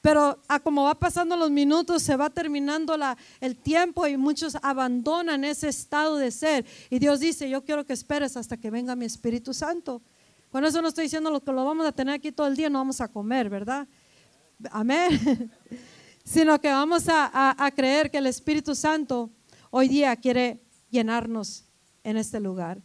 Pero 0.00 0.40
a 0.48 0.58
como 0.58 0.84
va 0.84 0.98
pasando 0.98 1.36
los 1.36 1.50
minutos, 1.50 2.02
se 2.02 2.16
va 2.16 2.30
terminando 2.30 2.96
la, 2.96 3.18
el 3.42 3.56
tiempo 3.56 4.06
y 4.06 4.16
muchos 4.16 4.56
abandonan 4.62 5.44
ese 5.44 5.68
estado 5.68 6.16
de 6.16 6.30
ser. 6.30 6.64
Y 6.88 6.98
Dios 6.98 7.20
dice, 7.20 7.50
yo 7.50 7.62
quiero 7.62 7.84
que 7.84 7.92
esperes 7.92 8.38
hasta 8.38 8.56
que 8.56 8.70
venga 8.70 8.96
mi 8.96 9.04
Espíritu 9.04 9.52
Santo. 9.52 10.00
Con 10.50 10.64
eso 10.64 10.80
no 10.80 10.88
estoy 10.88 11.04
diciendo 11.04 11.30
lo 11.30 11.42
que 11.42 11.52
lo 11.52 11.62
vamos 11.66 11.86
a 11.86 11.92
tener 11.92 12.14
aquí 12.14 12.32
todo 12.32 12.46
el 12.46 12.56
día, 12.56 12.70
no 12.70 12.78
vamos 12.78 13.02
a 13.02 13.08
comer, 13.08 13.50
¿verdad? 13.50 13.86
Amén. 14.70 15.52
Sino 16.24 16.58
que 16.58 16.68
vamos 16.68 17.06
a, 17.10 17.54
a 17.62 17.70
creer 17.72 18.10
que 18.10 18.16
el 18.16 18.28
Espíritu 18.28 18.74
Santo 18.74 19.28
hoy 19.68 19.88
día 19.88 20.16
quiere 20.16 20.62
llenarnos 20.88 21.66
en 22.02 22.16
este 22.16 22.40
lugar 22.40 22.80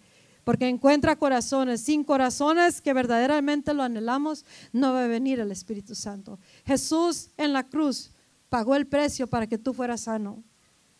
porque 0.45 0.69
encuentra 0.69 1.17
corazones. 1.17 1.81
Sin 1.81 2.05
corazones 2.05 2.79
que 2.79 2.93
verdaderamente 2.93 3.73
lo 3.73 3.83
anhelamos, 3.83 4.45
no 4.71 4.93
va 4.93 5.03
a 5.03 5.07
venir 5.07 5.41
el 5.41 5.51
Espíritu 5.51 5.95
Santo. 5.95 6.39
Jesús 6.65 7.31
en 7.35 7.51
la 7.51 7.63
cruz 7.67 8.11
pagó 8.47 8.75
el 8.75 8.87
precio 8.87 9.27
para 9.27 9.47
que 9.47 9.57
tú 9.57 9.73
fueras 9.73 10.01
sano, 10.01 10.41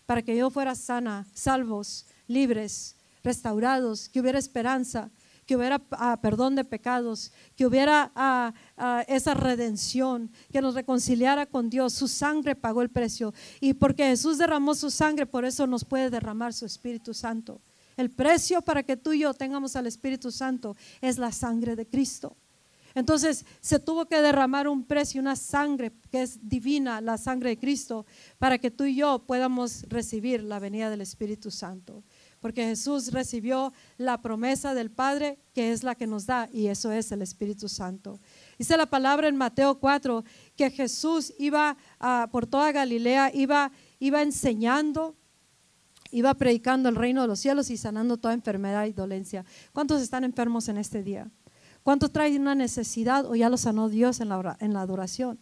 para 0.06 0.24
que 0.24 0.36
yo 0.36 0.50
fuera 0.50 0.76
sana, 0.76 1.26
salvos, 1.34 2.08
libres, 2.28 2.98
restaurados, 3.24 4.10
que 4.10 4.20
hubiera 4.20 4.40
esperanza, 4.40 5.12
que 5.46 5.56
hubiera 5.56 5.80
ah, 5.92 6.18
perdón 6.22 6.56
de 6.56 6.64
pecados, 6.64 7.32
que 7.56 7.68
hubiera 7.68 8.12
ah, 8.16 8.52
ah, 8.78 9.06
esa 9.08 9.36
redención, 9.36 10.32
que 10.52 10.60
nos 10.60 10.74
reconciliara 10.74 11.46
con 11.46 11.70
Dios. 11.70 11.94
Su 11.94 12.08
sangre 12.08 12.56
pagó 12.56 12.82
el 12.82 12.90
precio. 12.90 13.32
Y 13.62 13.76
porque 13.76 14.08
Jesús 14.08 14.40
derramó 14.40 14.74
su 14.74 14.90
sangre, 14.90 15.28
por 15.28 15.46
eso 15.46 15.68
nos 15.68 15.86
puede 15.86 16.10
derramar 16.10 16.52
su 16.52 16.66
Espíritu 16.66 17.14
Santo. 17.14 17.62
El 17.98 18.12
precio 18.12 18.62
para 18.62 18.84
que 18.84 18.98
tú 18.98 19.14
y 19.14 19.20
yo 19.20 19.34
tengamos 19.34 19.76
al 19.76 19.88
Espíritu 19.88 20.32
Santo 20.32 20.76
es 21.02 21.18
la 21.18 21.32
sangre 21.32 21.76
de 21.76 21.88
Cristo. 21.88 22.36
Entonces 22.96 23.46
se 23.60 23.78
tuvo 23.78 24.06
que 24.06 24.22
derramar 24.22 24.70
un 24.70 24.86
precio, 24.86 25.20
una 25.20 25.36
sangre 25.36 25.92
que 26.10 26.22
es 26.22 26.48
divina, 26.48 27.02
la 27.02 27.18
sangre 27.18 27.50
de 27.50 27.60
Cristo, 27.60 28.06
para 28.40 28.58
que 28.58 28.72
tú 28.72 28.86
y 28.86 28.96
yo 28.96 29.20
podamos 29.28 29.84
recibir 29.90 30.42
la 30.44 30.60
venida 30.60 30.90
del 30.90 31.02
Espíritu 31.02 31.52
Santo. 31.52 32.06
Porque 32.40 32.64
Jesús 32.64 33.12
recibió 33.12 33.74
la 33.98 34.22
promesa 34.22 34.74
del 34.74 34.92
Padre, 34.92 35.40
que 35.54 35.74
es 35.74 35.84
la 35.84 35.96
que 35.96 36.08
nos 36.08 36.26
da, 36.26 36.48
y 36.54 36.68
eso 36.68 36.90
es 36.92 37.12
el 37.12 37.22
Espíritu 37.22 37.68
Santo. 37.68 38.22
Dice 38.58 38.78
la 38.78 38.86
palabra 38.86 39.28
en 39.28 39.36
Mateo 39.36 39.78
4 39.78 40.24
que 40.56 40.72
Jesús 40.72 41.34
iba 41.38 41.76
por 42.32 42.48
toda 42.48 42.72
Galilea, 42.72 43.30
iba, 43.34 43.72
iba 44.00 44.22
enseñando, 44.22 45.18
iba 46.12 46.34
predicando 46.34 46.90
el 46.90 46.96
reino 46.96 47.22
de 47.22 47.28
los 47.28 47.40
cielos 47.40 47.70
y 47.70 47.78
sanando 47.78 48.18
toda 48.18 48.34
enfermedad 48.34 48.86
y 48.86 48.94
dolencia. 48.94 49.46
¿Cuántos 49.74 50.02
están 50.02 50.24
enfermos 50.24 50.70
en 50.70 50.78
este 50.78 51.04
día? 51.04 51.30
¿Cuántos 51.84 52.12
traen 52.12 52.42
una 52.42 52.56
necesidad 52.56 53.26
o 53.26 53.36
ya 53.36 53.50
lo 53.50 53.58
sanó 53.58 53.90
Dios 53.90 54.20
en 54.20 54.30
la, 54.30 54.58
en 54.60 54.74
la 54.74 54.82
adoración? 54.82 55.40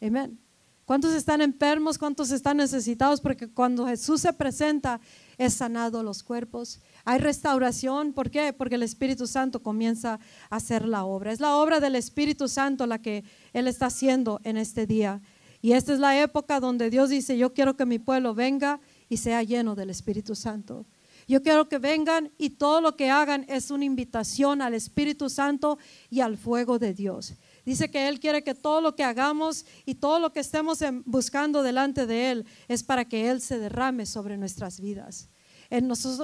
Amén. 0.00 0.38
¿Cuántos 0.86 1.14
están 1.14 1.40
enfermos? 1.40 1.98
¿Cuántos 1.98 2.30
están 2.30 2.58
necesitados? 2.58 3.20
Porque 3.20 3.48
cuando 3.48 3.88
Jesús 3.88 4.20
se 4.20 4.32
presenta, 4.32 5.00
es 5.36 5.54
sanado 5.54 6.04
los 6.04 6.22
cuerpos. 6.22 6.80
Hay 7.04 7.18
restauración. 7.18 8.12
¿Por 8.12 8.30
qué? 8.30 8.52
Porque 8.52 8.76
el 8.76 8.84
Espíritu 8.84 9.26
Santo 9.26 9.64
comienza 9.64 10.20
a 10.48 10.56
hacer 10.56 10.86
la 10.86 11.04
obra. 11.04 11.32
Es 11.32 11.40
la 11.40 11.56
obra 11.56 11.80
del 11.80 11.96
Espíritu 11.96 12.46
Santo 12.46 12.86
la 12.86 13.00
que 13.00 13.24
Él 13.52 13.66
está 13.66 13.86
haciendo 13.86 14.40
en 14.44 14.56
este 14.56 14.86
día. 14.86 15.20
Y 15.60 15.72
esta 15.72 15.92
es 15.92 15.98
la 15.98 16.20
época 16.22 16.60
donde 16.60 16.88
Dios 16.88 17.10
dice, 17.10 17.36
yo 17.36 17.52
quiero 17.52 17.76
que 17.76 17.84
mi 17.84 17.98
pueblo 17.98 18.32
venga 18.32 18.78
y 19.08 19.16
sea 19.16 19.42
lleno 19.42 19.74
del 19.74 19.90
Espíritu 19.90 20.34
Santo. 20.34 20.86
Yo 21.28 21.42
quiero 21.42 21.68
que 21.68 21.78
vengan 21.78 22.30
y 22.38 22.50
todo 22.50 22.80
lo 22.80 22.96
que 22.96 23.10
hagan 23.10 23.44
es 23.48 23.70
una 23.70 23.84
invitación 23.84 24.62
al 24.62 24.74
Espíritu 24.74 25.28
Santo 25.28 25.78
y 26.08 26.20
al 26.20 26.36
fuego 26.36 26.78
de 26.78 26.94
Dios. 26.94 27.34
Dice 27.64 27.90
que 27.90 28.08
Él 28.08 28.20
quiere 28.20 28.44
que 28.44 28.54
todo 28.54 28.80
lo 28.80 28.94
que 28.94 29.02
hagamos 29.02 29.66
y 29.84 29.96
todo 29.96 30.20
lo 30.20 30.32
que 30.32 30.38
estemos 30.38 30.78
buscando 31.04 31.64
delante 31.64 32.06
de 32.06 32.30
Él 32.30 32.46
es 32.68 32.84
para 32.84 33.06
que 33.06 33.28
Él 33.28 33.40
se 33.40 33.58
derrame 33.58 34.06
sobre 34.06 34.36
nuestras 34.36 34.80
vidas. 34.80 35.28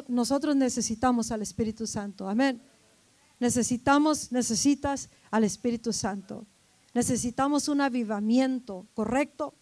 Nosotros 0.09 0.55
necesitamos 0.55 1.33
al 1.33 1.43
Espíritu 1.43 1.87
Santo. 1.89 2.29
Amén. 2.29 2.63
Necesitamos, 3.41 4.31
necesitas 4.31 5.11
al 5.33 5.43
Espíritu 5.43 5.93
Santo. 5.93 6.47
Necesitamos 6.95 7.67
un 7.67 7.81
avivamiento, 7.81 8.87
¿correcto? 8.95 9.55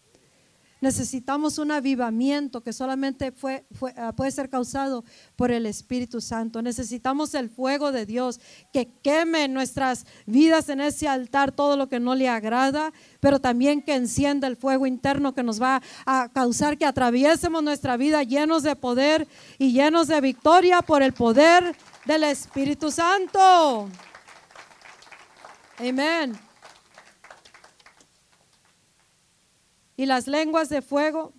Necesitamos 0.81 1.59
un 1.59 1.71
avivamiento 1.71 2.61
que 2.61 2.73
solamente 2.73 3.31
fue, 3.31 3.63
ah, 3.95 4.13
puede 4.13 4.31
ser 4.31 4.49
causado 4.49 5.05
por 5.35 5.51
el 5.51 5.67
Espíritu 5.67 6.21
Santo. 6.21 6.63
Necesitamos 6.63 7.35
el 7.35 7.51
fuego 7.51 7.91
de 7.91 8.07
Dios 8.07 8.39
que 8.73 8.91
queme 9.03 9.47
nuestras 9.47 10.07
vidas 10.25 10.69
en 10.69 10.81
ese 10.81 11.07
altar 11.07 11.51
todo 11.51 11.77
lo 11.77 11.87
que 11.87 11.99
no 11.99 12.15
le 12.15 12.27
agrada, 12.27 12.91
pero 13.19 13.39
también 13.39 13.83
que 13.83 13.93
encienda 13.93 14.47
el 14.47 14.57
fuego 14.57 14.87
interno 14.87 15.35
que 15.35 15.43
nos 15.43 15.61
va 15.61 15.83
a 16.07 16.29
causar 16.33 16.79
que 16.79 16.85
atraviesemos 16.85 17.61
nuestra 17.61 17.95
vida 17.95 18.23
llenos 18.23 18.63
de 18.63 18.75
poder 18.75 19.27
y 19.59 19.73
llenos 19.73 20.07
de 20.07 20.19
victoria 20.19 20.81
por 20.81 21.03
el 21.03 21.13
poder 21.13 21.75
del 22.05 22.23
Espíritu 22.23 22.89
Santo. 22.89 23.87
Amén. 25.77 26.50
Y 29.97 30.05
las 30.05 30.27
lenguas 30.27 30.69
de 30.69 30.81
fuego 30.81 31.33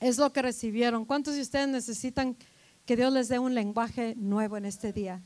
es 0.00 0.18
lo 0.18 0.32
que 0.32 0.42
recibieron. 0.42 1.04
¿Cuántos 1.04 1.34
de 1.34 1.40
ustedes 1.40 1.68
necesitan 1.68 2.36
que 2.84 2.96
Dios 2.96 3.12
les 3.12 3.28
dé 3.28 3.38
un 3.38 3.54
lenguaje 3.54 4.14
nuevo 4.16 4.56
en 4.56 4.64
este 4.64 4.92
día? 4.92 5.22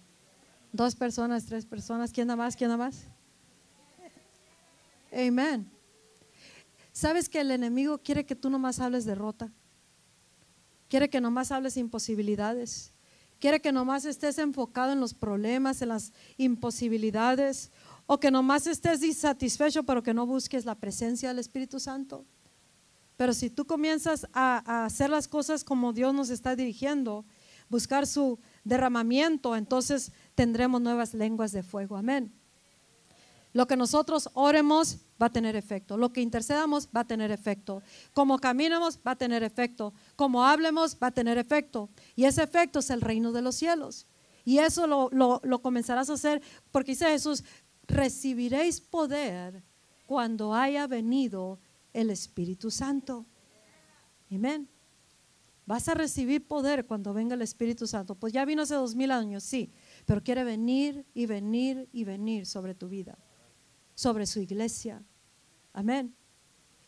Dos 0.73 0.95
personas, 0.95 1.47
tres 1.47 1.65
personas. 1.65 2.13
¿Quién 2.13 2.29
nada 2.29 2.37
más? 2.37 2.57
¿Quién 2.57 2.69
nada 2.69 2.85
más? 2.85 3.05
Amén. 5.13 5.71
¿Sabes 6.93 7.29
que 7.29 7.41
el 7.41 7.51
enemigo 7.51 7.99
quiere 7.99 8.27
que 8.27 8.35
tú 8.35 8.51
nomás 8.51 8.81
hables 8.81 9.05
derrota? 9.05 9.51
Quiere 10.89 11.11
que 11.11 11.21
nomás 11.21 11.51
hables 11.53 11.77
imposibilidades. 11.77 12.93
Quiere 13.39 13.61
que 13.61 13.73
nomás 13.73 14.05
estés 14.05 14.39
enfocado 14.39 14.93
en 14.93 15.01
los 15.01 15.13
problemas, 15.15 15.83
en 15.83 15.89
las 15.89 16.13
imposibilidades. 16.37 17.71
O 18.07 18.21
que 18.21 18.31
nomás 18.31 18.67
estés 18.67 19.03
insatisfecho, 19.03 19.83
pero 19.85 20.03
que 20.03 20.15
no 20.15 20.27
busques 20.27 20.65
la 20.65 20.75
presencia 20.75 21.29
del 21.29 21.39
Espíritu 21.39 21.81
Santo. 21.81 22.25
Pero 23.17 23.33
si 23.33 23.51
tú 23.51 23.65
comienzas 23.65 24.27
a, 24.33 24.85
hacer 24.85 25.11
las 25.11 25.27
cosas 25.27 25.65
como 25.65 25.93
Dios 25.93 26.13
nos 26.15 26.31
está 26.31 26.55
dirigiendo, 26.55 27.25
buscar 27.69 28.07
su 28.07 28.39
derramamiento, 28.65 29.57
entonces 29.57 30.13
tendremos 30.35 30.81
nuevas 30.81 31.15
lenguas 31.15 31.53
de 31.53 31.63
fuego. 31.63 31.97
Amén. 31.97 32.33
Lo 33.55 33.67
que 33.67 33.77
nosotros 33.77 34.29
oremos 34.35 34.99
va 35.21 35.27
a 35.27 35.33
tener 35.33 35.57
efecto. 35.57 35.97
Lo 35.97 36.13
que 36.13 36.21
intercedamos 36.21 36.89
va 36.95 37.01
a 37.01 37.07
tener 37.07 37.31
efecto. 37.31 37.83
Como 38.13 38.39
caminemos 38.39 38.99
va 38.99 39.13
a 39.13 39.17
tener 39.17 39.43
efecto. 39.43 39.95
Como 40.15 40.45
hablemos 40.45 40.99
va 41.03 41.07
a 41.07 41.13
tener 41.13 41.39
efecto. 41.39 41.89
Y 42.15 42.25
ese 42.25 42.43
efecto 42.43 42.81
es 42.81 42.91
el 42.91 43.01
reino 43.01 43.33
de 43.33 43.41
los 43.41 43.55
cielos. 43.55 44.07
Y 44.45 44.59
eso 44.59 44.87
lo, 44.87 45.09
lo 45.11 45.63
comenzarás 45.63 46.11
a 46.11 46.15
hacer 46.15 46.43
porque 46.71 46.93
dice 46.93 47.07
Jesús, 47.07 47.45
recibiréis 47.89 48.81
poder 48.81 49.63
cuando 50.07 50.55
haya 50.55 50.87
venido 50.87 51.59
el 51.97 52.11
Espíritu 52.11 52.71
Santo. 52.71 53.25
Amén. 54.31 54.69
Vas 55.65 55.89
a 55.89 55.95
recibir 55.95 56.47
poder 56.47 56.87
cuando 56.87 57.15
venga 57.15 57.35
el 57.35 57.43
Espíritu 57.43 57.87
Santo. 57.87 58.15
Pues 58.15 58.33
ya 58.33 58.45
vino 58.45 58.63
hace 58.63 58.75
dos 58.75 58.95
mil 58.95 59.11
años, 59.11 59.43
sí, 59.43 59.73
pero 60.05 60.23
quiere 60.23 60.45
venir 60.45 61.07
y 61.15 61.25
venir 61.27 61.89
y 61.93 62.05
venir 62.05 62.45
sobre 62.47 62.75
tu 62.75 62.89
vida, 62.89 63.19
sobre 63.95 64.27
su 64.27 64.41
iglesia. 64.41 65.03
Amén. 65.73 66.15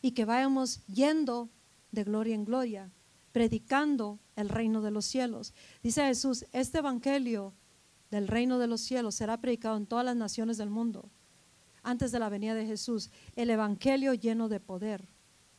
Y 0.01 0.11
que 0.11 0.25
vayamos 0.25 0.85
yendo 0.85 1.49
de 1.91 2.03
gloria 2.03 2.35
en 2.35 2.45
gloria, 2.45 2.91
predicando 3.31 4.19
el 4.35 4.47
reino 4.47 4.81
de 4.81 4.91
los 4.91 5.05
cielos. 5.05 5.53
Dice 5.81 6.03
Jesús, 6.03 6.45
este 6.51 6.77
evangelio 6.77 7.53
del 8.11 8.27
reino 8.27 8.59
de 8.59 8.67
los 8.67 8.81
cielos 8.81 9.15
será 9.15 9.41
predicado 9.41 9.75
en 9.75 9.87
todas 9.87 10.05
las 10.05 10.15
naciones 10.15 10.57
del 10.57 10.69
mundo 10.69 11.09
antes 11.89 12.11
de 12.11 12.19
la 12.19 12.29
venida 12.29 12.53
de 12.53 12.65
Jesús, 12.65 13.09
el 13.35 13.49
Evangelio 13.49 14.13
lleno 14.13 14.47
de 14.47 14.59
poder, 14.59 15.07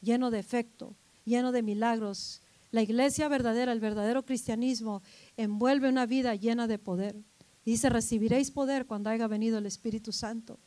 lleno 0.00 0.30
de 0.30 0.38
efecto, 0.38 0.96
lleno 1.24 1.52
de 1.52 1.62
milagros. 1.62 2.42
La 2.70 2.82
iglesia 2.82 3.28
verdadera, 3.28 3.72
el 3.72 3.80
verdadero 3.80 4.24
cristianismo, 4.24 5.02
envuelve 5.36 5.88
una 5.88 6.06
vida 6.06 6.34
llena 6.34 6.66
de 6.66 6.78
poder. 6.78 7.16
dice, 7.64 7.90
recibiréis 7.90 8.50
poder 8.50 8.86
cuando 8.86 9.10
haya 9.10 9.26
venido 9.26 9.58
el 9.58 9.66
Espíritu 9.66 10.12
Santo. 10.12 10.58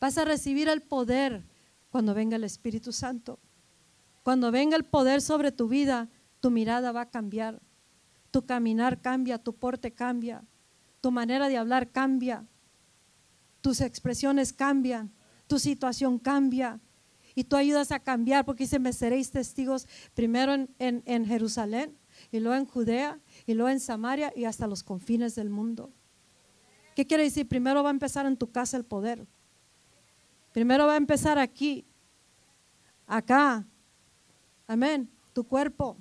Vas 0.00 0.18
a 0.18 0.24
recibir 0.24 0.68
el 0.68 0.82
poder 0.82 1.44
cuando 1.90 2.14
venga 2.14 2.36
el 2.36 2.44
Espíritu 2.44 2.92
Santo. 2.92 3.38
Cuando 4.22 4.50
venga 4.50 4.76
el 4.76 4.84
poder 4.84 5.20
sobre 5.20 5.52
tu 5.52 5.68
vida, 5.68 6.08
tu 6.40 6.50
mirada 6.50 6.92
va 6.92 7.02
a 7.02 7.10
cambiar. 7.10 7.60
Tu 8.30 8.46
caminar 8.46 9.00
cambia, 9.00 9.38
tu 9.38 9.54
porte 9.54 9.92
cambia, 9.92 10.42
tu 11.00 11.10
manera 11.10 11.48
de 11.48 11.58
hablar 11.58 11.90
cambia, 11.90 12.46
tus 13.62 13.80
expresiones 13.80 14.52
cambian, 14.52 15.10
tu 15.46 15.58
situación 15.58 16.18
cambia 16.18 16.80
y 17.34 17.44
tú 17.44 17.56
ayudas 17.56 17.92
a 17.92 18.00
cambiar 18.00 18.44
porque 18.44 18.64
dice, 18.64 18.78
me 18.78 18.92
seréis 18.92 19.30
testigos 19.30 19.86
primero 20.14 20.52
en, 20.78 21.26
Jerusalén 21.26 21.96
y 22.30 22.40
luego 22.40 22.56
en 22.58 22.66
Judea 22.66 23.18
y 23.46 23.54
luego 23.54 23.70
en 23.70 23.80
Samaria 23.80 24.32
y 24.36 24.44
hasta 24.44 24.66
los 24.66 24.82
confines 24.82 25.34
del 25.34 25.48
mundo. 25.48 25.90
¿Qué 26.94 27.06
quiere 27.06 27.22
decir? 27.22 27.48
Primero 27.48 27.82
va 27.82 27.88
a 27.88 27.92
empezar 27.92 28.26
en 28.26 28.36
tu 28.36 28.50
casa 28.50 28.76
el 28.76 28.84
poder. 28.84 29.26
Primero 30.52 30.86
va 30.86 30.94
a 30.94 30.98
empezar 30.98 31.38
aquí, 31.38 31.86
acá. 33.06 33.66
Amén. 34.66 35.08
Tu 35.32 35.44
cuerpo. 35.44 35.96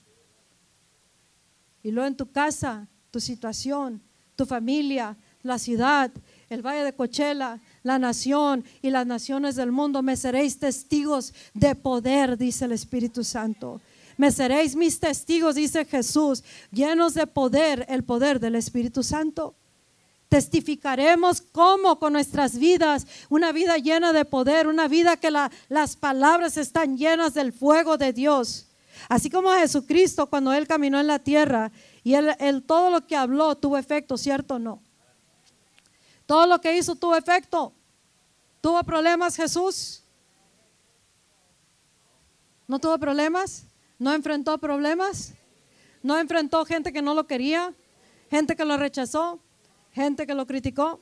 Y 1.82 1.92
luego 1.92 2.08
en 2.08 2.18
tu 2.18 2.30
casa, 2.30 2.90
tu 3.10 3.22
situación, 3.22 4.02
tu 4.36 4.46
familia, 4.46 5.18
la 5.44 5.58
ciudad, 5.58 6.12
el 6.52 6.62
valle 6.62 6.84
de 6.84 6.94
Cochela, 6.94 7.62
la 7.82 7.98
nación 7.98 8.66
y 8.82 8.90
las 8.90 9.08
naciones 9.08 9.56
del 9.56 9.72
mundo, 9.72 10.02
me 10.02 10.18
seréis 10.18 10.60
testigos 10.60 11.34
de 11.54 11.76
poder, 11.76 12.38
dice 12.38 12.66
el 12.66 12.74
Espíritu 12.74 13.24
Santo. 13.24 13.80
Me 14.18 14.32
seréis 14.32 14.76
mis 14.76 15.00
testigos, 15.00 15.56
dice 15.56 15.86
Jesús, 15.86 16.44
llenos 16.70 17.14
de 17.14 17.26
poder, 17.26 17.86
el 17.88 18.04
poder 18.04 18.42
del 18.42 18.56
Espíritu 18.56 19.02
Santo. 19.02 19.56
Testificaremos 20.28 21.42
cómo 21.42 22.00
con 22.00 22.12
nuestras 22.14 22.58
vidas, 22.58 23.08
una 23.30 23.54
vida 23.54 23.78
llena 23.78 24.12
de 24.12 24.26
poder, 24.26 24.68
una 24.68 24.90
vida 24.90 25.16
que 25.16 25.32
las 25.32 25.96
palabras 25.96 26.58
están 26.58 26.98
llenas 26.98 27.34
del 27.34 27.54
fuego 27.54 27.98
de 27.98 28.12
Dios. 28.12 28.68
Así 29.08 29.30
como 29.30 29.52
Jesucristo 29.52 30.28
cuando 30.28 30.52
Él 30.52 30.68
caminó 30.68 31.00
en 31.00 31.08
la 31.08 31.20
tierra 31.20 31.72
y 32.04 32.14
él 32.14 32.64
todo 32.68 32.90
lo 32.90 33.08
que 33.08 33.16
habló 33.16 33.56
tuvo 33.56 33.78
efecto, 33.78 34.18
¿cierto 34.18 34.56
o 34.56 34.60
no? 34.60 34.82
Todo 36.26 36.48
lo 36.48 36.62
que 36.62 36.78
hizo 36.78 36.96
tuvo 36.96 37.16
efecto. 37.16 37.74
¿Tuvo 38.62 38.84
problemas 38.84 39.36
Jesús? 39.36 40.04
¿No 42.68 42.80
tuvo 42.80 42.98
problemas? 42.98 43.66
¿No 43.98 44.14
enfrentó 44.14 44.58
problemas? 44.58 45.34
¿No 46.02 46.18
enfrentó 46.18 46.64
gente 46.66 46.94
que 46.94 47.02
no 47.02 47.14
lo 47.14 47.28
quería? 47.28 47.74
¿Gente 48.30 48.56
que 48.56 48.66
lo 48.66 48.78
rechazó? 48.78 49.40
¿Gente 49.92 50.26
que 50.26 50.34
lo 50.34 50.48
criticó? 50.48 51.02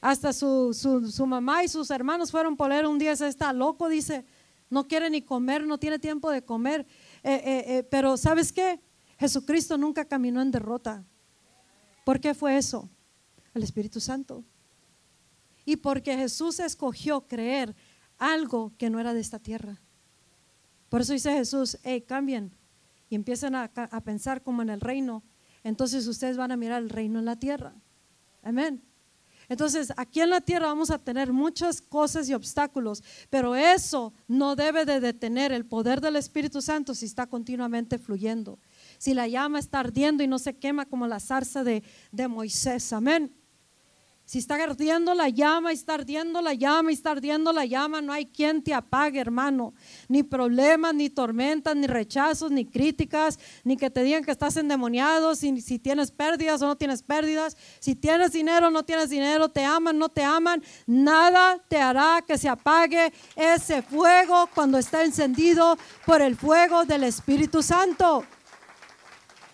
Hasta 0.00 0.32
su, 0.32 0.74
su, 0.74 1.26
mamá 1.26 1.64
y 1.64 1.68
sus 1.68 1.90
hermanos 1.90 2.30
fueron 2.30 2.56
por 2.56 2.72
él 2.72 2.86
un 2.86 2.98
día, 2.98 3.14
se 3.14 3.28
está 3.28 3.52
loco, 3.52 3.88
dice, 3.88 4.24
no 4.68 4.86
quiere 4.86 5.08
ni 5.08 5.22
comer, 5.22 5.64
no 5.64 5.78
tiene 5.78 5.98
tiempo 5.98 6.30
de 6.30 6.44
comer. 6.44 6.86
Eh, 7.22 7.32
eh, 7.32 7.64
eh, 7.66 7.82
pero 7.84 8.16
¿sabes 8.16 8.52
qué? 8.52 8.80
Jesucristo 9.18 9.78
nunca 9.78 10.04
caminó 10.04 10.42
en 10.42 10.50
derrota. 10.50 11.04
¿Por 12.04 12.20
qué 12.20 12.34
fue 12.34 12.56
eso? 12.56 12.88
El 13.54 13.62
Espíritu 13.62 14.00
Santo. 14.00 14.44
Y 15.64 15.76
porque 15.76 16.16
Jesús 16.16 16.60
escogió 16.60 17.22
creer 17.22 17.74
algo 18.18 18.72
que 18.78 18.90
no 18.90 19.00
era 19.00 19.14
de 19.14 19.20
esta 19.20 19.38
tierra. 19.38 19.80
Por 20.88 21.00
eso 21.00 21.12
dice 21.12 21.32
Jesús, 21.32 21.78
hey, 21.82 22.02
cambien 22.02 22.52
y 23.08 23.14
empiezan 23.14 23.54
a, 23.54 23.64
a 23.74 24.00
pensar 24.00 24.42
como 24.42 24.62
en 24.62 24.70
el 24.70 24.80
reino. 24.80 25.22
Entonces 25.64 26.06
ustedes 26.06 26.36
van 26.36 26.52
a 26.52 26.56
mirar 26.56 26.82
el 26.82 26.90
reino 26.90 27.18
en 27.18 27.24
la 27.24 27.36
tierra. 27.36 27.74
Amén. 28.42 28.82
Entonces, 29.48 29.92
aquí 29.96 30.20
en 30.20 30.30
la 30.30 30.40
tierra 30.40 30.66
vamos 30.66 30.90
a 30.90 30.98
tener 30.98 31.32
muchas 31.32 31.82
cosas 31.82 32.28
y 32.28 32.34
obstáculos, 32.34 33.02
pero 33.28 33.54
eso 33.54 34.14
no 34.28 34.56
debe 34.56 34.84
de 34.84 35.00
detener 35.00 35.52
el 35.52 35.66
poder 35.66 36.00
del 36.00 36.16
Espíritu 36.16 36.62
Santo 36.62 36.94
si 36.94 37.06
está 37.06 37.26
continuamente 37.26 37.98
fluyendo. 37.98 38.58
Si 38.98 39.14
la 39.14 39.28
llama 39.28 39.58
está 39.58 39.80
ardiendo 39.80 40.22
y 40.22 40.26
no 40.26 40.38
se 40.38 40.56
quema 40.56 40.86
como 40.86 41.06
la 41.06 41.20
zarza 41.20 41.64
de, 41.64 41.82
de 42.12 42.28
Moisés. 42.28 42.92
Amén. 42.92 43.34
Si 44.32 44.38
está 44.38 44.54
ardiendo 44.54 45.14
la 45.14 45.28
llama, 45.28 45.72
está 45.72 45.92
ardiendo 45.92 46.40
la 46.40 46.54
llama, 46.54 46.90
está 46.90 47.10
ardiendo 47.10 47.52
la 47.52 47.66
llama, 47.66 48.00
no 48.00 48.14
hay 48.14 48.24
quien 48.24 48.62
te 48.62 48.72
apague, 48.72 49.20
hermano. 49.20 49.74
Ni 50.08 50.22
problemas, 50.22 50.94
ni 50.94 51.10
tormentas, 51.10 51.76
ni 51.76 51.86
rechazos, 51.86 52.50
ni 52.50 52.64
críticas, 52.64 53.38
ni 53.62 53.76
que 53.76 53.90
te 53.90 54.02
digan 54.02 54.24
que 54.24 54.30
estás 54.30 54.56
endemoniado, 54.56 55.34
si, 55.34 55.52
tienes 55.78 56.12
pérdidas 56.12 56.62
o 56.62 56.66
no 56.66 56.76
tienes 56.76 57.02
pérdidas, 57.02 57.58
si 57.78 57.94
tienes 57.94 58.32
dinero 58.32 58.68
o 58.68 58.70
no 58.70 58.84
tienes 58.84 59.10
dinero, 59.10 59.50
te 59.50 59.66
aman, 59.66 59.98
no 59.98 60.08
te 60.08 60.24
aman, 60.24 60.62
nada 60.86 61.58
te 61.68 61.76
hará 61.76 62.24
que 62.26 62.38
se 62.38 62.48
apague 62.48 63.12
ese 63.36 63.82
fuego 63.82 64.48
cuando 64.54 64.78
está 64.78 65.04
encendido 65.04 65.76
por 66.06 66.22
el 66.22 66.36
fuego 66.36 66.86
del 66.86 67.04
Espíritu 67.04 67.62
Santo. 67.62 68.24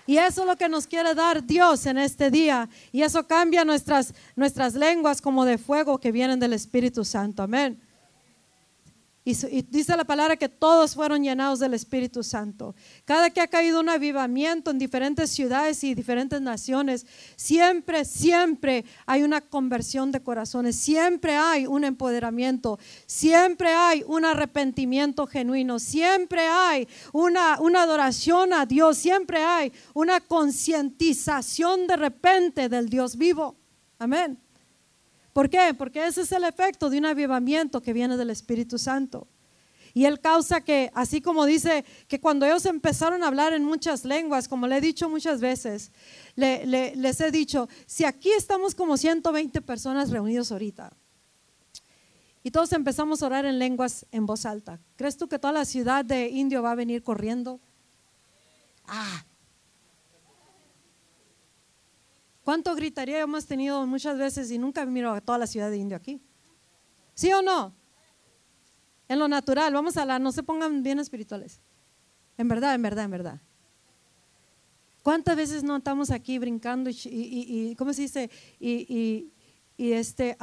Y 0.08 0.16
eso 0.16 0.40
es 0.40 0.46
lo 0.46 0.56
que 0.56 0.70
nos 0.70 0.86
quiere 0.86 1.14
dar 1.14 1.44
Dios 1.44 1.84
en 1.84 1.98
este 1.98 2.30
día. 2.30 2.66
Y 2.92 3.02
eso 3.02 3.26
cambia 3.26 3.62
nuestras, 3.66 4.14
nuestras 4.36 4.74
lenguas 4.74 5.20
como 5.20 5.44
de 5.44 5.58
fuego 5.58 5.98
que 5.98 6.12
vienen 6.12 6.40
del 6.40 6.54
Espíritu 6.54 7.04
Santo. 7.04 7.42
Amén. 7.42 7.78
Y, 9.28 9.60
dice 9.60 9.94
la 9.94 10.04
palabra 10.04 10.38
que 10.38 10.48
todos 10.48 10.94
fueron 10.94 11.22
llenados 11.22 11.58
del 11.58 11.74
Espíritu 11.74 12.22
Santo. 12.22 12.74
Cada 13.04 13.28
que 13.28 13.42
ha 13.42 13.46
caído 13.46 13.78
un 13.78 13.90
avivamiento 13.90 14.70
en 14.70 14.78
diferentes 14.78 15.28
ciudades 15.28 15.84
y 15.84 15.94
diferentes 15.94 16.40
naciones, 16.40 17.04
siempre, 17.36 18.06
siempre 18.06 18.86
hay 19.04 19.24
una 19.24 19.42
conversión 19.42 20.12
de 20.12 20.22
corazones, 20.22 20.76
siempre 20.76 21.36
hay 21.36 21.66
un 21.66 21.84
empoderamiento, 21.84 22.78
siempre 23.04 23.68
hay 23.68 24.02
un 24.06 24.24
arrepentimiento 24.24 25.26
genuino, 25.26 25.78
siempre 25.78 26.46
hay 26.48 26.88
una, 27.12 27.60
una 27.60 27.82
adoración 27.82 28.54
a 28.54 28.64
Dios, 28.64 28.96
siempre 28.96 29.42
hay 29.42 29.74
una 29.92 30.20
concientización 30.20 31.86
de 31.86 31.96
repente 31.96 32.70
del 32.70 32.88
Dios 32.88 33.18
vivo. 33.18 33.56
Amén. 33.98 34.38
¿Por 35.38 35.48
qué? 35.48 35.72
Porque 35.72 36.04
ese 36.04 36.22
es 36.22 36.32
el 36.32 36.42
efecto 36.42 36.90
de 36.90 36.98
un 36.98 37.06
avivamiento 37.06 37.80
que 37.80 37.92
viene 37.92 38.16
del 38.16 38.30
Espíritu 38.30 38.76
Santo. 38.76 39.28
Y 39.94 40.04
él 40.04 40.18
causa 40.18 40.62
que, 40.62 40.90
así 40.94 41.20
como 41.20 41.46
dice, 41.46 41.84
que 42.08 42.20
cuando 42.20 42.44
ellos 42.44 42.66
empezaron 42.66 43.22
a 43.22 43.28
hablar 43.28 43.52
en 43.52 43.62
muchas 43.62 44.04
lenguas, 44.04 44.48
como 44.48 44.66
le 44.66 44.78
he 44.78 44.80
dicho 44.80 45.08
muchas 45.08 45.40
veces, 45.40 45.92
les 46.34 47.20
he 47.20 47.30
dicho, 47.30 47.68
si 47.86 48.04
aquí 48.04 48.32
estamos 48.32 48.74
como 48.74 48.96
120 48.96 49.62
personas 49.62 50.10
reunidos 50.10 50.50
ahorita, 50.50 50.92
y 52.42 52.50
todos 52.50 52.72
empezamos 52.72 53.22
a 53.22 53.26
orar 53.26 53.46
en 53.46 53.60
lenguas 53.60 54.06
en 54.10 54.26
voz 54.26 54.44
alta, 54.44 54.80
¿crees 54.96 55.16
tú 55.16 55.28
que 55.28 55.38
toda 55.38 55.52
la 55.52 55.64
ciudad 55.64 56.04
de 56.04 56.30
Indio 56.30 56.62
va 56.62 56.72
a 56.72 56.74
venir 56.74 57.04
corriendo? 57.04 57.60
Ah, 58.88 59.24
¿Cuánto 62.48 62.74
gritaría 62.74 63.20
hemos 63.20 63.44
tenido 63.44 63.86
muchas 63.86 64.16
veces 64.16 64.50
y 64.50 64.56
nunca 64.56 64.86
miro 64.86 65.12
a 65.12 65.20
toda 65.20 65.36
la 65.36 65.46
ciudad 65.46 65.70
de 65.70 65.76
Indio 65.76 65.98
aquí? 65.98 66.18
¿Sí 67.12 67.30
o 67.30 67.42
no? 67.42 67.74
En 69.06 69.18
lo 69.18 69.28
natural, 69.28 69.74
vamos 69.74 69.98
a 69.98 70.00
hablar, 70.00 70.18
no 70.18 70.32
se 70.32 70.42
pongan 70.42 70.82
bien 70.82 70.98
espirituales. 70.98 71.60
En 72.38 72.48
verdad, 72.48 72.74
en 72.74 72.80
verdad, 72.80 73.04
en 73.04 73.10
verdad. 73.10 73.40
¿Cuántas 75.02 75.36
veces 75.36 75.62
no 75.62 75.76
estamos 75.76 76.10
aquí 76.10 76.38
brincando 76.38 76.88
y, 76.90 77.74
¿cómo 77.76 77.92
se 77.92 78.00
dice? 78.00 78.30
Y, 78.58 79.30
este, 79.76 80.34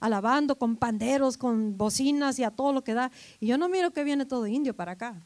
alabando 0.00 0.56
con 0.56 0.76
panderos, 0.76 1.36
con 1.36 1.76
bocinas 1.76 2.38
y 2.38 2.44
a 2.44 2.52
todo 2.52 2.72
lo 2.72 2.82
que 2.82 2.94
da. 2.94 3.12
Y 3.38 3.48
yo 3.48 3.58
no 3.58 3.68
miro 3.68 3.90
que 3.90 4.02
viene 4.02 4.24
todo 4.24 4.46
indio 4.46 4.74
para 4.74 4.92
acá. 4.92 5.22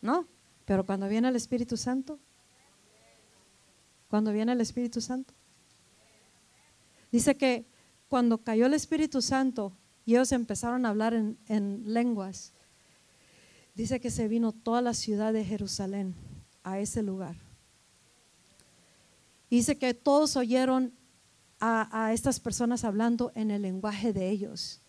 ¿No? 0.00 0.26
Pero 0.64 0.86
cuando 0.86 1.06
viene 1.06 1.28
el 1.28 1.36
Espíritu 1.36 1.76
Santo, 1.76 2.18
cuando 4.08 4.32
viene 4.32 4.52
el 4.52 4.60
Espíritu 4.60 5.00
Santo. 5.00 5.34
Dice 7.12 7.36
que 7.36 7.66
cuando 8.08 8.38
cayó 8.38 8.66
el 8.66 8.74
Espíritu 8.74 9.22
Santo 9.22 9.72
y 10.04 10.14
ellos 10.14 10.32
empezaron 10.32 10.86
a 10.86 10.90
hablar 10.90 11.14
en, 11.14 11.82
lenguas, 11.84 12.52
dice 13.74 14.00
que 14.00 14.10
se 14.10 14.28
vino 14.28 14.52
toda 14.52 14.80
la 14.80 14.94
ciudad 14.94 15.32
de 15.32 15.44
Jerusalén 15.44 16.14
a 16.62 16.78
ese 16.80 17.02
lugar. 17.02 17.36
Dice 19.50 19.78
que 19.78 19.94
todos 19.94 20.36
oyeron 20.36 20.92
a, 21.60 22.06
a, 22.06 22.12
estas 22.12 22.40
personas 22.40 22.84
hablando 22.84 23.32
en 23.34 23.50
el 23.50 23.62
lenguaje 23.62 24.12
de 24.12 24.28
ellos. 24.28 24.80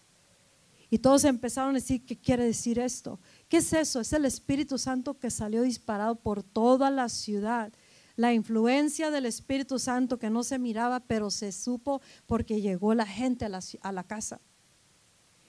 Y 0.89 0.99
todos 0.99 1.23
empezaron 1.23 1.71
a 1.71 1.73
decir, 1.75 2.05
¿qué 2.05 2.17
quiere 2.17 2.43
decir 2.45 2.79
esto? 2.79 3.19
¿Qué 3.47 3.57
es 3.57 3.71
eso? 3.73 3.99
Es 3.99 4.11
el 4.11 4.25
Espíritu 4.25 4.77
Santo 4.77 5.17
que 5.19 5.29
salió 5.29 5.61
disparado 5.61 6.15
por 6.15 6.41
toda 6.43 6.89
la 6.89 7.09
ciudad 7.09 7.71
la 8.19 8.33
influencia 8.33 9.11
del 9.11 9.25
Espíritu 9.25 9.79
Santo 9.79 10.19
que 10.19 10.29
no 10.29 10.43
se 10.43 10.59
miraba, 10.59 10.99
pero 10.99 11.29
se 11.29 11.53
supo 11.53 12.01
porque 12.25 12.59
llegó 12.59 12.93
la 12.93 13.05
gente 13.05 13.45
a 13.45 13.91
la, 13.93 14.03
casa. 14.03 14.41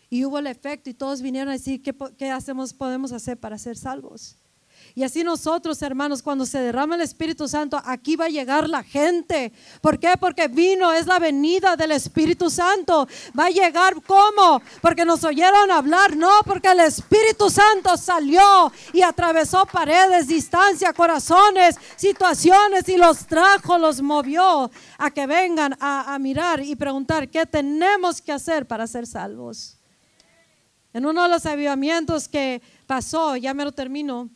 Y 0.09 0.25
hubo 0.25 0.39
el 0.39 0.47
efecto 0.47 0.89
y 0.89 0.95
todos 0.95 1.21
vinieron 1.21 1.49
a 1.49 1.55
decir, 1.55 1.83
¿qué, 1.83 1.93
qué 2.17 2.31
hacemos, 2.31 2.73
podemos 2.73 3.11
hacer 3.11 3.41
para 3.41 3.59
ser 3.59 3.77
salvos? 3.77 4.37
Y 4.95 5.03
así 5.03 5.23
nosotros, 5.25 5.81
hermanos, 5.83 6.23
cuando 6.23 6.45
se 6.47 6.59
derrama 6.59 6.97
el 6.97 7.01
Espíritu 7.03 7.47
Santo, 7.49 7.81
aquí 7.85 8.17
va 8.17 8.27
a 8.27 8.29
llegar 8.29 8.69
la 8.69 8.83
gente. 8.83 9.53
¿Por 9.81 9.99
qué? 9.99 10.15
Porque 10.19 10.49
vino, 10.49 10.93
es 10.93 11.07
la 11.07 11.19
venida 11.19 11.77
del 11.77 11.93
Espíritu 11.93 12.51
Santo. 12.51 13.07
Va 13.39 13.47
a 13.47 13.51
llegar 13.51 13.95
¿cómo? 14.07 14.61
Porque 14.81 15.05
nos 15.05 15.25
oyeron 15.25 15.71
hablar, 15.71 16.17
no, 16.17 16.31
porque 16.45 16.69
el 16.69 16.81
Espíritu 16.81 17.51
Santo 17.51 17.97
salió 17.97 18.73
y 18.93 19.03
atravesó 19.03 19.67
paredes, 19.67 20.27
distancia, 20.27 20.93
corazones, 20.93 21.77
situaciones 21.97 22.89
y 22.89 22.97
los 22.97 23.27
trajo, 23.27 23.79
los 23.79 24.01
movió 24.03 24.71
a 24.99 25.11
que 25.11 25.27
vengan 25.27 25.77
a, 25.81 26.15
a 26.15 26.19
mirar 26.19 26.61
y 26.61 26.77
preguntar 26.77 27.29
qué 27.29 27.47
tenemos 27.47 28.21
que 28.21 28.33
hacer 28.33 28.67
para 28.67 28.87
ser 28.87 29.07
salvos. 29.07 29.77
En 30.93 31.07
uno 31.07 31.23
de 31.23 31.29
los 31.29 31.47
avivamientos 31.47 32.29
que 32.29 32.61
pasó, 32.87 33.37
ya 33.37 33.55
me 33.55 33.65
lo 33.65 33.73
termino, 33.73 34.29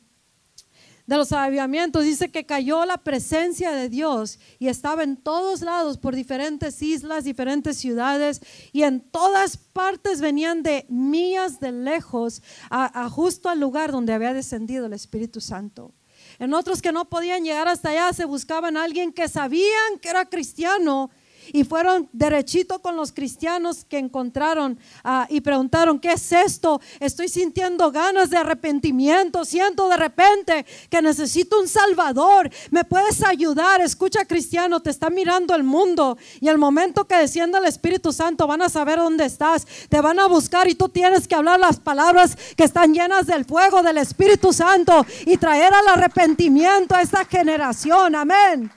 de 1.07 1.17
los 1.17 1.33
avivamientos, 1.33 2.05
dice 2.05 2.31
que 2.31 2.47
cayó 2.47 2.85
la 2.87 2.97
presencia 2.99 3.73
de 3.73 3.89
Dios 3.89 4.39
y 4.59 4.69
estaba 4.69 5.03
en 5.03 5.17
todos 5.17 5.61
lados, 5.61 5.99
por 5.99 6.15
diferentes 6.15 6.81
islas, 6.81 7.25
diferentes 7.25 7.77
ciudades, 7.77 8.41
y 8.73 8.85
en 8.85 9.01
todas 9.01 9.57
partes 9.57 10.21
venían 10.21 10.63
de 10.63 10.87
millas 10.89 11.61
de 11.61 11.73
lejos 11.73 12.43
a, 12.71 13.09
justo 13.11 13.49
al 13.49 13.61
lugar 13.61 13.93
donde 13.93 14.15
había 14.15 14.33
descendido 14.33 14.87
el 14.87 14.95
Espíritu 14.95 15.41
Santo. 15.41 15.93
En 16.39 16.55
otros 16.55 16.81
que 16.81 16.93
no 16.93 17.05
podían 17.05 17.45
llegar 17.45 17.69
hasta 17.69 17.91
allá, 17.91 18.13
se 18.13 18.25
buscaban 18.25 18.77
a 18.77 18.85
alguien 18.85 19.13
que 19.13 19.29
sabían 19.29 19.99
que 20.01 20.09
era 20.09 20.25
cristiano 20.25 21.11
y 21.53 21.65
fueron 21.65 22.09
derechito 22.13 22.81
con 22.81 22.97
los 22.97 23.13
cristianos 23.13 23.85
que 23.85 23.99
encontraron 23.99 24.79
ah, 25.03 25.27
y 25.29 25.41
preguntaron, 25.41 25.99
¿qué 25.99 26.13
es 26.13 26.33
esto? 26.33 26.81
Estoy 27.01 27.29
sintiendo 27.29 27.91
ganas 27.91 28.31
de 28.31 28.37
arrepentimiento, 28.37 29.45
siento 29.45 29.89
de 29.89 29.97
repente 29.97 30.67
que 30.89 31.03
necesito 31.03 31.61
un 31.61 31.69
salvador, 31.69 32.51
¿me 32.71 32.85
puedes 32.85 33.25
ayudar? 33.25 33.81
Escucha 33.81 34.25
cristiano, 34.25 34.81
te 34.81 34.91
está 34.91 35.11
mirando 35.11 35.55
el 35.55 35.63
mundo 35.63 36.17
y 36.41 36.49
el 36.49 36.59
momento 36.59 37.07
que 37.07 37.17
descienda 37.17 37.59
el 37.59 37.67
Espíritu 37.67 38.13
Santo 38.13 38.47
van 38.47 38.63
a 38.63 38.69
saber 38.69 38.99
dónde 38.99 39.25
estás, 39.25 39.67
te 39.89 40.01
van 40.01 40.19
a 40.19 40.27
buscar 40.27 40.69
y 40.69 40.75
tú 40.75 40.89
tienes 40.89 41.29
que 41.29 41.35
hablar 41.35 41.61
las 41.61 41.81
palabras 41.81 42.37
que 42.57 42.65
están 42.65 42.95
llenas 42.95 43.27
del 43.27 43.45
fuego 43.45 43.83
del 43.83 43.99
Espíritu 43.99 44.53
Santo 44.53 45.05
y 45.27 45.37
traer 45.37 45.73
al 45.75 45.89
arrepentimiento 45.89 46.95
a 46.95 47.03
esta 47.03 47.25
generación, 47.25 48.15
amén. 48.15 48.71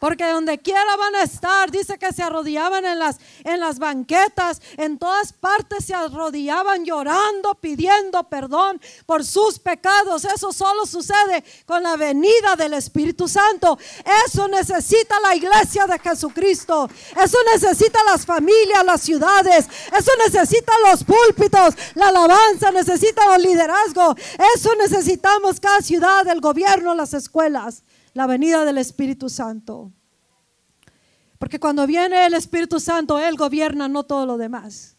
Porque 0.00 0.24
donde 0.26 0.58
quiera 0.58 0.96
van 0.96 1.14
a 1.14 1.22
estar, 1.22 1.70
dice 1.70 1.98
que 1.98 2.12
se 2.12 2.22
arrodillaban 2.22 2.84
en 2.84 2.98
las, 2.98 3.18
en 3.44 3.60
las 3.60 3.78
banquetas, 3.78 4.60
en 4.76 4.98
todas 4.98 5.32
partes 5.32 5.86
se 5.86 5.94
arrodillaban 5.94 6.84
llorando, 6.84 7.54
pidiendo 7.54 8.24
perdón 8.24 8.80
por 9.06 9.24
sus 9.24 9.58
pecados. 9.58 10.24
Eso 10.24 10.52
solo 10.52 10.84
sucede 10.84 11.44
con 11.64 11.82
la 11.82 11.96
venida 11.96 12.56
del 12.56 12.74
Espíritu 12.74 13.28
Santo. 13.28 13.78
Eso 14.26 14.48
necesita 14.48 15.18
la 15.20 15.36
iglesia 15.36 15.86
de 15.86 15.98
Jesucristo. 15.98 16.90
Eso 17.22 17.38
necesita 17.52 18.02
las 18.04 18.26
familias, 18.26 18.84
las 18.84 19.00
ciudades. 19.00 19.66
Eso 19.96 20.10
necesita 20.26 20.72
los 20.90 21.04
púlpitos, 21.04 21.74
la 21.94 22.08
alabanza, 22.08 22.72
necesita 22.72 23.26
los 23.28 23.38
liderazgos. 23.38 24.16
Eso 24.56 24.74
necesitamos 24.76 25.60
cada 25.60 25.80
ciudad, 25.80 26.26
el 26.28 26.40
gobierno, 26.40 26.94
las 26.94 27.14
escuelas 27.14 27.84
la 28.14 28.26
venida 28.26 28.64
del 28.64 28.78
Espíritu 28.78 29.28
Santo. 29.28 29.92
Porque 31.38 31.60
cuando 31.60 31.86
viene 31.86 32.26
el 32.26 32.34
Espíritu 32.34 32.80
Santo, 32.80 33.18
Él 33.18 33.36
gobierna, 33.36 33.88
no 33.88 34.04
todo 34.04 34.24
lo 34.24 34.38
demás. 34.38 34.96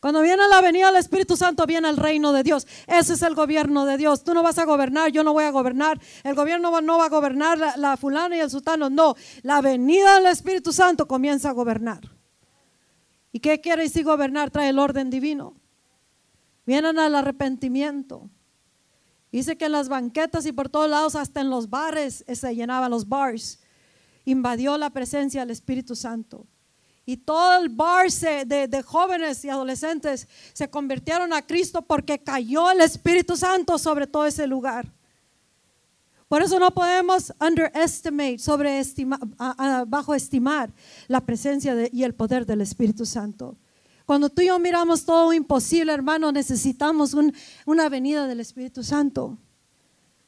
Cuando 0.00 0.20
viene 0.22 0.46
la 0.48 0.60
venida 0.60 0.86
del 0.86 0.96
Espíritu 0.96 1.36
Santo, 1.36 1.66
viene 1.66 1.88
el 1.88 1.96
reino 1.96 2.32
de 2.32 2.44
Dios. 2.44 2.68
Ese 2.86 3.14
es 3.14 3.22
el 3.22 3.34
gobierno 3.34 3.84
de 3.84 3.96
Dios. 3.96 4.22
Tú 4.22 4.32
no 4.32 4.44
vas 4.44 4.58
a 4.58 4.64
gobernar, 4.64 5.10
yo 5.10 5.24
no 5.24 5.32
voy 5.32 5.42
a 5.44 5.50
gobernar. 5.50 6.00
El 6.22 6.36
gobierno 6.36 6.80
no 6.80 6.98
va 6.98 7.06
a 7.06 7.08
gobernar 7.08 7.58
la, 7.76 7.96
fulana 7.96 8.36
y 8.36 8.40
el 8.40 8.50
sultano. 8.50 8.90
No, 8.90 9.16
la 9.42 9.60
venida 9.60 10.14
del 10.14 10.26
Espíritu 10.26 10.72
Santo 10.72 11.08
comienza 11.08 11.48
a 11.48 11.52
gobernar. 11.52 12.00
¿Y 13.32 13.40
qué 13.40 13.60
quiere 13.60 13.82
decir 13.82 14.04
gobernar? 14.04 14.50
Trae 14.50 14.68
el 14.68 14.78
orden 14.78 15.10
divino. 15.10 15.56
Vienen 16.64 16.98
al 17.00 17.16
arrepentimiento. 17.16 18.30
Dice 19.38 19.56
que 19.56 19.66
en 19.66 19.72
las 19.72 19.88
banquetas 19.88 20.46
y 20.46 20.52
por 20.52 20.68
todos 20.68 20.90
lados, 20.90 21.14
hasta 21.14 21.40
en 21.40 21.48
los 21.48 21.70
bares, 21.70 22.24
eh, 22.26 22.34
se 22.34 22.52
llenaban 22.56 22.90
los 22.90 23.08
bars. 23.08 23.60
Invadió 24.24 24.76
la 24.76 24.90
presencia 24.90 25.42
del 25.42 25.52
Espíritu 25.52 25.94
Santo. 25.94 26.44
Y 27.06 27.18
todo 27.18 27.56
el 27.62 27.68
bar 27.68 28.10
de, 28.10 28.66
de, 28.66 28.82
jóvenes 28.82 29.44
y 29.44 29.48
adolescentes 29.48 30.26
se 30.52 30.68
convirtieron 30.68 31.32
a 31.32 31.46
Cristo 31.46 31.82
porque 31.82 32.18
cayó 32.18 32.68
el 32.72 32.80
Espíritu 32.80 33.36
Santo 33.36 33.78
sobre 33.78 34.08
todo 34.08 34.26
ese 34.26 34.44
lugar. 34.48 34.92
Por 36.26 36.42
eso 36.42 36.58
no 36.58 36.72
podemos 36.72 37.32
underestimate, 37.40 38.38
sobreestimar, 38.38 39.20
bajo 39.86 40.16
estimar 40.16 40.72
la 41.06 41.20
presencia 41.20 41.76
y 41.92 42.02
el 42.02 42.12
poder 42.12 42.44
del 42.44 42.62
Espíritu 42.62 43.06
Santo. 43.06 43.56
Cuando 44.08 44.30
tú 44.30 44.40
y 44.40 44.46
yo 44.46 44.58
miramos 44.58 45.04
todo 45.04 45.34
imposible, 45.34 45.92
hermano, 45.92 46.32
necesitamos 46.32 47.14
una 47.66 47.88
venida 47.90 48.26
del 48.26 48.40
Espíritu 48.40 48.82
Santo. 48.82 49.36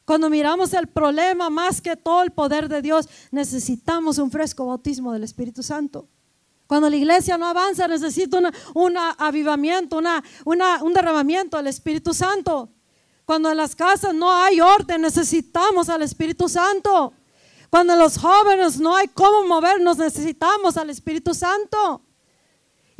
Cuando 0.05 0.29
miramos 0.29 0.71
el 0.75 0.85
problema 0.85 1.49
más 1.49 1.81
que 1.81 1.97
todo 1.97 2.21
el 2.21 2.29
poder 2.29 2.69
de 2.69 2.83
Dios, 2.83 3.09
necesitamos 3.31 4.19
un 4.19 4.29
fresco 4.29 4.67
bautismo 4.67 5.11
del 5.13 5.23
Espíritu 5.23 5.63
Santo. 5.63 6.07
Cuando 6.67 6.91
la 6.91 6.95
iglesia 6.95 7.39
no 7.39 7.47
avanza, 7.47 7.87
necesita 7.87 8.37
un 8.75 8.97
avivamiento, 9.17 9.97
una, 9.97 10.23
un 10.83 10.93
derramamiento 10.93 11.57
del 11.57 11.65
Espíritu 11.65 12.13
Santo. 12.13 12.69
Cuando 13.25 13.49
en 13.49 13.57
las 13.57 13.75
casas 13.75 14.13
no 14.13 14.31
hay 14.31 14.61
orden, 14.61 15.01
necesitamos 15.01 15.89
al 15.89 16.03
Espíritu 16.03 16.47
Santo. 16.47 17.13
Cuando 17.71 17.93
en 17.93 17.99
los 17.99 18.19
jóvenes 18.19 18.79
no 18.79 18.95
hay 18.95 19.07
cómo 19.07 19.47
movernos, 19.47 19.97
necesitamos 19.97 20.77
al 20.77 20.91
Espíritu 20.91 21.33
Santo. 21.33 22.03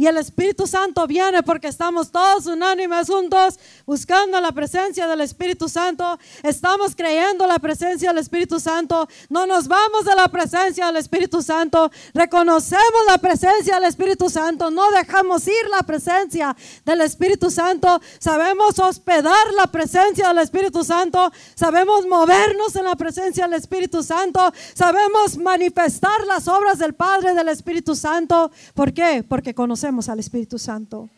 Y 0.02 0.08
el 0.08 0.18
Espíritu 0.18 0.66
Santo 0.66 1.06
viene 1.06 1.44
porque 1.44 1.68
estamos 1.68 2.12
todos 2.12 2.48
unánimes 2.48 3.06
juntos 3.06 3.60
buscando 3.86 4.42
la 4.42 4.52
presencia 4.52 5.06
del 5.06 5.22
Espíritu 5.22 5.70
Santo. 5.70 6.18
Estamos 6.42 6.96
creyendo 6.96 7.46
la 7.46 7.60
presencia 7.60 8.10
del 8.10 8.18
Espíritu 8.18 8.60
Santo. 8.60 9.08
No 9.30 9.46
nos 9.46 9.68
vamos 9.68 10.06
de 10.06 10.16
la 10.16 10.28
presencia 10.28 10.88
del 10.88 10.96
Espíritu 10.96 11.44
Santo. 11.44 11.92
Reconocemos 12.16 13.06
la 13.06 13.20
presencia 13.20 13.76
del 13.76 13.84
Espíritu 13.84 14.28
Santo. 14.28 14.72
No 14.72 14.90
dejamos 14.90 15.48
ir 15.48 15.70
la 15.70 15.84
presencia 15.84 16.56
del 16.84 17.02
Espíritu 17.02 17.52
Santo. 17.52 18.02
Sabemos 18.18 18.80
hospedar 18.80 19.54
la 19.56 19.68
presencia 19.68 20.30
del 20.30 20.40
Espíritu 20.40 20.84
Santo. 20.84 21.32
Sabemos 21.54 22.08
movernos 22.08 22.76
en 22.76 22.86
la 22.86 22.96
presencia 22.96 23.48
del 23.48 23.54
Espíritu 23.54 24.02
Santo. 24.02 24.52
Sabemos 24.74 25.38
manifestar 25.38 26.26
las 26.26 26.48
obras 26.48 26.80
del 26.80 26.96
Padre 26.96 27.36
del 27.36 27.50
Espíritu 27.50 27.96
Santo. 27.96 28.50
¿Por 28.74 28.94
qué? 28.94 29.24
Porque 29.30 29.54
conocemos 29.54 29.91
al 30.10 30.20
Espíritu 30.20 30.58
Santo 30.58 31.10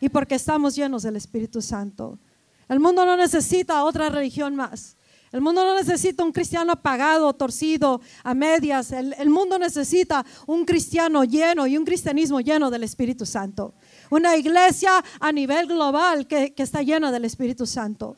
y 0.00 0.08
porque 0.08 0.34
estamos 0.36 0.76
llenos 0.76 1.02
del 1.02 1.16
Espíritu 1.16 1.60
Santo. 1.60 2.18
El 2.68 2.80
mundo 2.80 3.04
no 3.04 3.16
necesita 3.16 3.84
otra 3.84 4.10
religión 4.10 4.54
más. 4.54 4.96
El 5.32 5.40
mundo 5.40 5.64
no 5.64 5.74
necesita 5.74 6.24
un 6.24 6.32
cristiano 6.32 6.72
apagado, 6.72 7.32
torcido, 7.34 8.00
a 8.22 8.34
medias. 8.34 8.92
El, 8.92 9.28
mundo 9.28 9.58
necesita 9.58 10.24
un 10.46 10.64
cristiano 10.64 11.24
lleno 11.24 11.66
y 11.66 11.76
un 11.76 11.84
cristianismo 11.84 12.40
lleno 12.40 12.70
del 12.70 12.84
Espíritu 12.84 13.26
Santo. 13.26 13.74
Una 14.10 14.36
iglesia 14.36 15.04
a 15.20 15.32
nivel 15.32 15.66
global 15.66 16.26
que, 16.26 16.54
que 16.54 16.62
está 16.62 16.82
llena 16.82 17.12
del 17.12 17.26
Espíritu 17.26 17.66
Santo. 17.66 18.16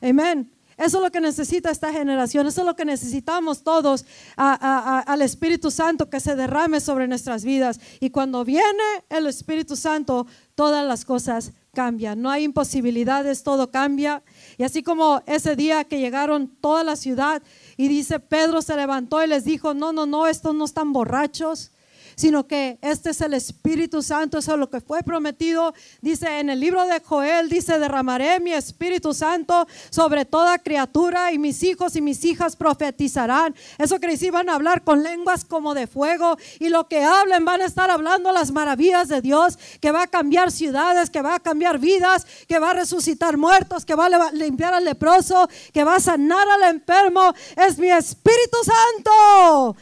Amén. 0.00 0.51
Eso 0.76 0.98
es 0.98 1.02
lo 1.02 1.10
que 1.10 1.20
necesita 1.20 1.70
esta 1.70 1.92
generación, 1.92 2.46
eso 2.46 2.62
es 2.62 2.66
lo 2.66 2.76
que 2.76 2.84
necesitamos 2.84 3.62
todos 3.62 4.04
al 4.36 5.22
Espíritu 5.22 5.70
Santo 5.70 6.08
que 6.10 6.20
se 6.20 6.36
derrame 6.36 6.80
sobre 6.80 7.06
nuestras 7.08 7.44
vidas. 7.44 7.80
Y 8.00 8.10
cuando 8.10 8.44
viene 8.44 8.82
el 9.08 9.26
Espíritu 9.26 9.76
Santo, 9.76 10.26
todas 10.54 10.86
las 10.86 11.04
cosas 11.04 11.52
cambian. 11.74 12.20
No 12.20 12.30
hay 12.30 12.44
imposibilidades, 12.44 13.42
todo 13.42 13.70
cambia. 13.70 14.22
Y 14.58 14.64
así 14.64 14.82
como 14.82 15.22
ese 15.26 15.56
día 15.56 15.84
que 15.84 16.00
llegaron 16.00 16.48
toda 16.48 16.84
la 16.84 16.96
ciudad 16.96 17.42
y 17.76 17.88
dice, 17.88 18.20
Pedro 18.20 18.60
se 18.60 18.76
levantó 18.76 19.24
y 19.24 19.26
les 19.26 19.44
dijo, 19.44 19.72
no, 19.72 19.92
no, 19.92 20.04
no, 20.04 20.26
estos 20.26 20.54
no 20.54 20.64
están 20.66 20.92
borrachos 20.92 21.72
sino 22.14 22.46
que 22.46 22.78
este 22.82 23.10
es 23.10 23.20
el 23.20 23.34
Espíritu 23.34 24.02
Santo, 24.02 24.38
eso 24.38 24.52
es 24.52 24.58
lo 24.58 24.70
que 24.70 24.80
fue 24.80 25.02
prometido. 25.02 25.74
Dice 26.00 26.40
en 26.40 26.50
el 26.50 26.60
libro 26.60 26.84
de 26.86 27.00
Joel, 27.00 27.48
dice, 27.48 27.78
derramaré 27.78 28.40
mi 28.40 28.52
Espíritu 28.52 29.14
Santo 29.14 29.66
sobre 29.90 30.24
toda 30.24 30.58
criatura 30.58 31.32
y 31.32 31.38
mis 31.38 31.62
hijos 31.62 31.96
y 31.96 32.00
mis 32.00 32.24
hijas 32.24 32.56
profetizarán. 32.56 33.54
Eso 33.78 33.98
que 33.98 34.08
decir, 34.08 34.32
van 34.32 34.48
a 34.48 34.54
hablar 34.54 34.84
con 34.84 35.02
lenguas 35.02 35.44
como 35.44 35.74
de 35.74 35.86
fuego 35.86 36.36
y 36.58 36.68
lo 36.68 36.88
que 36.88 37.02
hablen 37.02 37.44
van 37.44 37.60
a 37.60 37.66
estar 37.66 37.90
hablando 37.90 38.32
las 38.32 38.52
maravillas 38.52 39.08
de 39.08 39.20
Dios, 39.20 39.58
que 39.80 39.92
va 39.92 40.02
a 40.02 40.06
cambiar 40.06 40.50
ciudades, 40.50 41.10
que 41.10 41.22
va 41.22 41.36
a 41.36 41.40
cambiar 41.40 41.78
vidas, 41.78 42.26
que 42.48 42.58
va 42.58 42.70
a 42.70 42.74
resucitar 42.74 43.36
muertos, 43.36 43.84
que 43.84 43.94
va 43.94 44.06
a 44.06 44.32
limpiar 44.32 44.74
al 44.74 44.84
leproso, 44.84 45.48
que 45.72 45.84
va 45.84 45.96
a 45.96 46.00
sanar 46.00 46.48
al 46.48 46.74
enfermo. 46.74 47.32
Es 47.56 47.78
mi 47.78 47.90
Espíritu 47.90 48.58
Santo 48.64 49.76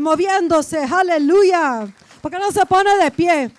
moviéndose, 0.00 0.78
aleluya. 0.78 1.61
Porque 2.20 2.38
no 2.38 2.50
se 2.52 2.64
pone 2.66 2.96
de 2.96 3.10
pie? 3.10 3.50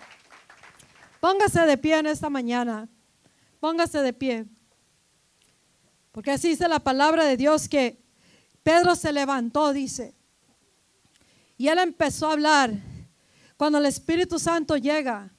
Póngase 1.19 1.61
de 1.61 1.77
pie 1.77 1.99
en 1.99 2.07
esta 2.07 2.29
mañana. 2.29 2.87
Póngase 3.59 3.99
de 3.99 4.13
pie. 4.13 4.45
Porque 6.11 6.31
así 6.31 6.49
dice 6.49 6.67
la 6.67 6.79
palabra 6.79 7.25
de 7.25 7.37
Dios 7.37 7.67
que 7.67 8.03
Pedro 8.61 8.95
se 8.95 9.11
levantó, 9.11 9.73
dice. 9.73 10.13
Y 11.57 11.67
él 11.67 11.79
empezó 11.79 12.27
a 12.27 12.33
hablar. 12.33 12.73
Cuando 13.57 13.77
el 13.77 13.85
Espíritu 13.85 14.39
Santo 14.39 14.77
llega, 14.77 15.31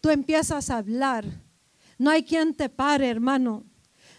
tú 0.00 0.10
empiezas 0.10 0.70
a 0.70 0.78
hablar. 0.78 1.24
No 1.98 2.10
hay 2.10 2.24
quien 2.24 2.54
te 2.54 2.68
pare, 2.68 3.08
hermano. 3.08 3.64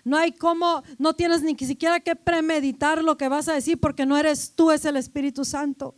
No 0.05 0.17
hay 0.17 0.31
cómo, 0.31 0.83
no 0.97 1.13
tienes 1.13 1.41
ni 1.41 1.55
siquiera 1.57 1.99
que 1.99 2.15
premeditar 2.15 3.03
lo 3.03 3.17
que 3.17 3.29
vas 3.29 3.47
a 3.47 3.53
decir 3.53 3.79
porque 3.79 4.05
no 4.05 4.17
eres 4.17 4.53
tú, 4.55 4.71
es 4.71 4.85
el 4.85 4.97
Espíritu 4.97 5.45
Santo. 5.45 5.95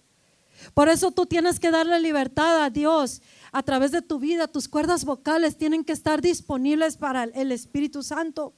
Por 0.74 0.90
eso 0.90 1.12
tú 1.12 1.26
tienes 1.26 1.60
que 1.60 1.72
darle 1.72 2.00
libertad 2.00 2.64
a 2.64 2.70
Dios 2.70 3.22
a 3.52 3.64
través 3.64 3.92
de 3.92 4.02
tu 4.02 4.20
vida. 4.20 4.48
Tus 4.48 4.68
cuerdas 4.68 5.06
vocales 5.06 5.58
tienen 5.58 5.84
que 5.84 5.94
estar 5.94 6.22
disponibles 6.22 6.98
para 6.98 7.24
el 7.24 7.52
Espíritu 7.52 8.04
Santo. 8.04 8.54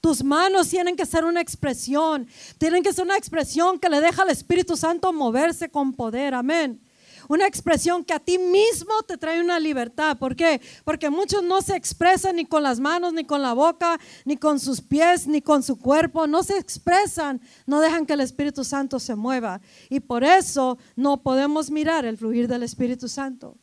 Tus 0.00 0.22
manos 0.22 0.68
tienen 0.68 0.96
que 0.96 1.06
ser 1.06 1.24
una 1.24 1.40
expresión. 1.40 2.26
Tienen 2.58 2.82
que 2.82 2.92
ser 2.92 3.04
una 3.04 3.16
expresión 3.16 3.78
que 3.78 3.88
le 3.88 4.00
deja 4.00 4.22
al 4.22 4.30
Espíritu 4.30 4.76
Santo 4.76 5.12
moverse 5.12 5.70
con 5.70 5.92
poder. 5.92 6.34
Amén 6.34 6.80
una 7.28 7.46
expresión 7.46 8.04
que 8.04 8.14
a 8.14 8.20
ti 8.20 8.38
mismo 8.38 9.02
te 9.06 9.16
trae 9.16 9.40
una 9.40 9.58
libertad. 9.58 10.18
¿Por 10.18 10.36
qué? 10.36 10.60
Porque 10.84 11.10
muchos 11.10 11.42
no 11.42 11.62
se 11.62 11.76
expresan 11.76 12.36
ni 12.36 12.44
con 12.44 12.62
las 12.62 12.80
manos, 12.80 13.12
ni 13.12 13.24
con 13.24 13.42
la 13.42 13.52
boca, 13.52 13.98
ni 14.24 14.36
con 14.36 14.58
sus 14.60 14.80
pies, 14.80 15.26
ni 15.26 15.42
con 15.42 15.62
su 15.62 15.78
cuerpo. 15.78 16.26
No 16.26 16.42
se 16.42 16.58
expresan, 16.58 17.40
no 17.66 17.80
dejan 17.80 18.06
que 18.06 18.12
el 18.14 18.20
Espíritu 18.20 18.64
Santo 18.64 18.98
se 18.98 19.14
mueva. 19.14 19.60
Y 19.88 20.00
por 20.00 20.24
eso 20.24 20.78
no 20.96 21.22
podemos 21.22 21.70
mirar 21.70 22.04
el 22.04 22.16
fluir 22.18 22.48
del 22.48 22.62
Espíritu 22.62 23.08
Santo. 23.08 23.56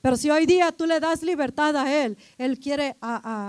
Pero 0.00 0.16
si 0.16 0.30
hoy 0.30 0.46
día 0.46 0.72
tú 0.72 0.84
le 0.86 0.98
das 0.98 1.22
libertad 1.22 1.76
a 1.76 2.04
Él, 2.04 2.18
Él 2.36 2.58
quiere 2.58 2.96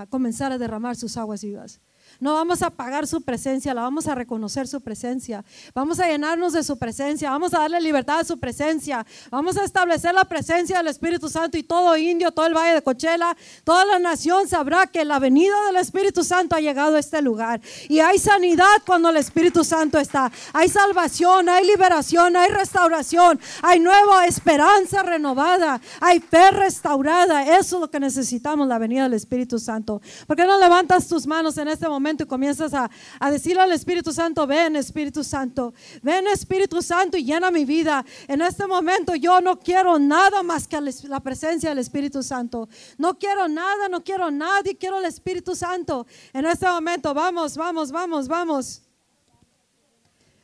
comenzar 0.10 0.52
a 0.52 0.58
derramar 0.60 0.96
sus 0.96 1.18
aguas 1.18 1.44
vivas. 1.44 1.82
No 2.20 2.34
vamos 2.34 2.62
a 2.62 2.70
pagar 2.70 3.08
su 3.08 3.22
presencia, 3.22 3.74
la 3.74 3.82
vamos 3.82 4.08
a 4.08 4.16
reconocer 4.16 4.68
su 4.68 4.82
presencia. 4.82 5.44
Vamos 5.74 6.00
a 6.00 6.08
llenarnos 6.08 6.54
de 6.54 6.64
su 6.64 6.78
presencia, 6.78 7.32
vamos 7.32 7.54
a 7.54 7.60
darle 7.60 7.82
libertad 7.82 8.20
a 8.20 8.24
su 8.24 8.40
presencia. 8.40 9.06
Vamos 9.30 9.58
a 9.58 9.64
establecer 9.64 10.14
la 10.14 10.26
presencia 10.26 10.78
del 10.78 10.88
Espíritu 10.88 11.30
Santo 11.30 11.58
y 11.58 11.64
todo 11.64 11.98
indio, 11.98 12.32
todo 12.32 12.46
el 12.46 12.54
valle 12.54 12.76
de 12.76 12.82
Cochela, 12.82 13.36
toda 13.64 13.86
la 13.86 14.00
nación 14.00 14.48
sabrá 14.48 14.88
que 14.88 15.04
la 15.06 15.20
venida 15.20 15.56
del 15.68 15.78
Espíritu 15.78 16.24
Santo 16.24 16.56
ha 16.56 16.60
llegado 16.60 16.96
a 16.96 17.00
este 17.00 17.22
lugar. 17.22 17.62
Y 17.90 18.00
hay 18.00 18.20
sanidad 18.20 18.82
cuando 18.86 19.10
el 19.10 19.18
Espíritu 19.18 19.64
Santo 19.64 19.98
está. 19.98 20.32
Hay 20.54 20.70
salvación, 20.70 21.50
hay 21.50 21.66
liberación, 21.66 22.36
hay 22.36 22.50
restauración, 22.50 23.40
hay 23.62 23.80
nueva 23.80 24.26
esperanza 24.28 25.04
renovada, 25.04 25.82
hay 26.00 26.20
fe 26.20 26.52
restaurada. 26.52 27.58
Eso 27.58 27.78
es 27.78 27.82
lo 27.82 27.90
que 27.90 28.00
necesitamos, 28.00 28.68
la 28.68 28.78
venida 28.78 29.04
del 29.04 29.14
Espíritu 29.14 29.60
Santo. 29.60 30.02
¿Por 30.28 30.36
qué 30.36 30.46
no 30.46 30.60
levantas 30.60 31.08
tus 31.08 31.26
manos 31.26 31.58
en 31.58 31.68
este 31.68 31.88
momento? 31.88 32.03
Y 32.12 32.26
comienzas 32.26 32.74
a, 32.74 32.90
a 33.20 33.32
decirle 33.32 33.62
al 33.62 33.72
Espíritu 33.72 34.12
Santo, 34.12 34.46
ven 34.46 34.76
Espíritu 34.76 35.24
Santo, 35.24 35.74
ven 36.02 36.28
Espíritu 36.28 36.82
Santo 36.82 37.18
y 37.18 37.24
llena 37.24 37.52
mi 37.52 37.66
vida. 37.66 38.06
En 38.28 38.42
este 38.42 38.68
momento 38.68 39.16
yo 39.16 39.42
no 39.42 39.60
quiero 39.60 39.98
nada 40.00 40.44
más 40.44 40.68
que 40.68 40.80
la 40.82 41.20
presencia 41.22 41.70
del 41.70 41.80
Espíritu 41.80 42.22
Santo. 42.22 42.68
No 42.98 43.18
quiero 43.18 43.48
nada, 43.48 43.88
no 43.90 44.04
quiero 44.04 44.30
nadie, 44.30 44.78
quiero 44.78 44.98
el 44.98 45.06
Espíritu 45.06 45.56
Santo. 45.56 46.06
En 46.34 46.46
este 46.46 46.68
momento, 46.68 47.14
vamos, 47.14 47.56
vamos, 47.56 47.92
vamos, 47.92 48.28
vamos. 48.28 48.82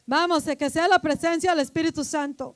Vamos, 0.05 0.43
que 0.57 0.69
sea 0.69 0.87
la 0.87 0.99
presencia 0.99 1.51
del 1.51 1.59
Espíritu 1.59 2.03
Santo. 2.03 2.55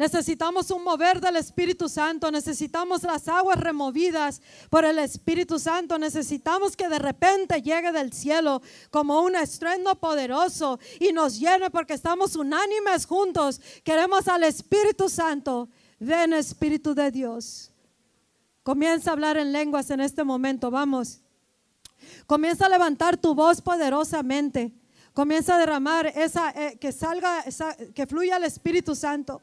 Necesitamos 0.00 0.70
un 0.70 0.82
mover 0.82 1.20
del 1.20 1.36
Espíritu 1.36 1.86
Santo. 1.86 2.30
Necesitamos 2.30 3.02
las 3.02 3.28
aguas 3.28 3.60
removidas 3.60 4.40
por 4.70 4.86
el 4.86 4.98
Espíritu 4.98 5.58
Santo. 5.58 5.98
Necesitamos 5.98 6.74
que 6.74 6.88
de 6.88 6.98
repente 6.98 7.60
llegue 7.60 7.92
del 7.92 8.10
cielo 8.10 8.62
como 8.90 9.20
un 9.20 9.36
estruendo 9.36 9.94
poderoso 9.96 10.80
y 10.98 11.12
nos 11.12 11.38
llene 11.38 11.68
porque 11.68 11.92
estamos 11.92 12.34
unánimes 12.34 13.04
juntos. 13.04 13.60
Queremos 13.84 14.26
al 14.26 14.44
Espíritu 14.44 15.10
Santo. 15.10 15.68
Ven 15.98 16.32
Espíritu 16.32 16.94
de 16.94 17.10
Dios. 17.10 17.70
Comienza 18.62 19.10
a 19.10 19.12
hablar 19.12 19.36
en 19.36 19.52
lenguas 19.52 19.90
en 19.90 20.00
este 20.00 20.24
momento. 20.24 20.70
Vamos. 20.70 21.20
Comienza 22.26 22.64
a 22.64 22.70
levantar 22.70 23.18
tu 23.18 23.34
voz 23.34 23.60
poderosamente. 23.60 24.72
Comienza 25.12 25.56
a 25.56 25.58
derramar 25.58 26.06
esa, 26.06 26.52
eh, 26.52 26.78
que 26.80 26.90
salga, 26.90 27.44
que 27.94 28.06
fluya 28.06 28.38
el 28.38 28.44
Espíritu 28.44 28.94
Santo. 28.94 29.42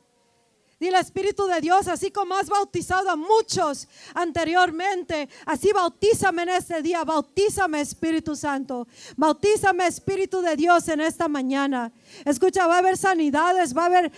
Dile 0.79 0.99
Espíritu 0.99 1.47
de 1.47 1.59
Dios, 1.59 1.87
así 1.87 2.11
como 2.11 2.35
has 2.35 2.49
bautizado 2.49 3.09
a 3.09 3.15
muchos 3.15 3.87
anteriormente, 4.13 5.27
así 5.43 5.71
bautízame 5.73 6.43
en 6.43 6.49
este 6.49 6.83
día, 6.83 7.03
bautízame 7.03 7.81
Espíritu 7.81 8.35
Santo, 8.35 8.87
bautízame 9.15 9.87
Espíritu 9.87 10.39
de 10.41 10.55
Dios 10.55 10.87
en 10.89 11.01
esta 11.01 11.27
mañana. 11.27 11.91
Escucha, 12.25 12.67
va 12.67 12.75
a 12.75 12.79
haber 12.79 12.95
sanidades, 12.95 13.75
va 13.75 13.83
a 13.83 13.85
haber, 13.87 14.05
eh, 14.05 14.11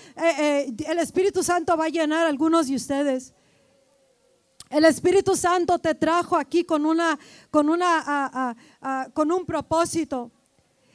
eh, 0.67 0.73
el 0.87 0.99
Espíritu 0.99 1.43
Santo 1.43 1.77
va 1.77 1.85
a 1.85 1.89
llenar 1.89 2.25
a 2.25 2.29
algunos 2.29 2.67
de 2.67 2.75
ustedes. 2.75 3.33
El 4.69 4.83
Espíritu 4.83 5.37
Santo 5.37 5.79
te 5.79 5.95
trajo 5.95 6.35
aquí 6.35 6.65
con 6.65 6.85
una, 6.85 7.17
con 7.49 7.69
una, 7.69 8.55
con 9.13 9.31
un 9.31 9.45
propósito. 9.45 10.29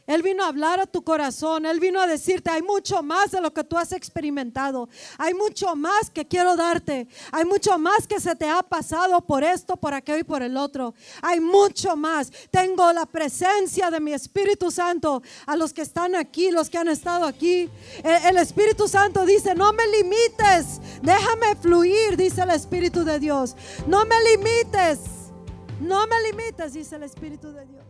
Él 0.06 0.22
vino 0.22 0.44
a 0.44 0.48
hablar 0.48 0.80
a 0.80 0.86
tu 0.86 1.02
corazón. 1.02 1.64
Él 1.64 1.80
vino 1.80 2.00
a 2.00 2.06
decirte, 2.06 2.50
hay 2.50 2.62
mucho 2.62 3.02
más 3.02 3.30
de 3.30 3.40
lo 3.40 3.52
que 3.52 3.64
tú 3.64 3.78
has 3.78 3.92
experimentado. 3.92 4.88
Hay 5.18 5.32
mucho 5.34 5.74
más 5.74 6.10
que 6.10 6.26
quiero 6.26 6.56
darte. 6.56 7.08
Hay 7.32 7.44
mucho 7.44 7.78
más 7.78 8.06
que 8.06 8.20
se 8.20 8.36
te 8.36 8.48
ha 8.48 8.62
pasado 8.62 9.20
por 9.22 9.42
esto, 9.42 9.76
por 9.76 9.94
aquello 9.94 10.18
y 10.18 10.24
por 10.24 10.42
el 10.42 10.56
otro. 10.56 10.94
Hay 11.22 11.40
mucho 11.40 11.96
más. 11.96 12.30
Tengo 12.50 12.92
la 12.92 13.06
presencia 13.06 13.90
de 13.90 14.00
mi 14.00 14.12
Espíritu 14.12 14.70
Santo 14.70 15.22
a 15.46 15.56
los 15.56 15.72
que 15.72 15.82
están 15.82 16.14
aquí, 16.14 16.50
los 16.50 16.68
que 16.68 16.78
han 16.78 16.88
estado 16.88 17.24
aquí. 17.24 17.70
El, 18.02 18.36
Espíritu 18.36 18.88
Santo 18.88 19.24
dice, 19.24 19.54
no 19.54 19.72
me 19.72 19.86
limites. 19.88 20.80
Déjame 21.02 21.56
fluir, 21.56 22.16
dice 22.16 22.42
el 22.42 22.50
Espíritu 22.50 23.04
de 23.04 23.18
Dios. 23.18 23.56
No 23.86 24.04
me 24.04 24.16
limites. 24.30 25.00
No 25.80 26.06
me 26.06 26.22
limites, 26.30 26.74
dice 26.74 26.96
el 26.96 27.04
Espíritu 27.04 27.52
de 27.52 27.66
Dios. 27.66 27.83